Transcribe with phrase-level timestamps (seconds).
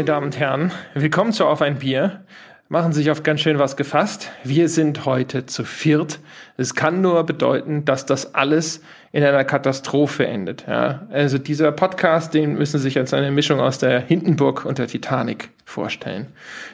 [0.00, 2.24] meine Damen und Herren, willkommen zu Auf ein Bier.
[2.70, 4.30] Machen Sie sich auf ganz schön was gefasst.
[4.44, 6.20] Wir sind heute zu viert.
[6.56, 8.80] Es kann nur bedeuten, dass das alles
[9.12, 10.64] in einer Katastrophe endet.
[10.66, 11.06] Ja?
[11.10, 14.86] Also dieser Podcast, den müssen Sie sich als eine Mischung aus der Hindenburg und der
[14.86, 16.28] Titanic vorstellen.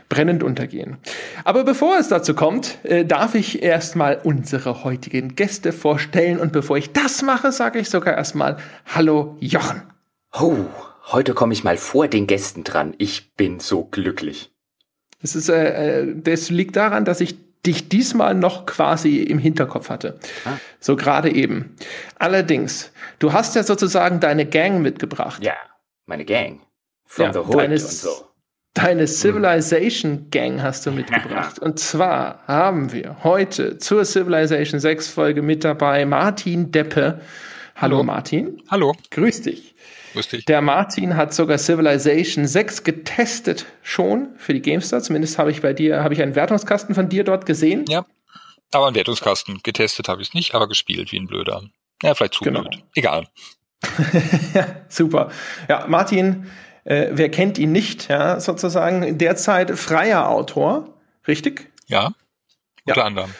[0.08, 0.96] Brennend untergehen.
[1.43, 6.38] Aber bevor es dazu kommt, äh, darf ich erstmal unsere heutigen Gäste vorstellen.
[6.38, 8.58] Und bevor ich das mache, sage ich sogar erstmal
[8.95, 9.82] Hallo Jochen.
[10.32, 10.66] Oh,
[11.06, 12.95] heute komme ich mal vor den Gästen dran.
[12.98, 14.52] Ich bin so glücklich.
[15.23, 19.91] Das, ist, äh, äh, das liegt daran, dass ich dich diesmal noch quasi im Hinterkopf
[19.91, 20.19] hatte.
[20.45, 20.59] Ah.
[20.78, 21.74] So gerade eben.
[22.19, 25.42] Allerdings, du hast ja sozusagen deine Gang mitgebracht.
[25.42, 25.55] Ja,
[26.06, 26.61] meine Gang.
[27.05, 28.11] From ja, the Hood deine, und so.
[28.75, 31.59] Deine Civilization Gang hast du mitgebracht.
[31.61, 37.20] Und zwar haben wir heute zur Civilization 6 Folge mit dabei Martin Deppe.
[37.75, 38.02] Hallo, Hallo.
[38.02, 38.62] Martin.
[38.69, 38.95] Hallo.
[39.11, 39.75] Grüß dich.
[40.17, 40.47] Lustig.
[40.47, 45.03] Der Martin hat sogar Civilization 6 getestet schon für die GameStar.
[45.03, 47.84] Zumindest habe ich bei dir, habe ich einen Wertungskasten von dir dort gesehen.
[47.89, 48.06] Ja,
[48.73, 49.61] aber einen Wertungskasten.
[49.62, 51.62] Getestet habe ich es nicht, aber gespielt wie ein Blöder.
[52.03, 52.62] Ja, vielleicht zu genau.
[52.62, 52.83] blöd.
[52.95, 53.28] Egal.
[54.89, 55.31] Super.
[55.69, 56.51] Ja, Martin,
[56.84, 60.95] äh, wer kennt ihn nicht, ja, sozusagen derzeit freier Autor,
[61.28, 61.70] richtig?
[61.89, 62.12] Ja,
[62.86, 63.06] unter ja.
[63.06, 63.30] anderem.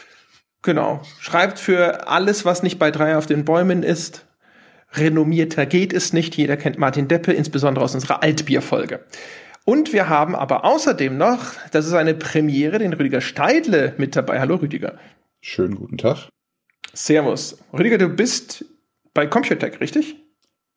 [0.61, 1.01] Genau.
[1.19, 4.26] Schreibt für alles, was nicht bei drei auf den Bäumen ist,
[4.93, 6.35] renommierter geht es nicht.
[6.35, 9.05] Jeder kennt Martin Deppe, insbesondere aus unserer Altbierfolge.
[9.65, 14.39] Und wir haben aber außerdem noch, das ist eine Premiere, den Rüdiger Steidle mit dabei.
[14.39, 14.97] Hallo Rüdiger.
[15.41, 16.29] Schönen guten Tag.
[16.93, 17.57] Servus.
[17.73, 18.65] Rüdiger, du bist
[19.13, 20.15] bei Computech, richtig?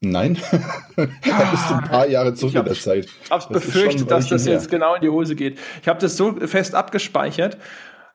[0.02, 0.39] Nein,
[0.97, 1.05] da
[1.50, 3.06] bist du ein paar Jahre zurück in der Zeit.
[3.24, 5.58] Ich habe befürchtet, dass das jetzt genau in die Hose geht.
[5.83, 7.58] Ich habe das so fest abgespeichert.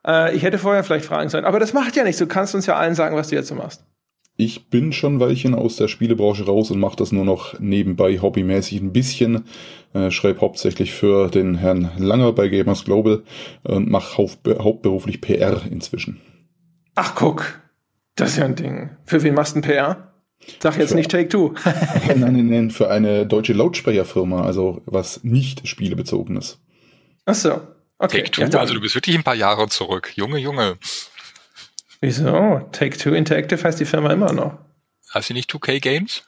[0.06, 2.18] Äh, ich hätte vorher vielleicht fragen sollen, aber das macht ja nichts.
[2.18, 3.86] Du kannst uns ja allen sagen, was du jetzt so machst.
[4.38, 8.20] Ich bin schon ein Weilchen aus der Spielebranche raus und mache das nur noch nebenbei
[8.20, 9.46] hobbymäßig ein bisschen.
[9.94, 13.24] Äh, schreibe hauptsächlich für den Herrn Langer bei Gamers Global
[13.64, 16.20] und mache hauptberuflich PR inzwischen.
[16.96, 17.62] Ach guck,
[18.16, 18.90] das ist ja ein Ding.
[19.06, 20.14] Für wen machst du ein PR?
[20.60, 21.54] Sag jetzt für, nicht Take Two.
[22.08, 26.60] nein, nein, nein, für eine deutsche Lautsprecherfirma, also was nicht spielebezogenes.
[27.26, 27.62] Ach so,
[28.00, 28.24] okay.
[28.24, 30.12] Take Two, also du bist wirklich ein paar Jahre zurück.
[30.16, 30.78] Junge, Junge.
[32.06, 32.62] Wieso?
[32.72, 34.60] Take-Two Interactive heißt die Firma immer noch.
[35.16, 36.24] Heißt sie nicht 2K Games?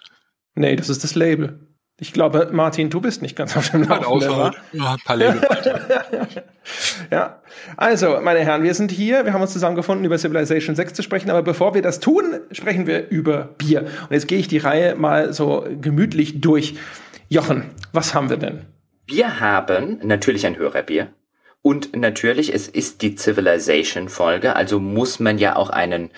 [0.56, 1.60] Nee, das ist das Label.
[2.00, 4.56] Ich glaube, Martin, du bist nicht ganz auf dem Laufenden.
[4.74, 5.40] Ja, ein paar Label
[7.12, 7.44] ja,
[7.76, 9.24] also, meine Herren, wir sind hier.
[9.26, 11.30] Wir haben uns zusammengefunden, über Civilization 6 zu sprechen.
[11.30, 13.82] Aber bevor wir das tun, sprechen wir über Bier.
[13.82, 16.74] Und jetzt gehe ich die Reihe mal so gemütlich durch.
[17.30, 18.66] Jochen, was haben wir denn?
[19.06, 21.10] Wir haben natürlich ein Hörerbier.
[21.68, 26.12] Und natürlich, es ist die Civilization-Folge, also muss man ja auch einen,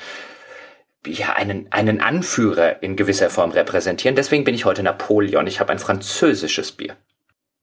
[1.08, 4.16] ja, einen, einen Anführer in gewisser Form repräsentieren.
[4.16, 5.48] Deswegen bin ich heute Napoleon.
[5.48, 6.98] Ich habe ein französisches Bier.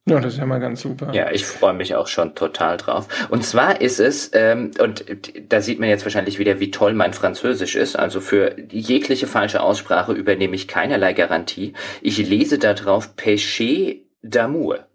[0.05, 1.13] Ja, das ist ja mal ganz super.
[1.13, 3.07] Ja, ich freue mich auch schon total drauf.
[3.29, 5.05] Und zwar ist es, ähm, und
[5.49, 7.97] da sieht man jetzt wahrscheinlich wieder, wie toll mein Französisch ist.
[7.97, 11.73] Also für jegliche falsche Aussprache übernehme ich keinerlei Garantie.
[12.03, 14.87] Ich lese da drauf Péché d'amour.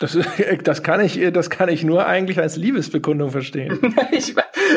[0.00, 0.18] Das,
[0.64, 3.94] das, kann ich, das kann ich nur eigentlich als Liebesbekundung verstehen.
[4.12, 4.34] ich,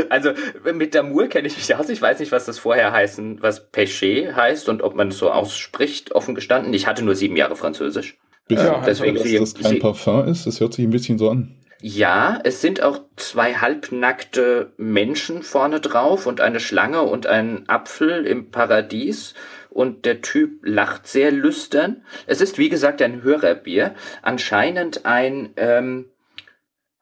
[0.09, 0.31] also
[0.75, 1.89] mit Damour kenne ich mich aus.
[1.89, 5.31] Ich weiß nicht, was das vorher heißen, was Péché heißt und ob man es so
[5.31, 6.73] ausspricht, offen gestanden.
[6.73, 8.17] Ich hatte nur sieben Jahre Französisch.
[8.47, 11.55] Bisschen, ja, deswegen dass das kein Parfum ist, das hört sich ein bisschen so an.
[11.81, 18.25] Ja, es sind auch zwei halbnackte Menschen vorne drauf und eine Schlange und ein Apfel
[18.25, 19.33] im Paradies
[19.73, 22.03] und der Typ lacht sehr lüstern.
[22.27, 26.05] Es ist wie gesagt ein Hörerbier, anscheinend ein ähm,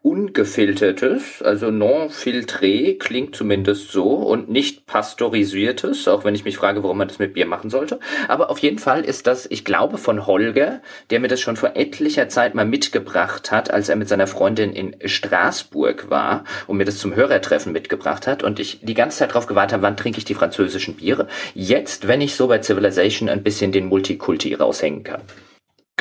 [0.03, 6.81] ungefiltertes, also non filtré, klingt zumindest so, und nicht pasteurisiertes, auch wenn ich mich frage,
[6.81, 7.99] warum man das mit Bier machen sollte.
[8.27, 10.81] Aber auf jeden Fall ist das, ich glaube, von Holger,
[11.11, 14.73] der mir das schon vor etlicher Zeit mal mitgebracht hat, als er mit seiner Freundin
[14.73, 19.29] in Straßburg war und mir das zum Hörertreffen mitgebracht hat und ich die ganze Zeit
[19.29, 21.27] darauf gewartet habe, wann trinke ich die französischen Biere.
[21.53, 25.21] Jetzt, wenn ich so bei Civilization ein bisschen den Multikulti raushängen kann.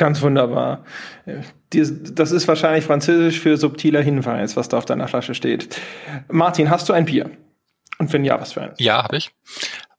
[0.01, 0.83] Ganz wunderbar.
[1.69, 5.79] Das ist wahrscheinlich französisch für subtiler Hinweis, was da auf deiner Flasche steht.
[6.27, 7.29] Martin, hast du ein Bier?
[7.99, 8.79] Und wenn ja, was für eins?
[8.79, 9.29] Ja, habe ich.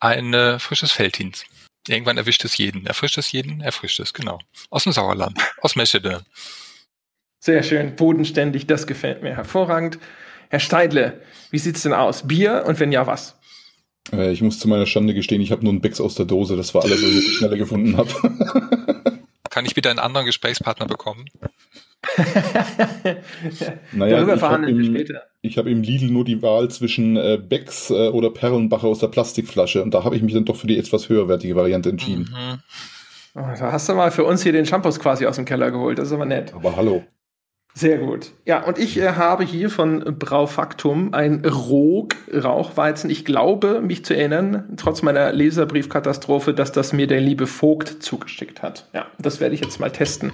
[0.01, 1.45] Ein äh, frisches Feldhins.
[1.87, 2.85] Irgendwann erwischt es jeden.
[2.85, 4.41] Erfrischt es jeden, erfrischt es, genau.
[4.71, 6.23] Aus dem Sauerland, aus Meschede.
[7.39, 10.01] Sehr schön, bodenständig, das gefällt mir hervorragend.
[10.49, 11.23] Herr Steidle,
[11.53, 12.27] wie sieht's denn aus?
[12.27, 13.39] Bier und wenn ja, was?
[14.13, 16.57] Äh, ich muss zu meiner Schande gestehen, ich habe nur einen Becks aus der Dose.
[16.57, 18.11] Das war alles, was ich schneller gefunden habe.
[19.53, 21.27] Kann ich bitte einen anderen Gesprächspartner bekommen?
[23.93, 25.25] naja, Darüber verhandeln wir später.
[25.43, 29.09] Ich habe im Lidl nur die Wahl zwischen äh, Becks äh, oder Perlenbacher aus der
[29.09, 32.31] Plastikflasche und da habe ich mich dann doch für die etwas höherwertige Variante entschieden.
[32.33, 32.61] Mhm.
[33.35, 35.99] Oh, da hast du mal für uns hier den Shampoos quasi aus dem Keller geholt,
[35.99, 36.55] das ist aber nett.
[36.55, 37.05] Aber hallo.
[37.75, 38.33] Sehr gut.
[38.45, 43.09] Ja, und ich äh, habe hier von Braufaktum ein Rog-Rauchweizen.
[43.09, 48.63] Ich glaube, mich zu erinnern, trotz meiner Leserbriefkatastrophe, dass das mir der liebe Vogt zugeschickt
[48.63, 48.91] hat.
[48.93, 50.33] Ja, das werde ich jetzt mal testen.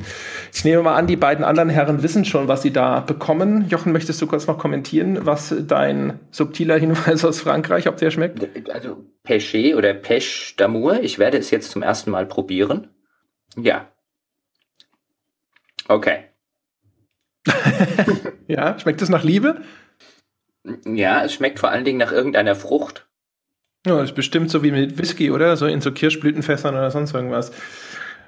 [0.53, 3.69] Ich nehme mal an, die beiden anderen Herren wissen schon, was sie da bekommen.
[3.69, 8.49] Jochen, möchtest du kurz noch kommentieren, was dein subtiler Hinweis aus Frankreich, ob der schmeckt?
[8.71, 11.01] Also Pêché oder Pêche d'Amour.
[11.03, 12.89] Ich werde es jetzt zum ersten Mal probieren.
[13.57, 13.87] Ja.
[15.87, 16.28] Okay.
[18.49, 19.63] ja, schmeckt es nach Liebe?
[20.85, 23.07] Ja, es schmeckt vor allen Dingen nach irgendeiner Frucht.
[23.87, 25.57] Ja, das ist bestimmt so wie mit Whisky, oder?
[25.57, 27.53] So in so Kirschblütenfässern oder sonst irgendwas.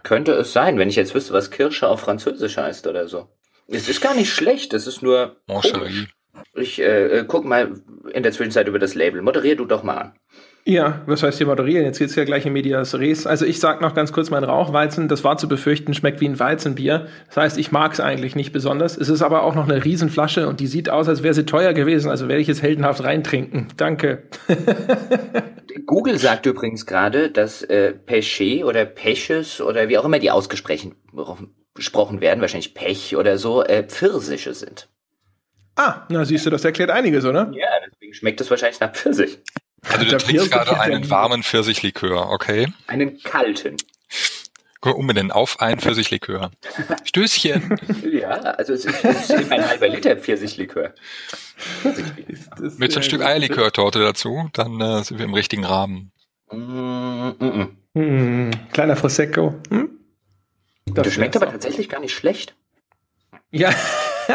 [0.03, 3.29] Könnte es sein, wenn ich jetzt wüsste, was Kirsche auf Französisch heißt oder so.
[3.69, 5.37] Es ist gar nicht schlecht, es ist nur.
[5.47, 6.09] Komisch.
[6.55, 7.81] Ich äh, äh, guck mal
[8.13, 9.23] in der Zwischenzeit über das Label.
[9.23, 10.15] Moderier du doch mal an.
[10.71, 11.85] Ja, was heißt hier moderieren?
[11.85, 13.27] Jetzt geht's ja gleich in Medias Res.
[13.27, 16.39] Also ich sag noch ganz kurz, mein Rauchweizen, das war zu befürchten, schmeckt wie ein
[16.39, 17.09] Weizenbier.
[17.27, 18.97] Das heißt, ich mag es eigentlich nicht besonders.
[18.97, 21.73] Es ist aber auch noch eine Riesenflasche und die sieht aus, als wäre sie teuer
[21.73, 22.09] gewesen.
[22.09, 23.67] Also werde ich es heldenhaft reintrinken.
[23.77, 24.29] Danke.
[25.87, 30.95] Google sagt übrigens gerade, dass äh, Pêché oder Peches oder wie auch immer die ausgesprochen
[32.21, 34.89] werden, wahrscheinlich Pech oder so, äh, Pfirsiche sind.
[35.75, 37.51] Ah, na siehst du, das erklärt einiges, oder?
[37.55, 39.41] Ja, deswegen schmeckt es wahrscheinlich nach Pfirsich.
[39.89, 42.69] Also du trinkst gerade einen warmen Pfirsichlikör, okay?
[42.87, 43.77] Einen kalten.
[44.83, 46.51] Umbenennen auf ein Pfirsichlikör.
[47.05, 47.77] Stößchen.
[48.11, 50.95] ja, also es ist, es ist ein halber Liter Pfirsichlikör.
[51.83, 52.71] Pfirsichlikör.
[52.79, 56.13] Mit so ein Stück Eierlikörtorte dazu, dann äh, sind wir im richtigen Rahmen.
[56.51, 58.51] Mm, mm, mm.
[58.73, 59.55] Kleiner Prosecco.
[59.69, 59.91] Hm?
[60.87, 62.55] Das, das schmeckt aber tatsächlich gar nicht schlecht.
[63.51, 63.75] Ja,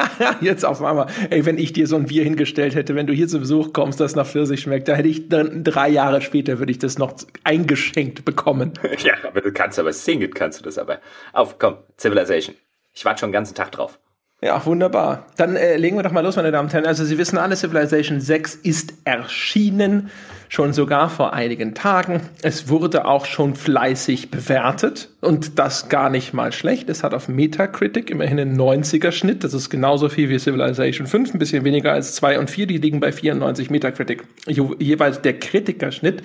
[0.42, 1.08] jetzt auf einmal.
[1.30, 4.00] Ey, wenn ich dir so ein Bier hingestellt hätte, wenn du hier zu Besuch kommst,
[4.00, 7.14] das nach Pfirsich schmeckt, da hätte ich dann drei Jahre später würde ich das noch
[7.44, 8.74] eingeschenkt bekommen.
[9.00, 11.00] ja, aber du kannst aber singen, kannst du das aber.
[11.34, 12.56] Auf, komm, Civilization.
[12.94, 14.00] Ich warte schon den ganzen Tag drauf.
[14.42, 15.26] Ja, wunderbar.
[15.38, 16.86] Dann äh, legen wir doch mal los, meine Damen und Herren.
[16.86, 20.12] Also Sie wissen alle, Civilization 6 ist erschienen,
[20.50, 22.22] schon sogar vor einigen Tagen.
[22.42, 26.90] Es wurde auch schon fleißig bewertet und das gar nicht mal schlecht.
[26.90, 29.44] Es hat auf Metacritic immerhin einen 90er Schnitt.
[29.44, 32.68] Das ist genauso viel wie Civilization 5, ein bisschen weniger als 2 und 4.
[32.68, 34.24] Die liegen bei 94 Metacritic.
[34.48, 36.22] Je jeweils der Kritikerschnitt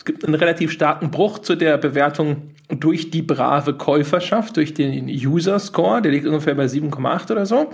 [0.00, 5.10] es gibt einen relativ starken Bruch zu der Bewertung durch die brave Käuferschaft, durch den
[5.10, 7.70] User Score, der liegt ungefähr bei 7,8 oder so.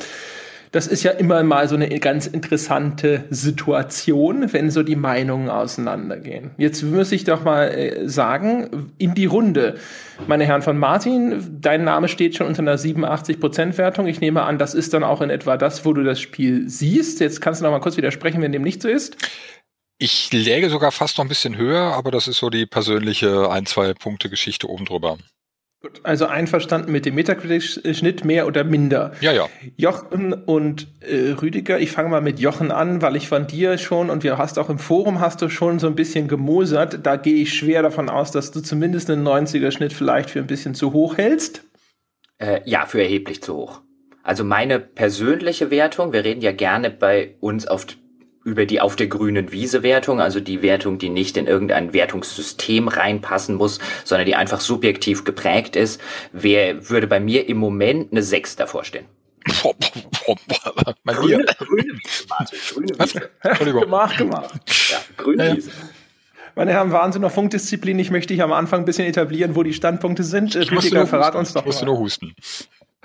[0.76, 6.50] Das ist ja immer mal so eine ganz interessante Situation, wenn so die Meinungen auseinandergehen.
[6.58, 9.78] Jetzt muss ich doch mal äh, sagen, in die Runde.
[10.26, 14.06] Meine Herren von Martin, dein Name steht schon unter einer 87% Wertung.
[14.06, 17.20] Ich nehme an, das ist dann auch in etwa das, wo du das Spiel siehst.
[17.20, 19.16] Jetzt kannst du noch mal kurz widersprechen, wenn dem nicht so ist.
[19.96, 23.64] Ich läge sogar fast noch ein bisschen höher, aber das ist so die persönliche ein,
[23.64, 25.16] zwei Punkte Geschichte oben drüber.
[25.86, 29.12] Gut, also einverstanden mit dem Metacritic-Schnitt mehr oder minder.
[29.20, 29.48] Ja, ja.
[29.76, 34.10] Jochen und äh, Rüdiger, ich fange mal mit Jochen an, weil ich von dir schon
[34.10, 37.06] und wir hast auch im Forum hast du schon so ein bisschen gemosert.
[37.06, 40.74] Da gehe ich schwer davon aus, dass du zumindest einen 90er-Schnitt vielleicht für ein bisschen
[40.74, 41.62] zu hoch hältst.
[42.38, 43.82] Äh, ja, für erheblich zu hoch.
[44.24, 47.86] Also meine persönliche Wertung, wir reden ja gerne bei uns auf
[48.46, 52.86] über die auf der grünen Wiese Wertung, also die Wertung, die nicht in irgendein Wertungssystem
[52.86, 56.00] reinpassen muss, sondern die einfach subjektiv geprägt ist,
[56.32, 59.06] wer würde bei mir im Moment eine 6 davor stehen?
[61.04, 63.30] Bei grüne, grüne Wiese, Martin, grüne Wiese.
[63.42, 63.82] Entschuldigung.
[63.82, 64.90] Gemacht, gemacht.
[64.90, 65.56] Ja, grüne ja.
[65.56, 65.70] Wiese.
[66.56, 67.98] Meine Herren, Wahnsinn auf Funkdisziplin.
[67.98, 70.56] Ich möchte dich am Anfang ein bisschen etablieren, wo die Standpunkte sind.
[70.56, 71.60] Ich Rüdiger, verrat uns doch.
[71.60, 72.34] Ich musste nur husten.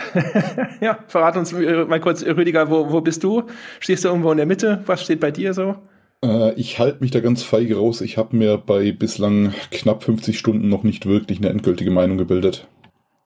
[0.82, 3.44] ja, verrat uns äh, mal kurz, Rüdiger, wo, wo bist du?
[3.80, 4.82] Stehst du irgendwo in der Mitte?
[4.86, 5.76] Was steht bei dir so?
[6.24, 8.02] Äh, ich halte mich da ganz feige raus.
[8.02, 12.68] Ich habe mir bei bislang knapp 50 Stunden noch nicht wirklich eine endgültige Meinung gebildet.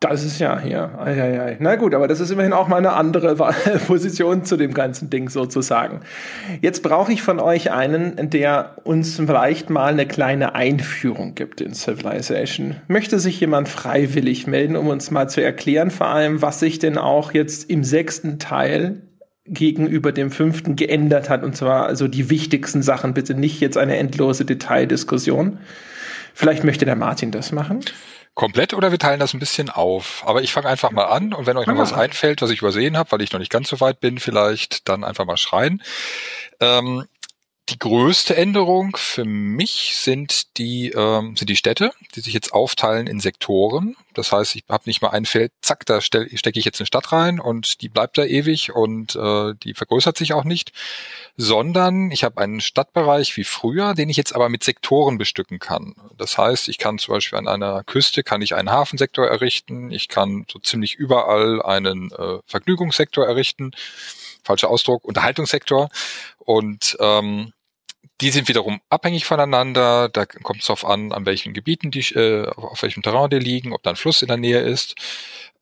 [0.09, 0.91] Das ist ja hier.
[0.99, 1.57] Ei, ei, ei.
[1.59, 3.35] Na gut, aber das ist immerhin auch mal eine andere
[3.87, 6.01] Position zu dem ganzen Ding sozusagen.
[6.61, 11.73] Jetzt brauche ich von euch einen, der uns vielleicht mal eine kleine Einführung gibt in
[11.73, 12.75] Civilization.
[12.87, 16.99] Möchte sich jemand freiwillig melden, um uns mal zu erklären, vor allem, was sich denn
[16.99, 19.01] auch jetzt im sechsten Teil
[19.47, 23.97] gegenüber dem fünften geändert hat, und zwar also die wichtigsten Sachen, bitte nicht jetzt eine
[23.97, 25.59] endlose Detaildiskussion.
[26.33, 27.81] Vielleicht möchte der Martin das machen
[28.35, 30.23] komplett oder wir teilen das ein bisschen auf.
[30.25, 32.97] Aber ich fange einfach mal an und wenn euch noch was einfällt, was ich übersehen
[32.97, 35.81] habe, weil ich noch nicht ganz so weit bin, vielleicht dann einfach mal schreien.
[36.59, 37.05] Ähm,
[37.69, 43.07] die größte Änderung für mich sind die, ähm, sind die Städte, die sich jetzt aufteilen
[43.07, 43.95] in Sektoren.
[44.13, 47.11] Das heißt, ich habe nicht mal ein Feld, zack, da stecke ich jetzt eine Stadt
[47.11, 50.73] rein und die bleibt da ewig und äh, die vergrößert sich auch nicht,
[51.37, 55.95] sondern ich habe einen Stadtbereich wie früher, den ich jetzt aber mit Sektoren bestücken kann.
[56.17, 60.07] Das heißt, ich kann zum Beispiel an einer Küste kann ich einen Hafensektor errichten, ich
[60.07, 63.71] kann so ziemlich überall einen äh, Vergnügungssektor errichten
[64.45, 65.89] falscher Ausdruck, Unterhaltungssektor.
[66.37, 67.51] Und ähm,
[68.21, 70.09] die sind wiederum abhängig voneinander.
[70.09, 73.73] Da kommt es darauf an, an welchen Gebieten die, äh, auf welchem Terrain die liegen,
[73.73, 74.95] ob da ein Fluss in der Nähe ist.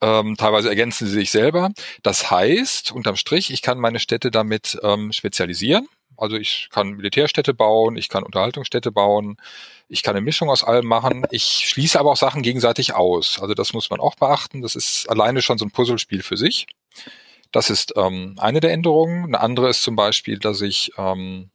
[0.01, 1.71] Ähm, teilweise ergänzen sie sich selber.
[2.03, 5.87] Das heißt, unterm Strich, ich kann meine Städte damit ähm, spezialisieren.
[6.15, 9.37] Also ich kann Militärstädte bauen, ich kann Unterhaltungsstädte bauen,
[9.89, 11.25] ich kann eine Mischung aus allem machen.
[11.31, 13.39] Ich schließe aber auch Sachen gegenseitig aus.
[13.41, 14.61] Also das muss man auch beachten.
[14.61, 16.67] Das ist alleine schon so ein Puzzlespiel für sich.
[17.51, 19.25] Das ist ähm, eine der Änderungen.
[19.25, 21.49] Eine andere ist zum Beispiel, dass ich ähm,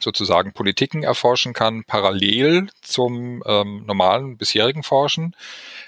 [0.00, 5.34] sozusagen Politiken erforschen kann, parallel zum ähm, normalen bisherigen Forschen,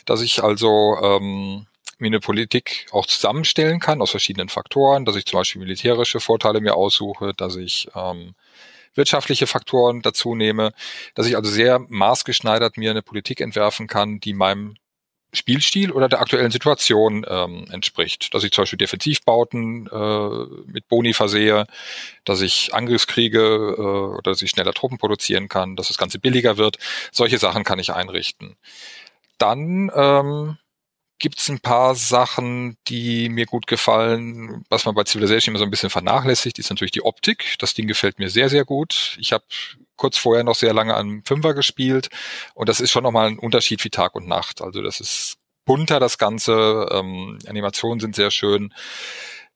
[0.07, 1.67] dass ich also ähm,
[1.99, 6.61] mir eine Politik auch zusammenstellen kann aus verschiedenen Faktoren, dass ich zum Beispiel militärische Vorteile
[6.61, 8.35] mir aussuche, dass ich ähm,
[8.95, 10.73] wirtschaftliche Faktoren dazu nehme,
[11.15, 14.75] dass ich also sehr maßgeschneidert mir eine Politik entwerfen kann, die meinem
[15.33, 18.35] Spielstil oder der aktuellen Situation ähm, entspricht.
[18.35, 21.67] Dass ich zum Beispiel Defensivbauten äh, mit Boni versehe,
[22.25, 26.57] dass ich Angriffskriege äh, oder dass ich schneller Truppen produzieren kann, dass das Ganze billiger
[26.57, 26.79] wird.
[27.13, 28.57] Solche Sachen kann ich einrichten.
[29.39, 30.59] Dann ähm,
[31.21, 35.65] gibt es ein paar Sachen, die mir gut gefallen, was man bei Civilization immer so
[35.65, 37.55] ein bisschen vernachlässigt, ist natürlich die Optik.
[37.59, 39.17] Das Ding gefällt mir sehr, sehr gut.
[39.21, 39.45] Ich habe
[40.01, 42.09] kurz vorher noch sehr lange an Fünfer gespielt
[42.55, 44.63] und das ist schon nochmal ein Unterschied wie Tag und Nacht.
[44.63, 48.75] Also das ist bunter, das Ganze, ähm, Animationen sind sehr schön.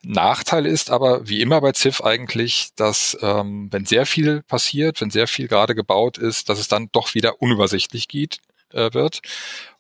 [0.03, 5.11] Nachteil ist aber, wie immer bei Civ eigentlich, dass ähm, wenn sehr viel passiert, wenn
[5.11, 8.41] sehr viel gerade gebaut ist, dass es dann doch wieder unübersichtlich geht,
[8.73, 9.23] äh, wird.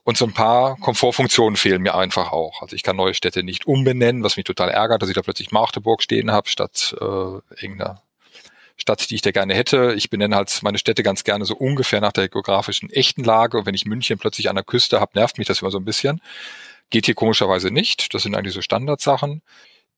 [0.03, 2.63] Und so ein paar Komfortfunktionen fehlen mir einfach auch.
[2.63, 5.51] Also ich kann neue Städte nicht umbenennen, was mich total ärgert, dass ich da plötzlich
[5.51, 8.03] Magdeburg stehen habe, statt äh, irgendeiner
[8.77, 9.95] Stadt, die ich da gerne hätte.
[9.97, 13.59] Ich benenne halt meine Städte ganz gerne so ungefähr nach der geografischen echten Lage.
[13.59, 15.85] Und wenn ich München plötzlich an der Küste habe, nervt mich das immer so ein
[15.85, 16.21] bisschen.
[16.91, 18.13] Geht hier komischerweise nicht.
[18.15, 19.43] Das sind eigentlich so Standardsachen.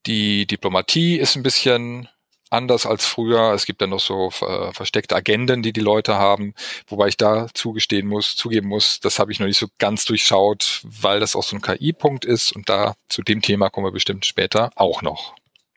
[0.07, 2.09] Die Diplomatie ist ein bisschen
[2.51, 3.53] anders als früher.
[3.53, 6.55] Es gibt dann noch so äh, versteckte Agenden, die die Leute haben,
[6.87, 10.83] wobei ich da zugestehen muss, zugeben muss, das habe ich noch nicht so ganz durchschaut,
[10.85, 14.27] weil das auch so ein KI-Punkt ist und da zu dem Thema kommen wir bestimmt
[14.27, 15.35] später auch noch.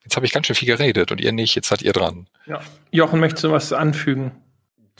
[0.09, 2.25] Jetzt habe ich ganz schön viel geredet und ihr nicht, jetzt seid ihr dran.
[2.47, 2.61] Ja.
[2.89, 4.31] Jochen, möchtest du was anfügen?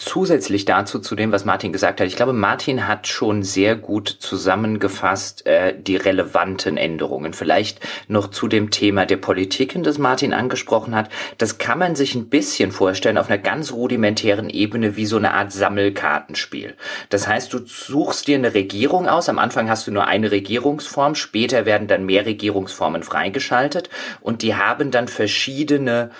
[0.01, 4.07] Zusätzlich dazu, zu dem, was Martin gesagt hat, ich glaube, Martin hat schon sehr gut
[4.07, 7.33] zusammengefasst äh, die relevanten Änderungen.
[7.33, 11.09] Vielleicht noch zu dem Thema der Politiken, das Martin angesprochen hat.
[11.37, 15.33] Das kann man sich ein bisschen vorstellen auf einer ganz rudimentären Ebene wie so eine
[15.33, 16.75] Art Sammelkartenspiel.
[17.09, 19.27] Das heißt, du suchst dir eine Regierung aus.
[19.27, 23.89] Am Anfang hast du nur eine Regierungsform, später werden dann mehr Regierungsformen freigeschaltet
[24.21, 26.11] und die haben dann verschiedene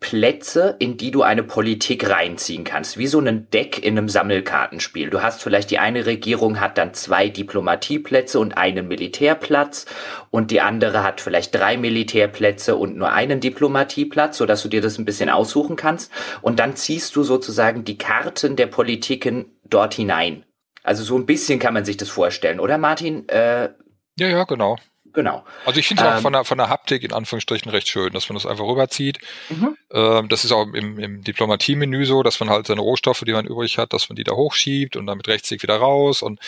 [0.00, 5.10] Plätze, in die du eine Politik reinziehen kannst, wie so ein Deck in einem Sammelkartenspiel.
[5.10, 9.86] Du hast vielleicht die eine Regierung hat dann zwei Diplomatieplätze und einen Militärplatz
[10.30, 14.80] und die andere hat vielleicht drei Militärplätze und nur einen Diplomatieplatz, so dass du dir
[14.80, 16.12] das ein bisschen aussuchen kannst
[16.42, 20.44] und dann ziehst du sozusagen die Karten der Politiken dort hinein.
[20.84, 23.28] Also so ein bisschen kann man sich das vorstellen, oder Martin?
[23.28, 23.70] Äh,
[24.16, 24.76] ja, ja, genau.
[25.12, 25.44] Genau.
[25.64, 28.12] Also ich finde es ähm, auch von der, von der Haptik in Anführungsstrichen recht schön,
[28.12, 29.18] dass man das einfach rüberzieht.
[29.48, 29.76] Mhm.
[29.92, 33.46] Ähm, das ist auch im, im Diplomatie-Menü so, dass man halt seine Rohstoffe, die man
[33.46, 36.40] übrig hat, dass man die da hochschiebt und dann mit Rechtsklick wieder raus und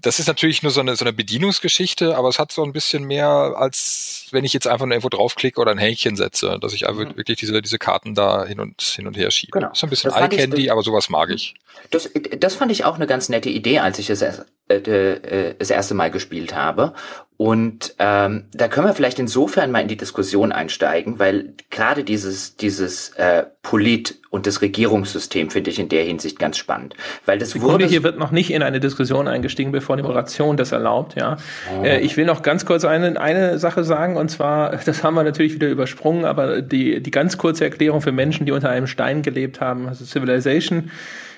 [0.00, 3.04] das ist natürlich nur so eine, so eine Bedienungsgeschichte, aber es hat so ein bisschen
[3.04, 6.86] mehr, als wenn ich jetzt einfach nur irgendwo draufklicke oder ein Häkchen setze, dass ich
[6.86, 7.16] einfach mhm.
[7.16, 9.52] wirklich diese, diese Karten da hin und, hin und her schiebe.
[9.52, 9.68] Genau.
[9.68, 11.54] Das ist ein bisschen Eye-Candy, aber sowas mag ich.
[11.90, 14.34] Das, das fand ich auch eine ganz nette Idee, als ich es äh,
[14.68, 16.94] äh, das erste Mal gespielt habe.
[17.36, 22.56] Und ähm, da können wir vielleicht insofern mal in die Diskussion einsteigen, weil gerade dieses
[22.56, 26.94] dieses äh, Polit und das Regierungssystem finde ich in der Hinsicht ganz spannend,
[27.26, 30.56] weil das Sekunde, wurde hier wird noch nicht in eine Diskussion eingestiegen, bevor die Moderation
[30.56, 31.16] das erlaubt.
[31.16, 31.36] Ja,
[31.76, 31.82] oh.
[31.82, 35.24] äh, ich will noch ganz kurz eine eine Sache sagen und zwar, das haben wir
[35.24, 39.22] natürlich wieder übersprungen, aber die die ganz kurze Erklärung für Menschen, die unter einem Stein
[39.22, 40.92] gelebt haben, also Civilization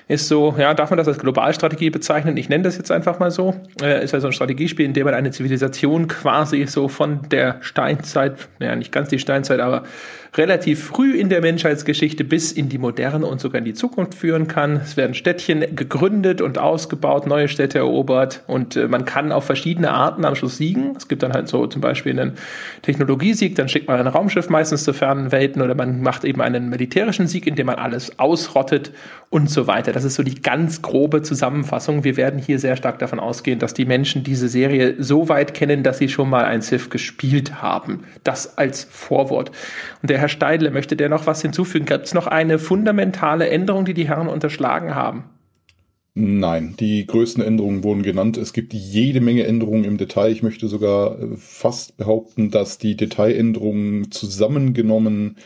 [0.07, 2.37] ist so, ja, darf man das als Globalstrategie bezeichnen?
[2.37, 3.55] Ich nenne das jetzt einfach mal so.
[3.81, 8.47] Äh, ist also ein Strategiespiel, in dem man eine Zivilisation quasi so von der Steinzeit,
[8.59, 9.83] ja, nicht ganz die Steinzeit, aber
[10.37, 14.47] relativ früh in der Menschheitsgeschichte bis in die Moderne und sogar in die Zukunft führen
[14.47, 14.77] kann.
[14.77, 19.91] Es werden Städtchen gegründet und ausgebaut, neue Städte erobert und äh, man kann auf verschiedene
[19.91, 20.95] Arten am Schluss siegen.
[20.95, 22.33] Es gibt dann halt so zum Beispiel einen
[22.81, 26.69] Technologiesieg, dann schickt man ein Raumschiff meistens zu fernen Welten oder man macht eben einen
[26.69, 28.91] militärischen Sieg, indem man alles ausrottet
[29.29, 29.91] und so weiter.
[29.91, 32.03] Das ist so die ganz grobe Zusammenfassung.
[32.03, 35.83] Wir werden hier sehr stark davon ausgehen, dass die Menschen diese Serie so weit kennen,
[35.83, 38.05] dass sie schon mal ein Civ gespielt haben.
[38.23, 39.51] Das als Vorwort.
[40.01, 41.85] Und der Herr Steidle, möchte der noch was hinzufügen?
[41.85, 45.25] Gibt es noch eine fundamentale Änderung, die die Herren unterschlagen haben?
[46.19, 48.37] Nein, die größten Änderungen wurden genannt.
[48.37, 50.31] Es gibt jede Menge Änderungen im Detail.
[50.31, 55.37] Ich möchte sogar äh, fast behaupten, dass die Detailänderungen zusammengenommen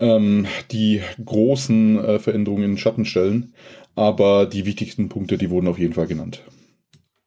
[0.00, 3.54] ähm, die großen äh, Veränderungen in den Schatten stellen.
[3.94, 6.42] Aber die wichtigsten Punkte, die wurden auf jeden Fall genannt.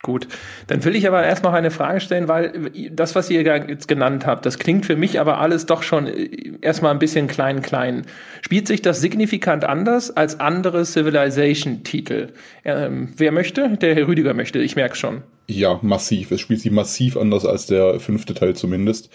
[0.04, 0.28] Gut,
[0.68, 4.28] dann will ich aber erst noch eine Frage stellen, weil das, was ihr jetzt genannt
[4.28, 8.06] habt, das klingt für mich aber alles doch schon äh, erstmal ein bisschen klein, klein.
[8.42, 12.28] Spielt sich das signifikant anders als andere Civilization-Titel?
[12.64, 13.76] Ähm, wer möchte?
[13.78, 15.24] Der Herr Rüdiger möchte, ich merke schon.
[15.50, 16.32] Ja, massiv.
[16.32, 19.10] Es spielt sich massiv anders als der fünfte Teil zumindest.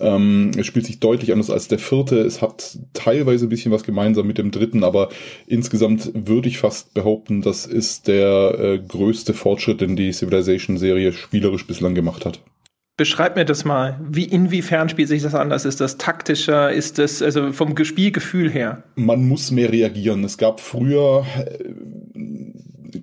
[0.00, 2.18] Ähm, es spielt sich deutlich anders als der vierte.
[2.18, 5.08] Es hat teilweise ein bisschen was gemeinsam mit dem dritten, aber
[5.46, 11.66] insgesamt würde ich fast behaupten, das ist der äh, größte Fortschritt, den die Civilization-Serie spielerisch
[11.66, 12.40] bislang gemacht hat.
[12.98, 14.00] Beschreib mir das mal.
[14.10, 15.64] Wie, inwiefern spielt sich das anders?
[15.64, 16.72] Ist das taktischer?
[16.72, 18.82] Ist das, also vom Spielgefühl her?
[18.96, 20.24] Man muss mehr reagieren.
[20.24, 21.64] Es gab früher äh,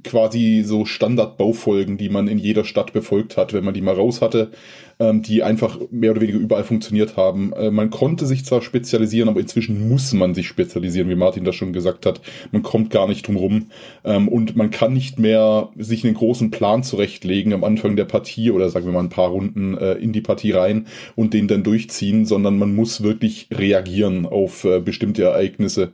[0.04, 4.22] quasi so Standardbaufolgen, die man in jeder Stadt befolgt hat, wenn man die mal raus
[4.22, 4.51] hatte,
[5.00, 7.54] ähm, die einfach mehr oder weniger überall funktioniert haben.
[7.54, 11.56] Äh, man konnte sich zwar spezialisieren, aber inzwischen muss man sich spezialisieren, wie Martin das
[11.56, 12.22] schon gesagt hat.
[12.51, 13.68] Man kommt gar nicht drum rum
[14.04, 18.51] ähm, und man kann nicht mehr sich einen großen Plan zurechtlegen am Anfang der Partie
[18.51, 21.63] oder sagen wir mal ein paar Runden äh, in die Partie rein und den dann
[21.63, 25.94] durchziehen, sondern man muss wirklich reagieren auf äh, bestimmte Ereignisse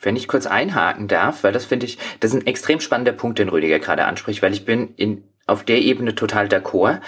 [0.00, 3.38] wenn ich kurz einhaken darf, weil das finde ich, das ist ein extrem spannender Punkt,
[3.38, 7.00] den Rüdiger gerade anspricht, weil ich bin in, auf der Ebene total d'accord.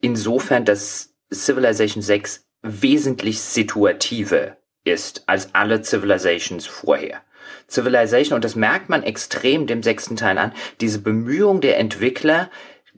[0.00, 7.20] Insofern, dass Civilization 6 wesentlich situativer ist als alle Civilizations vorher.
[7.68, 12.50] Civilization, und das merkt man extrem dem sechsten Teil an, diese Bemühung der Entwickler,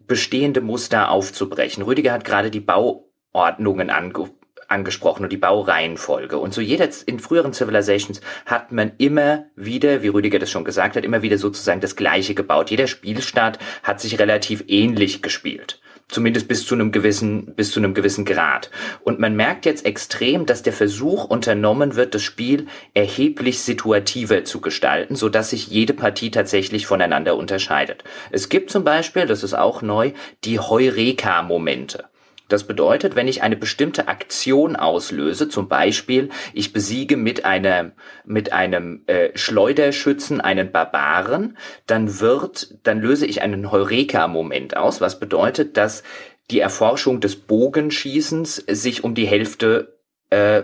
[0.07, 1.83] bestehende Muster aufzubrechen.
[1.83, 4.31] Rüdiger hat gerade die Bauordnungen ange
[4.70, 6.38] angesprochen und die Baureihenfolge.
[6.38, 10.96] Und so jeder in früheren Civilizations hat man immer wieder, wie Rüdiger das schon gesagt
[10.96, 12.70] hat, immer wieder sozusagen das Gleiche gebaut.
[12.70, 15.80] Jeder Spielstart hat sich relativ ähnlich gespielt.
[16.08, 18.70] Zumindest bis zu einem gewissen, bis zu einem gewissen Grad.
[19.04, 24.61] Und man merkt jetzt extrem, dass der Versuch unternommen wird, das Spiel erheblich situativer zu
[24.61, 28.02] gestalten, so dass sich jede Partie tatsächlich voneinander unterscheidet.
[28.33, 30.11] Es gibt zum Beispiel, das ist auch neu,
[30.42, 32.06] die Heureka-Momente.
[32.50, 37.92] Das bedeutet, wenn ich eine bestimmte Aktion auslöse, zum Beispiel ich besiege mit einem
[38.24, 45.20] mit einem äh, Schleuderschützen einen Barbaren, dann wird, dann löse ich einen Heureka-Moment aus, was
[45.20, 46.02] bedeutet, dass
[46.50, 50.62] die Erforschung des Bogenschießens sich um die Hälfte äh,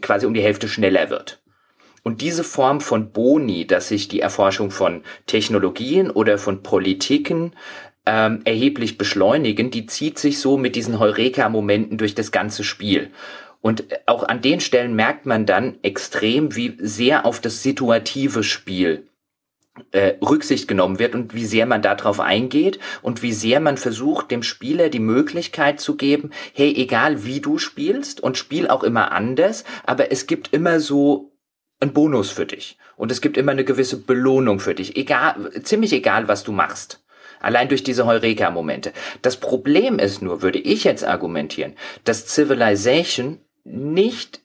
[0.00, 1.40] quasi um die Hälfte schneller wird.
[2.02, 7.54] Und diese Form von Boni, dass sich die Erforschung von Technologien oder von Politiken
[8.06, 13.10] ähm, erheblich beschleunigen, die zieht sich so mit diesen Heureka-Momenten durch das ganze Spiel.
[13.60, 19.06] Und auch an den Stellen merkt man dann extrem, wie sehr auf das situative Spiel
[19.90, 24.30] äh, Rücksicht genommen wird und wie sehr man darauf eingeht und wie sehr man versucht,
[24.30, 29.12] dem Spieler die Möglichkeit zu geben, hey, egal wie du spielst und spiel auch immer
[29.12, 31.32] anders, aber es gibt immer so
[31.80, 35.92] ein Bonus für dich und es gibt immer eine gewisse Belohnung für dich, egal, ziemlich
[35.92, 37.03] egal, was du machst.
[37.44, 38.92] Allein durch diese Heureka-Momente.
[39.22, 44.40] Das Problem ist nur, würde ich jetzt argumentieren, dass Civilization nicht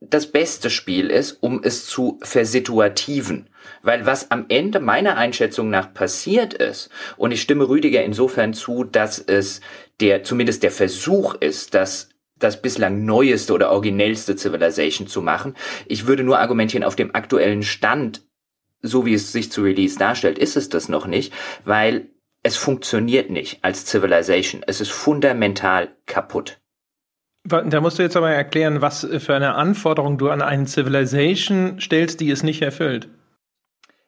[0.00, 3.48] das beste Spiel ist, um es zu versituativen.
[3.82, 8.84] Weil was am Ende meiner Einschätzung nach passiert ist, und ich stimme Rüdiger insofern zu,
[8.84, 9.60] dass es
[10.00, 12.08] der, zumindest der Versuch ist, das
[12.40, 15.54] das bislang neueste oder originellste Civilization zu machen.
[15.86, 18.22] Ich würde nur argumentieren, auf dem aktuellen Stand,
[18.82, 21.32] so wie es sich zu Release darstellt, ist es das noch nicht,
[21.64, 22.08] weil
[22.42, 24.62] es funktioniert nicht als Civilization.
[24.66, 26.60] Es ist fundamental kaputt.
[27.44, 32.20] Da musst du jetzt aber erklären, was für eine Anforderung du an eine Civilization stellst,
[32.20, 33.08] die es nicht erfüllt.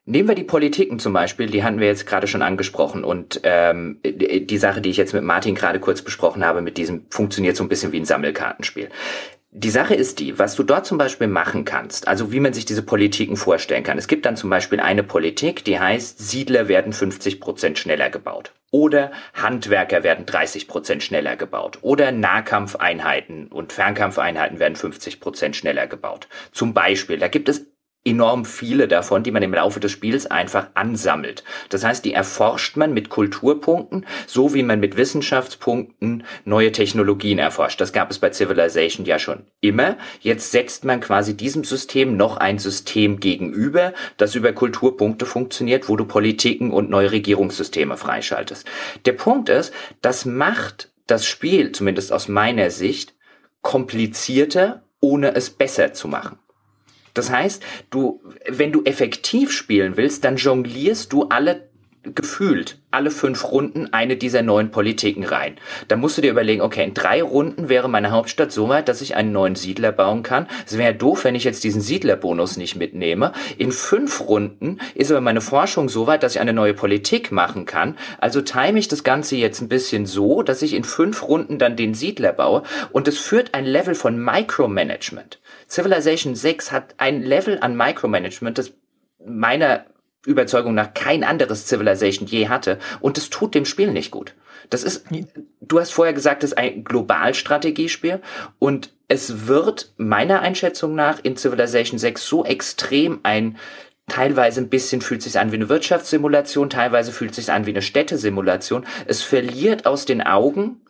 [0.05, 4.01] Nehmen wir die Politiken zum Beispiel, die hatten wir jetzt gerade schon angesprochen und ähm,
[4.05, 7.63] die Sache, die ich jetzt mit Martin gerade kurz besprochen habe, mit diesem funktioniert so
[7.63, 8.89] ein bisschen wie ein Sammelkartenspiel.
[9.55, 12.65] Die Sache ist die, was du dort zum Beispiel machen kannst, also wie man sich
[12.65, 13.99] diese Politiken vorstellen kann.
[13.99, 18.55] Es gibt dann zum Beispiel eine Politik, die heißt, Siedler werden 50 Prozent schneller gebaut.
[18.71, 21.79] Oder Handwerker werden 30 Prozent schneller gebaut.
[21.83, 26.29] Oder Nahkampfeinheiten und Fernkampfeinheiten werden 50 Prozent schneller gebaut.
[26.53, 27.67] Zum Beispiel, da gibt es
[28.05, 31.45] enorm viele davon, die man im Laufe des Spiels einfach ansammelt.
[31.69, 37.81] Das heißt, die erforscht man mit Kulturpunkten, so wie man mit Wissenschaftspunkten neue Technologien erforscht.
[37.81, 39.97] Das gab es bei Civilization ja schon immer.
[40.21, 45.97] Jetzt setzt man quasi diesem System noch ein System gegenüber, das über Kulturpunkte funktioniert, wo
[45.97, 48.67] du Politiken und neue Regierungssysteme freischaltest.
[49.07, 53.15] Der Punkt ist, das macht das Spiel, zumindest aus meiner Sicht,
[53.61, 56.39] komplizierter, ohne es besser zu machen.
[57.15, 61.69] Das heißt, du, wenn du effektiv spielen willst, dann jonglierst du alle
[62.03, 65.57] gefühlt alle fünf Runden eine dieser neuen Politiken rein.
[65.89, 69.01] Da musst du dir überlegen, okay, in drei Runden wäre meine Hauptstadt so weit, dass
[69.01, 70.47] ich einen neuen Siedler bauen kann.
[70.67, 73.33] Es wäre doof, wenn ich jetzt diesen Siedlerbonus nicht mitnehme.
[73.57, 77.65] In fünf Runden ist aber meine Forschung so weit, dass ich eine neue Politik machen
[77.65, 77.97] kann.
[78.19, 81.77] Also time ich das Ganze jetzt ein bisschen so, dass ich in fünf Runden dann
[81.77, 85.39] den Siedler baue und es führt ein Level von Micromanagement.
[85.73, 88.75] Civilization 6 hat ein Level an Micromanagement, das
[89.25, 89.87] meiner
[90.27, 92.79] Überzeugung nach kein anderes Civilization je hatte.
[93.01, 94.35] Und es tut dem Spiel nicht gut.
[94.69, 95.07] Das ist,
[95.63, 98.21] du hast vorher gesagt, es ist ein Globalstrategiespiel
[98.59, 103.57] und es wird meiner Einschätzung nach in Civilization 6 so extrem ein
[104.09, 107.83] Teilweise ein bisschen fühlt sich an wie eine Wirtschaftssimulation, teilweise fühlt sich an wie eine
[107.83, 108.85] Städtesimulation.
[109.07, 110.83] Es verliert aus den Augen,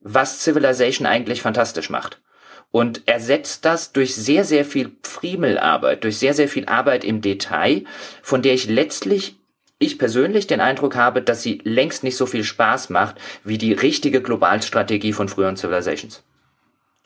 [0.00, 2.22] was Civilization eigentlich fantastisch macht
[2.70, 7.84] und ersetzt das durch sehr, sehr viel Friemelarbeit, durch sehr, sehr viel Arbeit im Detail,
[8.22, 9.36] von der ich letztlich
[9.82, 13.72] ich persönlich den Eindruck habe, dass sie längst nicht so viel Spaß macht wie die
[13.72, 16.22] richtige Globalstrategie von früheren Civilizations.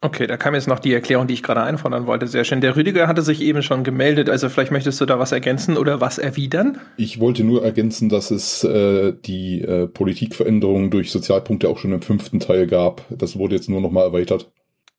[0.01, 2.27] Okay, da kam jetzt noch die Erklärung, die ich gerade einfordern wollte.
[2.27, 2.61] Sehr schön.
[2.61, 6.03] Der Rüdiger hatte sich eben schon gemeldet, also vielleicht möchtest du da was ergänzen oder
[6.03, 6.79] was erwidern?
[6.99, 12.03] Ich wollte nur ergänzen, dass es äh, die äh, Politikveränderungen durch Sozialpunkte auch schon im
[12.03, 13.07] fünften Teil gab.
[13.09, 14.51] Das wurde jetzt nur noch mal erweitert.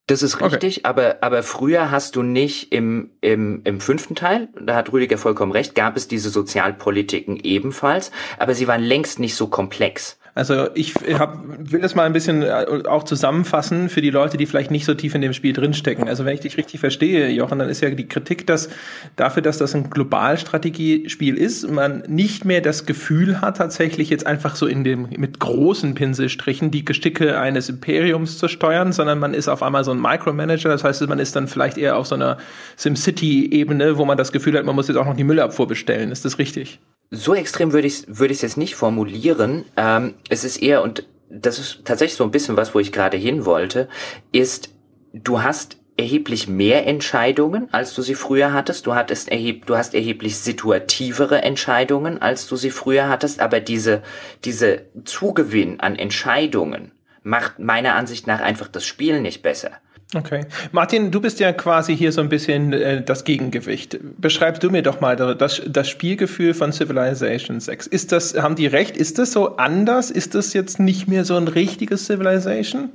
[0.07, 0.85] Das ist richtig, okay.
[0.85, 5.51] aber, aber früher hast du nicht im, im, im fünften Teil, da hat Rüdiger vollkommen
[5.51, 10.19] recht, gab es diese Sozialpolitiken ebenfalls, aber sie waren längst nicht so komplex.
[10.35, 14.45] Also ich hab, will das mal ein bisschen äh, auch zusammenfassen für die Leute, die
[14.45, 16.09] vielleicht nicht so tief in dem Spiel drinstecken.
[16.09, 18.67] Also wenn ich dich richtig verstehe, Jochen, dann ist ja die Kritik, dass
[19.15, 24.57] dafür, dass das ein Globalstrategiespiel ist, man nicht mehr das Gefühl hat, tatsächlich jetzt einfach
[24.57, 29.47] so in dem mit großen Pinselstrichen die Gesticke eines Imperiums zu steuern, sondern man ist
[29.47, 30.67] auf einmal so ein Micromanager.
[30.67, 32.39] Das heißt, man ist dann vielleicht eher auf so einer
[32.75, 36.11] SimCity-Ebene, wo man das Gefühl hat, man muss jetzt auch noch die Müllabfuhr bestellen.
[36.11, 36.81] Ist das richtig?
[37.11, 39.65] So extrem würde ich würde ich es jetzt nicht formulieren.
[39.77, 43.17] Ähm, es ist eher und das ist tatsächlich so ein bisschen was, wo ich gerade
[43.17, 43.89] hin wollte,
[44.31, 44.69] ist
[45.13, 48.85] du hast erheblich mehr Entscheidungen, als du sie früher hattest.
[48.85, 53.39] Du hattest erheb du hast erheblich situativere Entscheidungen, als du sie früher hattest.
[53.39, 54.03] Aber diese
[54.43, 56.91] diese Zugewinn an Entscheidungen
[57.23, 59.71] macht meiner Ansicht nach einfach das Spiel nicht besser.
[60.15, 60.45] Okay.
[60.71, 63.97] Martin, du bist ja quasi hier so ein bisschen äh, das Gegengewicht.
[64.17, 67.87] Beschreibst du mir doch mal das, das Spielgefühl von Civilization 6.
[67.87, 68.95] Ist das, haben die recht?
[68.95, 70.11] Ist das so anders?
[70.11, 72.91] Ist das jetzt nicht mehr so ein richtiges Civilization?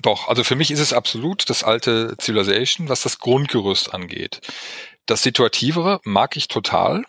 [0.00, 4.40] Doch, also für mich ist es absolut das alte Civilization, was das Grundgerüst angeht.
[5.06, 7.04] Das Situativere mag ich total.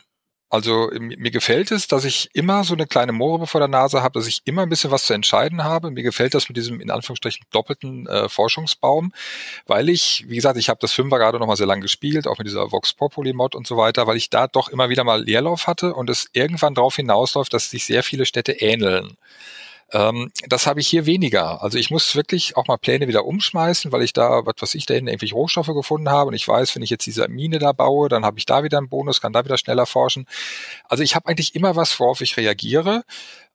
[0.54, 4.20] Also mir gefällt es, dass ich immer so eine kleine Moore vor der Nase habe,
[4.20, 5.90] dass ich immer ein bisschen was zu entscheiden habe.
[5.90, 9.14] Mir gefällt das mit diesem in Anführungsstrichen doppelten äh, Forschungsbaum,
[9.66, 12.38] weil ich, wie gesagt, ich habe das Fünfer gerade noch mal sehr lang gespielt, auch
[12.38, 15.24] mit dieser Vox Populi Mod und so weiter, weil ich da doch immer wieder mal
[15.24, 19.18] Leerlauf hatte und es irgendwann darauf hinausläuft, dass sich sehr viele Städte ähneln.
[19.94, 21.62] Ähm, das habe ich hier weniger.
[21.62, 24.86] Also ich muss wirklich auch mal Pläne wieder umschmeißen, weil ich da, was weiß ich,
[24.86, 27.72] da hinten irgendwelche Rohstoffe gefunden habe und ich weiß, wenn ich jetzt diese Mine da
[27.72, 30.26] baue, dann habe ich da wieder einen Bonus, kann da wieder schneller forschen.
[30.90, 33.04] Also ich habe eigentlich immer was, worauf ich reagiere.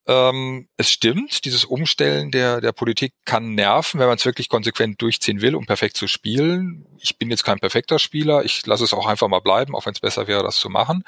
[0.08, 5.02] Ähm, es stimmt, dieses Umstellen der, der Politik kann nerven, wenn man es wirklich konsequent
[5.02, 6.86] durchziehen will, um perfekt zu spielen.
[6.98, 9.92] Ich bin jetzt kein perfekter Spieler, ich lasse es auch einfach mal bleiben, auch wenn
[9.92, 11.04] es besser wäre, das zu machen.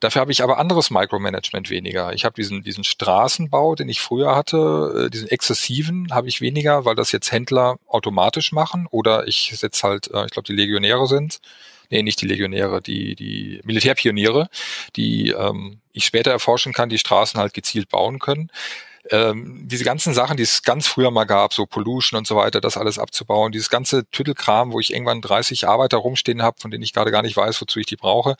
[0.00, 2.12] Dafür habe ich aber anderes Micromanagement weniger.
[2.12, 6.84] Ich habe diesen, diesen Straßenbau, den ich früher hatte, äh, diesen exzessiven habe ich weniger,
[6.84, 11.06] weil das jetzt Händler automatisch machen oder ich setze halt, äh, ich glaube, die Legionäre
[11.06, 11.40] sind
[11.92, 14.48] nee, nicht die Legionäre, die, die Militärpioniere,
[14.96, 18.50] die ähm, ich später erforschen kann, die Straßen halt gezielt bauen können.
[19.10, 22.60] Ähm, diese ganzen Sachen, die es ganz früher mal gab, so Pollution und so weiter,
[22.60, 26.84] das alles abzubauen, dieses ganze Tüttelkram, wo ich irgendwann 30 Arbeiter rumstehen habe, von denen
[26.84, 28.36] ich gerade gar nicht weiß, wozu ich die brauche,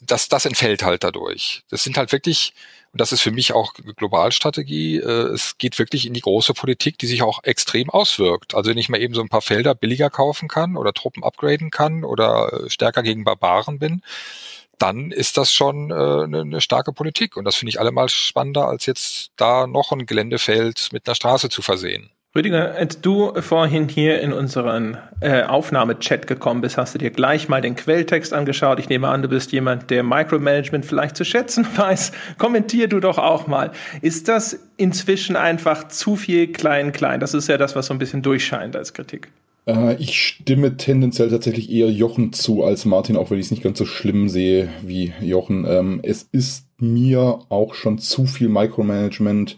[0.00, 1.62] das, das entfällt halt dadurch.
[1.68, 2.54] Das sind halt wirklich,
[2.92, 6.98] und das ist für mich auch Globalstrategie, äh, es geht wirklich in die große Politik,
[6.98, 8.54] die sich auch extrem auswirkt.
[8.54, 11.70] Also wenn ich mal eben so ein paar Felder billiger kaufen kann oder Truppen upgraden
[11.70, 14.02] kann oder äh, stärker gegen Barbaren bin,
[14.82, 17.36] dann ist das schon äh, eine, eine starke Politik.
[17.36, 21.48] Und das finde ich allemal spannender, als jetzt da noch ein Geländefeld mit einer Straße
[21.48, 22.10] zu versehen.
[22.34, 27.48] Rüdiger, als du vorhin hier in unseren äh, Aufnahmechat gekommen bist, hast du dir gleich
[27.48, 28.80] mal den Quelltext angeschaut.
[28.80, 32.12] Ich nehme an, du bist jemand, der Micromanagement vielleicht zu schätzen weiß.
[32.38, 33.70] Kommentier du doch auch mal.
[34.00, 37.20] Ist das inzwischen einfach zu viel klein-klein?
[37.20, 39.30] Das ist ja das, was so ein bisschen durchscheint als Kritik.
[39.66, 43.62] Äh, ich stimme tendenziell tatsächlich eher Jochen zu als Martin, auch wenn ich es nicht
[43.62, 45.64] ganz so schlimm sehe wie Jochen.
[45.68, 49.56] Ähm, es ist mir auch schon zu viel Micromanagement.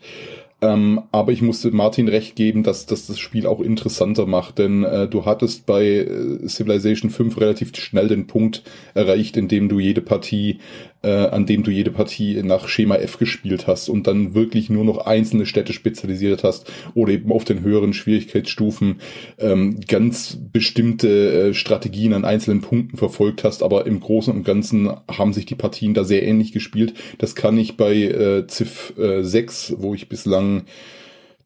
[0.61, 4.83] Ähm, aber ich musste Martin recht geben, dass, dass das Spiel auch interessanter macht, denn
[4.83, 8.63] äh, du hattest bei äh, Civilization 5 relativ schnell den Punkt
[8.95, 10.61] erreicht, in dem du jede Partie
[11.05, 14.85] äh, an dem du jede Partie nach Schema F gespielt hast und dann wirklich nur
[14.85, 19.01] noch einzelne Städte spezialisiert hast oder eben auf den höheren Schwierigkeitsstufen
[19.39, 24.91] ähm, ganz bestimmte äh, Strategien an einzelnen Punkten verfolgt hast, aber im Großen und Ganzen
[25.09, 26.95] haben sich die Partien da sehr ähnlich gespielt.
[27.19, 30.65] Das kann ich bei äh, Civ äh, 6, wo ich bislang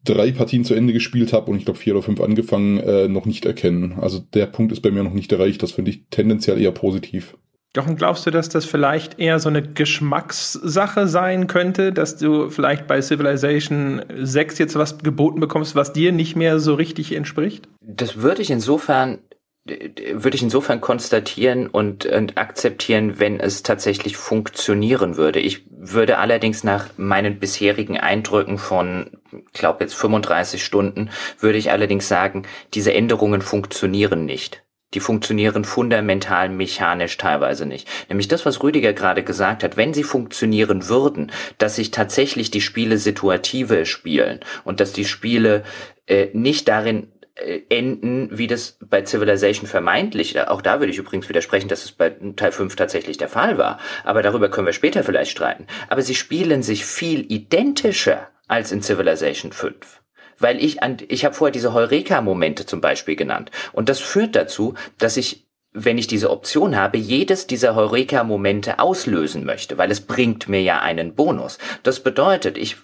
[0.03, 3.25] drei Partien zu Ende gespielt habe und ich glaube vier oder fünf angefangen, äh, noch
[3.25, 3.95] nicht erkennen.
[3.99, 5.61] Also der Punkt ist bei mir noch nicht erreicht.
[5.61, 7.35] Das finde ich tendenziell eher positiv.
[7.75, 12.87] Jochen, glaubst du, dass das vielleicht eher so eine Geschmackssache sein könnte, dass du vielleicht
[12.87, 17.67] bei Civilization 6 jetzt was geboten bekommst, was dir nicht mehr so richtig entspricht?
[17.81, 19.19] Das würde ich insofern
[19.65, 25.39] würde ich insofern konstatieren und, und akzeptieren, wenn es tatsächlich funktionieren würde.
[25.39, 29.11] Ich würde allerdings nach meinen bisherigen Eindrücken von,
[29.53, 34.63] glaube jetzt 35 Stunden, würde ich allerdings sagen, diese Änderungen funktionieren nicht.
[34.93, 37.87] Die funktionieren fundamental mechanisch teilweise nicht.
[38.09, 42.61] Nämlich das, was Rüdiger gerade gesagt hat, wenn sie funktionieren würden, dass sich tatsächlich die
[42.61, 45.63] Spiele situative spielen und dass die Spiele
[46.07, 51.29] äh, nicht darin äh, enden, wie das bei Civilization vermeintlich, auch da würde ich übrigens
[51.29, 55.03] widersprechen, dass es bei Teil 5 tatsächlich der Fall war, aber darüber können wir später
[55.03, 55.67] vielleicht streiten.
[55.87, 60.01] Aber sie spielen sich viel identischer als in Civilization 5
[60.39, 63.51] weil ich an, ich habe vorher diese Heureka-Momente zum Beispiel genannt.
[63.73, 69.45] Und das führt dazu, dass ich wenn ich diese Option habe, jedes dieser Heureka-Momente auslösen
[69.45, 71.59] möchte, weil es bringt mir ja einen Bonus.
[71.83, 72.77] Das bedeutet, ich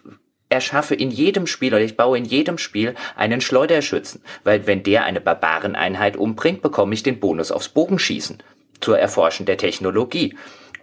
[0.50, 5.04] erschaffe in jedem Spiel oder ich baue in jedem Spiel einen Schleuderschützen, weil wenn der
[5.04, 8.44] eine Barbareneinheit umbringt, bekomme ich den Bonus aufs Bogenschießen
[8.82, 10.36] zur Erforschen der Technologie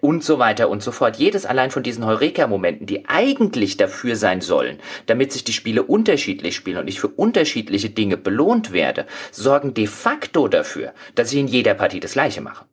[0.02, 1.16] und so weiter und so fort.
[1.16, 6.56] Jedes allein von diesen Heureka-Momenten, die eigentlich dafür sein sollen, damit sich die Spiele unterschiedlich
[6.56, 11.46] spielen und ich für unterschiedliche Dinge belohnt werde, sorgen de facto dafür, dass ich in
[11.46, 12.64] jeder Partie das Gleiche mache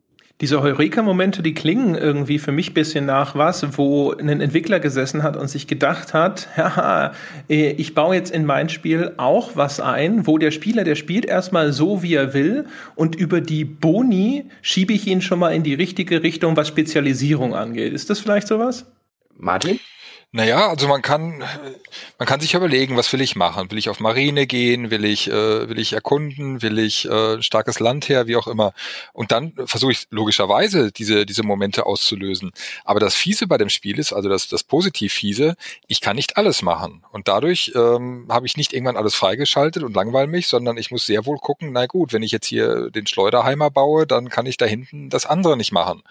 [0.42, 5.36] diese Heureka-Momente, die klingen irgendwie für mich bisschen nach was, wo ein Entwickler gesessen hat
[5.36, 7.14] und sich gedacht hat, haha,
[7.50, 11.26] äh, ich baue jetzt in mein Spiel auch was ein, wo der Spieler, der spielt
[11.26, 15.64] erstmal so, wie er will und über die Boni schiebe ich ihn schon mal in
[15.64, 17.92] die richtige Richtung, was Spezialisierung angeht.
[17.92, 18.86] Ist das vielleicht sowas?
[19.38, 19.80] Martin?
[20.32, 21.44] Naja, also man kann,
[22.20, 23.72] man kann sich überlegen, was will ich machen?
[23.72, 24.92] Will ich auf Marine gehen?
[24.92, 26.62] Will ich, äh, will ich erkunden?
[26.62, 28.28] Will ich äh, ein starkes Land her?
[28.28, 28.74] Wie auch immer.
[29.12, 32.52] Und dann versuche ich logischerweise diese, diese Momente auszulösen.
[32.86, 35.56] Aber das Fiese bei dem Spiel ist, also das, das positiv Fiese,
[35.88, 37.04] ich kann nicht alles machen.
[37.12, 41.08] Und dadurch ähm, habe ich nicht irgendwann alles freigeschaltet und langweile mich, sondern ich muss
[41.08, 44.58] sehr wohl gucken, na gut, wenn ich jetzt hier den Schleuderheimer baue, dann kann ich
[44.58, 46.04] da hinten das andere nicht machen.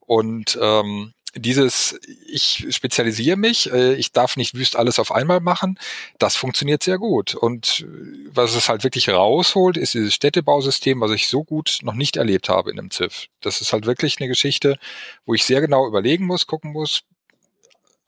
[0.00, 5.78] Und ähm, dieses, ich spezialisiere mich, äh, ich darf nicht wüst alles auf einmal machen,
[6.18, 7.34] das funktioniert sehr gut.
[7.34, 11.94] Und äh, was es halt wirklich rausholt, ist dieses Städtebausystem, was ich so gut noch
[11.94, 13.26] nicht erlebt habe in einem ZIF.
[13.40, 14.78] Das ist halt wirklich eine Geschichte,
[15.24, 17.02] wo ich sehr genau überlegen muss, gucken muss,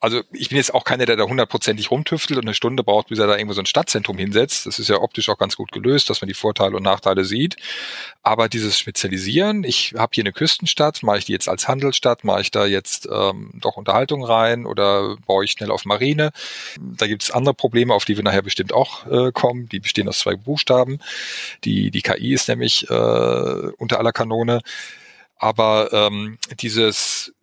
[0.01, 3.19] also ich bin jetzt auch keiner, der da hundertprozentig rumtüftelt und eine Stunde braucht, bis
[3.19, 4.65] er da irgendwo so ein Stadtzentrum hinsetzt.
[4.65, 7.57] Das ist ja optisch auch ganz gut gelöst, dass man die Vorteile und Nachteile sieht.
[8.23, 12.41] Aber dieses Spezialisieren, ich habe hier eine Küstenstadt, mache ich die jetzt als Handelsstadt, mache
[12.41, 16.31] ich da jetzt ähm, doch Unterhaltung rein oder baue ich schnell auf Marine.
[16.79, 19.67] Da gibt es andere Probleme, auf die wir nachher bestimmt auch äh, kommen.
[19.67, 20.99] Die bestehen aus zwei Buchstaben.
[21.65, 24.61] Die, die KI ist nämlich äh, unter aller Kanone.
[25.39, 27.33] Aber ähm, dieses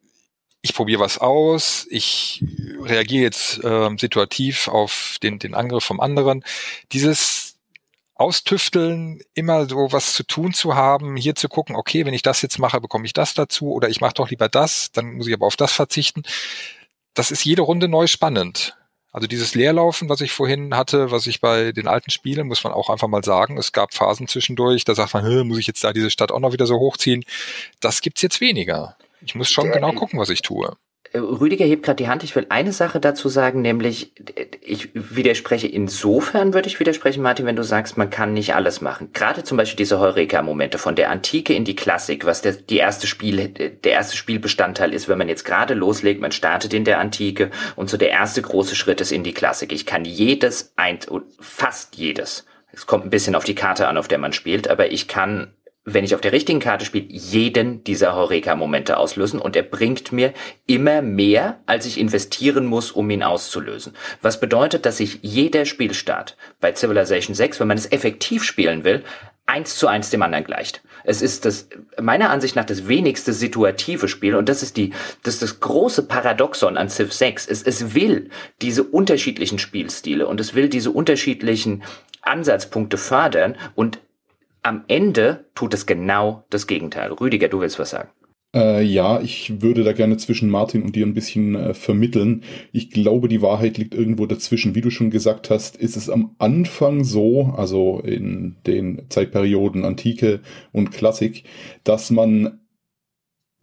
[0.67, 2.45] ich probiere was aus, ich
[2.81, 6.45] reagiere jetzt äh, situativ auf den, den Angriff vom anderen.
[6.91, 7.57] Dieses
[8.17, 12.43] Austüfteln, immer so was zu tun zu haben, hier zu gucken, okay, wenn ich das
[12.43, 15.35] jetzt mache, bekomme ich das dazu oder ich mache doch lieber das, dann muss ich
[15.35, 16.25] aber auf das verzichten.
[17.15, 18.77] Das ist jede Runde neu spannend.
[19.13, 22.73] Also dieses Leerlaufen, was ich vorhin hatte, was ich bei den alten Spielen, muss man
[22.73, 25.93] auch einfach mal sagen, es gab Phasen zwischendurch, da sagt man, muss ich jetzt da
[25.93, 27.25] diese Stadt auch noch wieder so hochziehen.
[27.81, 28.97] Das gibt's jetzt weniger.
[29.27, 30.77] Ich muss schon genau gucken, was ich tue.
[31.13, 32.23] Äh, Rüdiger hebt gerade die Hand.
[32.23, 34.13] Ich will eine Sache dazu sagen, nämlich
[34.61, 39.11] ich widerspreche insofern, würde ich widersprechen, Martin, wenn du sagst, man kann nicht alles machen.
[39.13, 43.07] Gerade zum Beispiel diese Heureka-Momente von der Antike in die Klassik, was der, die erste
[43.07, 47.51] Spiel, der erste Spielbestandteil ist, wenn man jetzt gerade loslegt, man startet in der Antike
[47.75, 49.73] und so der erste große Schritt ist in die Klassik.
[49.73, 50.99] Ich kann jedes, ein,
[51.41, 54.91] fast jedes, es kommt ein bisschen auf die Karte an, auf der man spielt, aber
[54.93, 55.53] ich kann
[55.89, 60.35] wenn ich auf der richtigen Karte spiele, jeden dieser Heureka-Momente auslösen und er bringt mir
[60.67, 63.95] immer mehr, als ich investieren muss, um ihn auszulösen.
[64.21, 69.05] Was bedeutet, dass sich jeder Spielstart bei Civilization 6, wenn man es effektiv spielen will,
[69.47, 70.83] eins zu eins dem anderen gleicht.
[71.05, 71.69] Es ist das,
[72.01, 76.03] meiner Ansicht nach, das wenigste situative Spiel und das ist die, das ist das große
[76.03, 77.47] Paradoxon an Civ 6.
[77.47, 81.85] Es, es will diese unterschiedlichen Spielstile und es will diese unterschiedlichen
[82.23, 84.01] Ansatzpunkte fördern und
[84.67, 87.13] am Ende tut es genau das Gegenteil.
[87.13, 88.11] Rüdiger, du willst was sagen.
[88.55, 92.43] Äh, ja, ich würde da gerne zwischen Martin und dir ein bisschen äh, vermitteln.
[92.73, 94.75] Ich glaube, die Wahrheit liegt irgendwo dazwischen.
[94.75, 100.41] Wie du schon gesagt hast, ist es am Anfang so, also in den Zeitperioden Antike
[100.73, 101.45] und Klassik,
[101.85, 102.61] dass man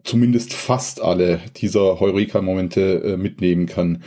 [0.04, 4.02] zumindest fast alle dieser Heureka-Momente äh, mitnehmen kann.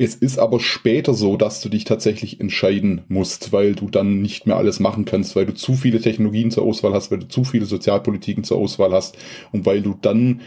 [0.00, 4.46] Es ist aber später so, dass du dich tatsächlich entscheiden musst, weil du dann nicht
[4.46, 7.42] mehr alles machen kannst, weil du zu viele Technologien zur Auswahl hast, weil du zu
[7.42, 9.18] viele Sozialpolitiken zur Auswahl hast
[9.50, 10.40] und weil du dann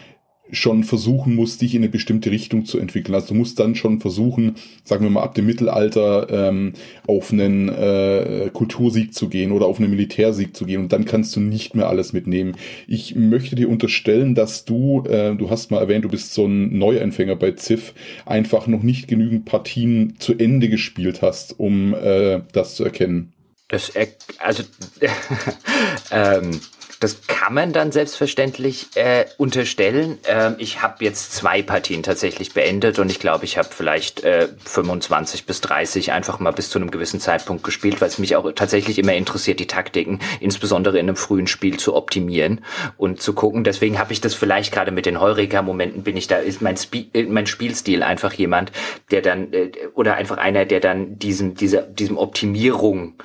[0.51, 3.15] schon versuchen musst, dich in eine bestimmte Richtung zu entwickeln.
[3.15, 6.73] Also du musst dann schon versuchen, sagen wir mal ab dem Mittelalter ähm,
[7.07, 11.35] auf einen äh, Kultursieg zu gehen oder auf einen Militärsieg zu gehen und dann kannst
[11.35, 12.55] du nicht mehr alles mitnehmen.
[12.87, 16.77] Ich möchte dir unterstellen, dass du, äh, du hast mal erwähnt, du bist so ein
[16.77, 17.93] Neuanfänger bei Ziff,
[18.25, 23.33] einfach noch nicht genügend Partien zu Ende gespielt hast, um äh, das zu erkennen.
[23.71, 23.93] Das,
[24.39, 24.63] also,
[26.11, 26.59] ähm,
[27.01, 30.19] das kann man dann selbstverständlich äh, unterstellen.
[30.25, 34.47] Ähm, ich habe jetzt zwei Partien tatsächlich beendet und ich glaube, ich habe vielleicht äh,
[34.65, 38.51] 25 bis 30 einfach mal bis zu einem gewissen Zeitpunkt gespielt, weil es mich auch
[38.51, 42.63] tatsächlich immer interessiert, die Taktiken, insbesondere in einem frühen Spiel zu optimieren
[42.97, 43.63] und zu gucken.
[43.63, 47.09] Deswegen habe ich das vielleicht gerade mit den Heureka-Momenten bin ich da, ist mein, Sp
[47.13, 48.71] äh, mein Spielstil einfach jemand,
[49.09, 53.15] der dann, äh, oder einfach einer, der dann diesem, dieser, diesem Optimierung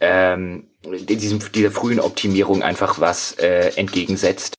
[0.00, 4.54] ähm, diesem, dieser frühen Optimierung einfach was äh, entgegensetzt.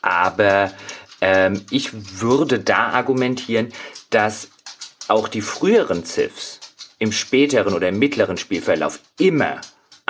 [0.00, 0.72] Aber
[1.20, 3.72] ähm, ich würde da argumentieren,
[4.10, 4.48] dass
[5.08, 6.60] auch die früheren Civs
[6.98, 9.60] im späteren oder im mittleren Spielverlauf immer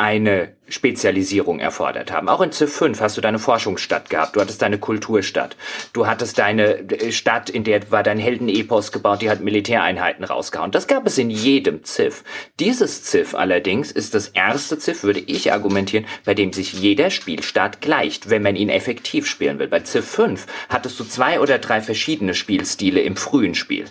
[0.03, 2.29] eine Spezialisierung erfordert haben.
[2.29, 5.57] Auch in Civ 5 hast du deine Forschungsstadt gehabt, du hattest deine Kulturstadt,
[5.93, 10.73] du hattest deine äh, Stadt, in der war dein Heldenepos gebaut, die hat Militäreinheiten rausgehauen.
[10.73, 12.25] Das gab es in jedem Civ.
[12.59, 17.81] Dieses Civ allerdings ist das erste Civ, würde ich argumentieren, bei dem sich jeder Spielstart
[17.81, 19.69] gleicht, wenn man ihn effektiv spielen will.
[19.69, 23.85] Bei Civ 5 hattest du zwei oder drei verschiedene Spielstile im frühen Spiel.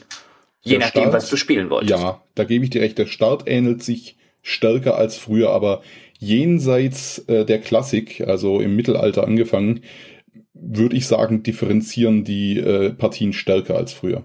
[0.61, 1.97] Je der nachdem, Start, was du spielen wolltest.
[1.97, 2.97] Ja, da gebe ich dir recht.
[2.97, 5.81] Der Start ähnelt sich stärker als früher, aber
[6.19, 9.81] jenseits äh, der Klassik, also im Mittelalter angefangen,
[10.53, 14.23] würde ich sagen, differenzieren die äh, Partien stärker als früher.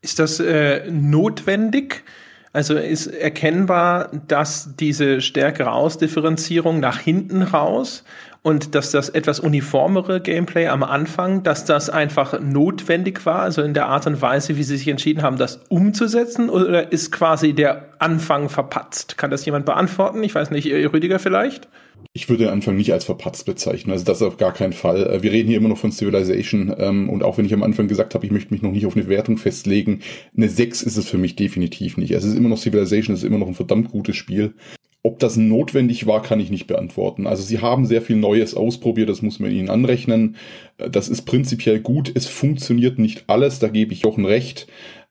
[0.00, 2.04] Ist das äh, notwendig?
[2.52, 8.04] Also ist erkennbar, dass diese stärkere Ausdifferenzierung nach hinten raus
[8.42, 13.74] und dass das etwas uniformere Gameplay am Anfang, dass das einfach notwendig war, also in
[13.74, 17.88] der Art und Weise, wie sie sich entschieden haben, das umzusetzen, oder ist quasi der
[17.98, 19.18] Anfang verpatzt?
[19.18, 20.22] Kann das jemand beantworten?
[20.22, 21.68] Ich weiß nicht, Rüdiger vielleicht?
[22.14, 25.06] Ich würde den Anfang nicht als verpatzt bezeichnen, also das auf gar keinen Fall.
[25.06, 27.88] Äh, wir reden hier immer noch von Civilization ähm, und auch wenn ich am Anfang
[27.88, 30.00] gesagt habe, ich möchte mich noch nicht auf eine Wertung festlegen,
[30.36, 32.12] eine 6 ist es für mich definitiv nicht.
[32.12, 34.54] Es ist immer noch Civilization, es ist immer noch ein verdammt gutes Spiel.
[35.02, 37.26] Ob das notwendig war, kann ich nicht beantworten.
[37.26, 40.36] Also sie haben sehr viel Neues ausprobiert, das muss man ihnen anrechnen.
[40.76, 42.10] Das ist prinzipiell gut.
[42.14, 44.66] Es funktioniert nicht alles, da gebe ich Jochen recht.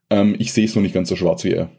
[0.09, 1.69] Ähm, ich sehe es noch nicht ganz so schwarz wie er.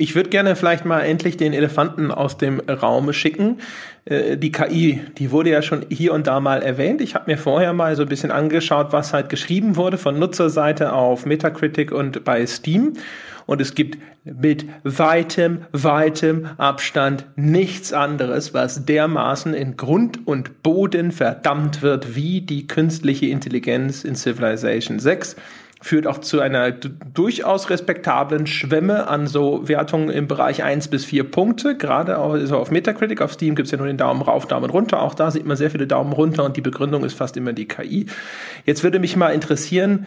[0.00, 3.58] Ich würde gerne vielleicht mal endlich den Elefanten aus dem Raum schicken.
[4.04, 7.00] Äh, die KI, die wurde ja schon hier und da mal erwähnt.
[7.00, 10.92] Ich habe mir vorher mal so ein bisschen angeschaut, was halt geschrieben wurde von Nutzerseite
[10.92, 12.92] auf Metacritic und bei Steam.
[13.48, 21.12] Und es gibt mit weitem, weitem Abstand nichts anderes, was dermaßen in Grund und Boden
[21.12, 25.36] verdammt wird wie die künstliche Intelligenz in Civilization 6
[25.80, 31.30] führt auch zu einer durchaus respektablen Schwemme an so Wertungen im Bereich 1 bis 4
[31.30, 31.76] Punkte.
[31.76, 34.68] Gerade auf, also auf Metacritic, auf Steam gibt es ja nur den Daumen rauf, Daumen
[34.68, 35.00] runter.
[35.00, 37.68] Auch da sieht man sehr viele Daumen runter und die Begründung ist fast immer die
[37.68, 38.06] KI.
[38.66, 40.06] Jetzt würde mich mal interessieren,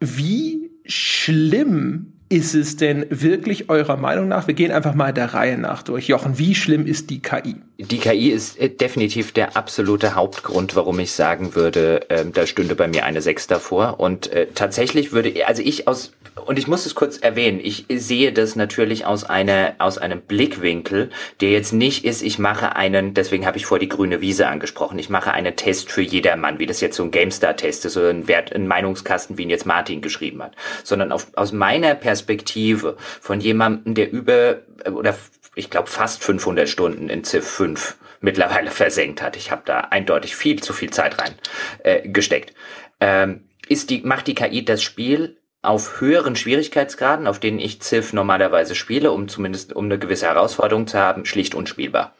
[0.00, 4.46] wie schlimm ist es denn wirklich eurer Meinung nach?
[4.46, 6.06] Wir gehen einfach mal der Reihe nach durch.
[6.06, 7.56] Jochen, wie schlimm ist die KI?
[7.76, 12.76] Die KI ist äh, definitiv der absolute Hauptgrund, warum ich sagen würde, äh, da stünde
[12.76, 13.98] bei mir eine Sechs davor.
[13.98, 16.12] Und äh, tatsächlich würde, also ich aus,
[16.46, 21.10] und ich muss es kurz erwähnen, ich sehe das natürlich aus einer, aus einem Blickwinkel,
[21.40, 24.98] der jetzt nicht ist, ich mache einen, deswegen habe ich vor die grüne Wiese angesprochen,
[25.00, 28.28] ich mache einen Test für jedermann, wie das jetzt so ein GameStar-Test ist oder ein
[28.28, 30.52] Wert, ein Meinungskasten, wie ihn jetzt Martin geschrieben hat,
[30.84, 35.16] sondern auf, aus meiner Perspektive Perspektive von jemandem, der über äh, oder
[35.54, 39.36] ich glaube fast 500 Stunden in Civ 5 mittlerweile versenkt hat.
[39.36, 41.34] Ich habe da eindeutig viel zu viel Zeit rein
[41.82, 42.54] äh, gesteckt.
[43.00, 48.12] Ähm, ist die macht die KI das Spiel auf höheren Schwierigkeitsgraden, auf denen ich Civ
[48.12, 52.14] normalerweise spiele, um zumindest um eine gewisse Herausforderung zu haben, schlicht unspielbar.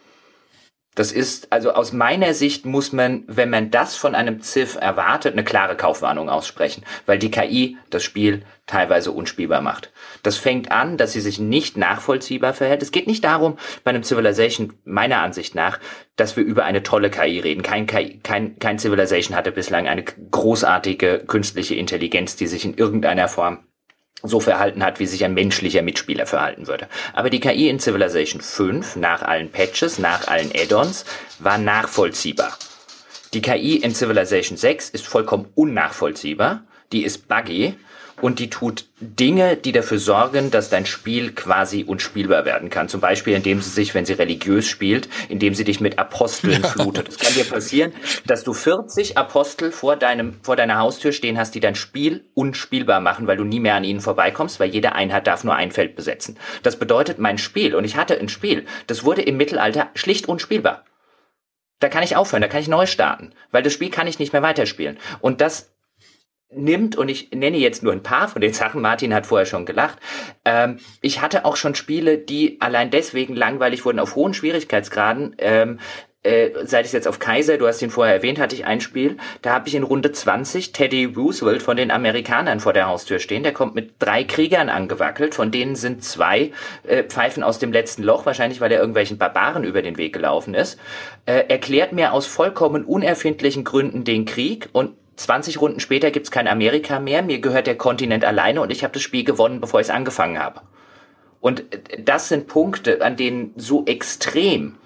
[0.96, 5.34] Das ist, also aus meiner Sicht muss man, wenn man das von einem Civ erwartet,
[5.34, 9.92] eine klare Kaufwarnung aussprechen, weil die KI das Spiel teilweise unspielbar macht.
[10.24, 12.82] Das fängt an, dass sie sich nicht nachvollziehbar verhält.
[12.82, 15.78] Es geht nicht darum, bei einem Civilization, meiner Ansicht nach,
[16.16, 17.62] dass wir über eine tolle KI reden.
[17.62, 23.28] Kein, KI, kein, kein Civilization hatte bislang eine großartige künstliche Intelligenz, die sich in irgendeiner
[23.28, 23.60] Form
[24.22, 26.88] so verhalten hat, wie sich ein menschlicher Mitspieler verhalten würde.
[27.12, 31.04] Aber die KI in Civilization 5, nach allen Patches, nach allen Add-ons,
[31.38, 32.58] war nachvollziehbar.
[33.32, 37.76] Die KI in Civilization 6 ist vollkommen unnachvollziehbar, die ist buggy
[38.20, 42.88] und die tut Dinge, die dafür sorgen, dass dein Spiel quasi unspielbar werden kann.
[42.88, 47.08] Zum Beispiel, indem sie sich, wenn sie religiös spielt, indem sie dich mit Aposteln flutet.
[47.08, 47.92] Es kann dir passieren,
[48.26, 53.00] dass du 40 Apostel vor deinem, vor deiner Haustür stehen hast, die dein Spiel unspielbar
[53.00, 55.96] machen, weil du nie mehr an ihnen vorbeikommst, weil jede Einheit darf nur ein Feld
[55.96, 56.36] besetzen.
[56.62, 60.84] Das bedeutet, mein Spiel, und ich hatte ein Spiel, das wurde im Mittelalter schlicht unspielbar.
[61.78, 64.34] Da kann ich aufhören, da kann ich neu starten, weil das Spiel kann ich nicht
[64.34, 64.98] mehr weiterspielen.
[65.20, 65.72] Und das
[66.52, 69.66] nimmt, und ich nenne jetzt nur ein paar von den Sachen, Martin hat vorher schon
[69.66, 69.98] gelacht,
[70.44, 75.78] ähm, ich hatte auch schon Spiele, die allein deswegen langweilig wurden auf hohen Schwierigkeitsgraden, ähm,
[76.22, 79.16] äh, seit ich jetzt auf Kaiser, du hast ihn vorher erwähnt, hatte ich ein Spiel,
[79.40, 83.42] da habe ich in Runde 20 Teddy Roosevelt von den Amerikanern vor der Haustür stehen.
[83.42, 86.52] Der kommt mit drei Kriegern angewackelt, von denen sind zwei
[86.86, 90.52] äh, Pfeifen aus dem letzten Loch, wahrscheinlich weil er irgendwelchen Barbaren über den Weg gelaufen
[90.52, 90.78] ist,
[91.24, 96.48] äh, erklärt mir aus vollkommen unerfindlichen Gründen den Krieg und 20 Runden später gibt's kein
[96.48, 99.86] Amerika mehr, mir gehört der Kontinent alleine und ich habe das Spiel gewonnen, bevor ich
[99.86, 100.62] es angefangen habe.
[101.40, 101.64] Und
[101.98, 104.76] das sind Punkte, an denen so extrem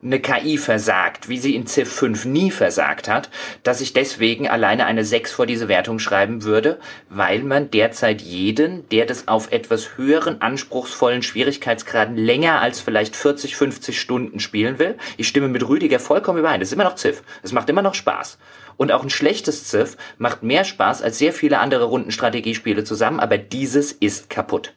[0.00, 3.30] eine KI versagt, wie sie in Civ 5 nie versagt hat,
[3.64, 6.78] dass ich deswegen alleine eine 6 vor diese Wertung schreiben würde,
[7.08, 13.56] weil man derzeit jeden, der das auf etwas höheren, anspruchsvollen Schwierigkeitsgraden länger als vielleicht 40,
[13.56, 14.96] 50 Stunden spielen will.
[15.16, 16.60] Ich stimme mit Rüdiger vollkommen überein.
[16.60, 17.22] Das ist immer noch Civ.
[17.42, 18.38] Es macht immer noch Spaß.
[18.78, 23.36] Und auch ein schlechtes Ziff macht mehr Spaß als sehr viele andere Rundenstrategiespiele zusammen, aber
[23.36, 24.72] dieses ist kaputt.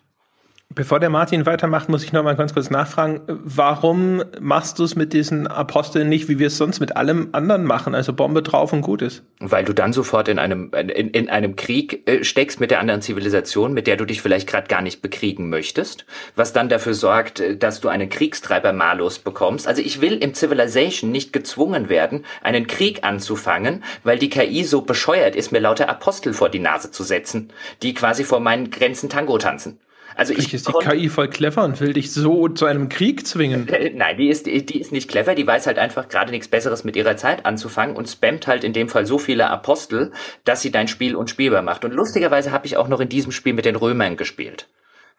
[0.73, 4.95] Bevor der Martin weitermacht, muss ich noch mal ganz kurz nachfragen, warum machst du es
[4.95, 8.71] mit diesen Aposteln nicht, wie wir es sonst mit allem anderen machen, also Bombe drauf
[8.71, 9.21] und gut ist?
[9.41, 13.01] Weil du dann sofort in einem, in, in einem Krieg äh, steckst mit der anderen
[13.01, 16.05] Zivilisation, mit der du dich vielleicht gerade gar nicht bekriegen möchtest,
[16.37, 19.67] was dann dafür sorgt, äh, dass du einen Kriegstreiber malus bekommst.
[19.67, 24.83] Also ich will im Civilization nicht gezwungen werden, einen Krieg anzufangen, weil die KI so
[24.83, 27.51] bescheuert ist, mir lauter Apostel vor die Nase zu setzen,
[27.83, 29.77] die quasi vor meinen Grenzen Tango tanzen.
[30.15, 33.67] Also ich ist die KI voll clever und will dich so zu einem Krieg zwingen.
[33.93, 36.95] Nein, die ist, die ist nicht clever, die weiß halt einfach gerade nichts Besseres mit
[36.95, 40.11] ihrer Zeit anzufangen und spammt halt in dem Fall so viele Apostel,
[40.43, 41.85] dass sie dein Spiel unspielbar macht.
[41.85, 44.67] Und lustigerweise habe ich auch noch in diesem Spiel mit den Römern gespielt.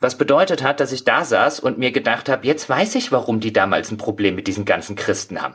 [0.00, 3.38] Was bedeutet hat, dass ich da saß und mir gedacht habe, jetzt weiß ich, warum
[3.38, 5.54] die damals ein Problem mit diesen ganzen Christen haben.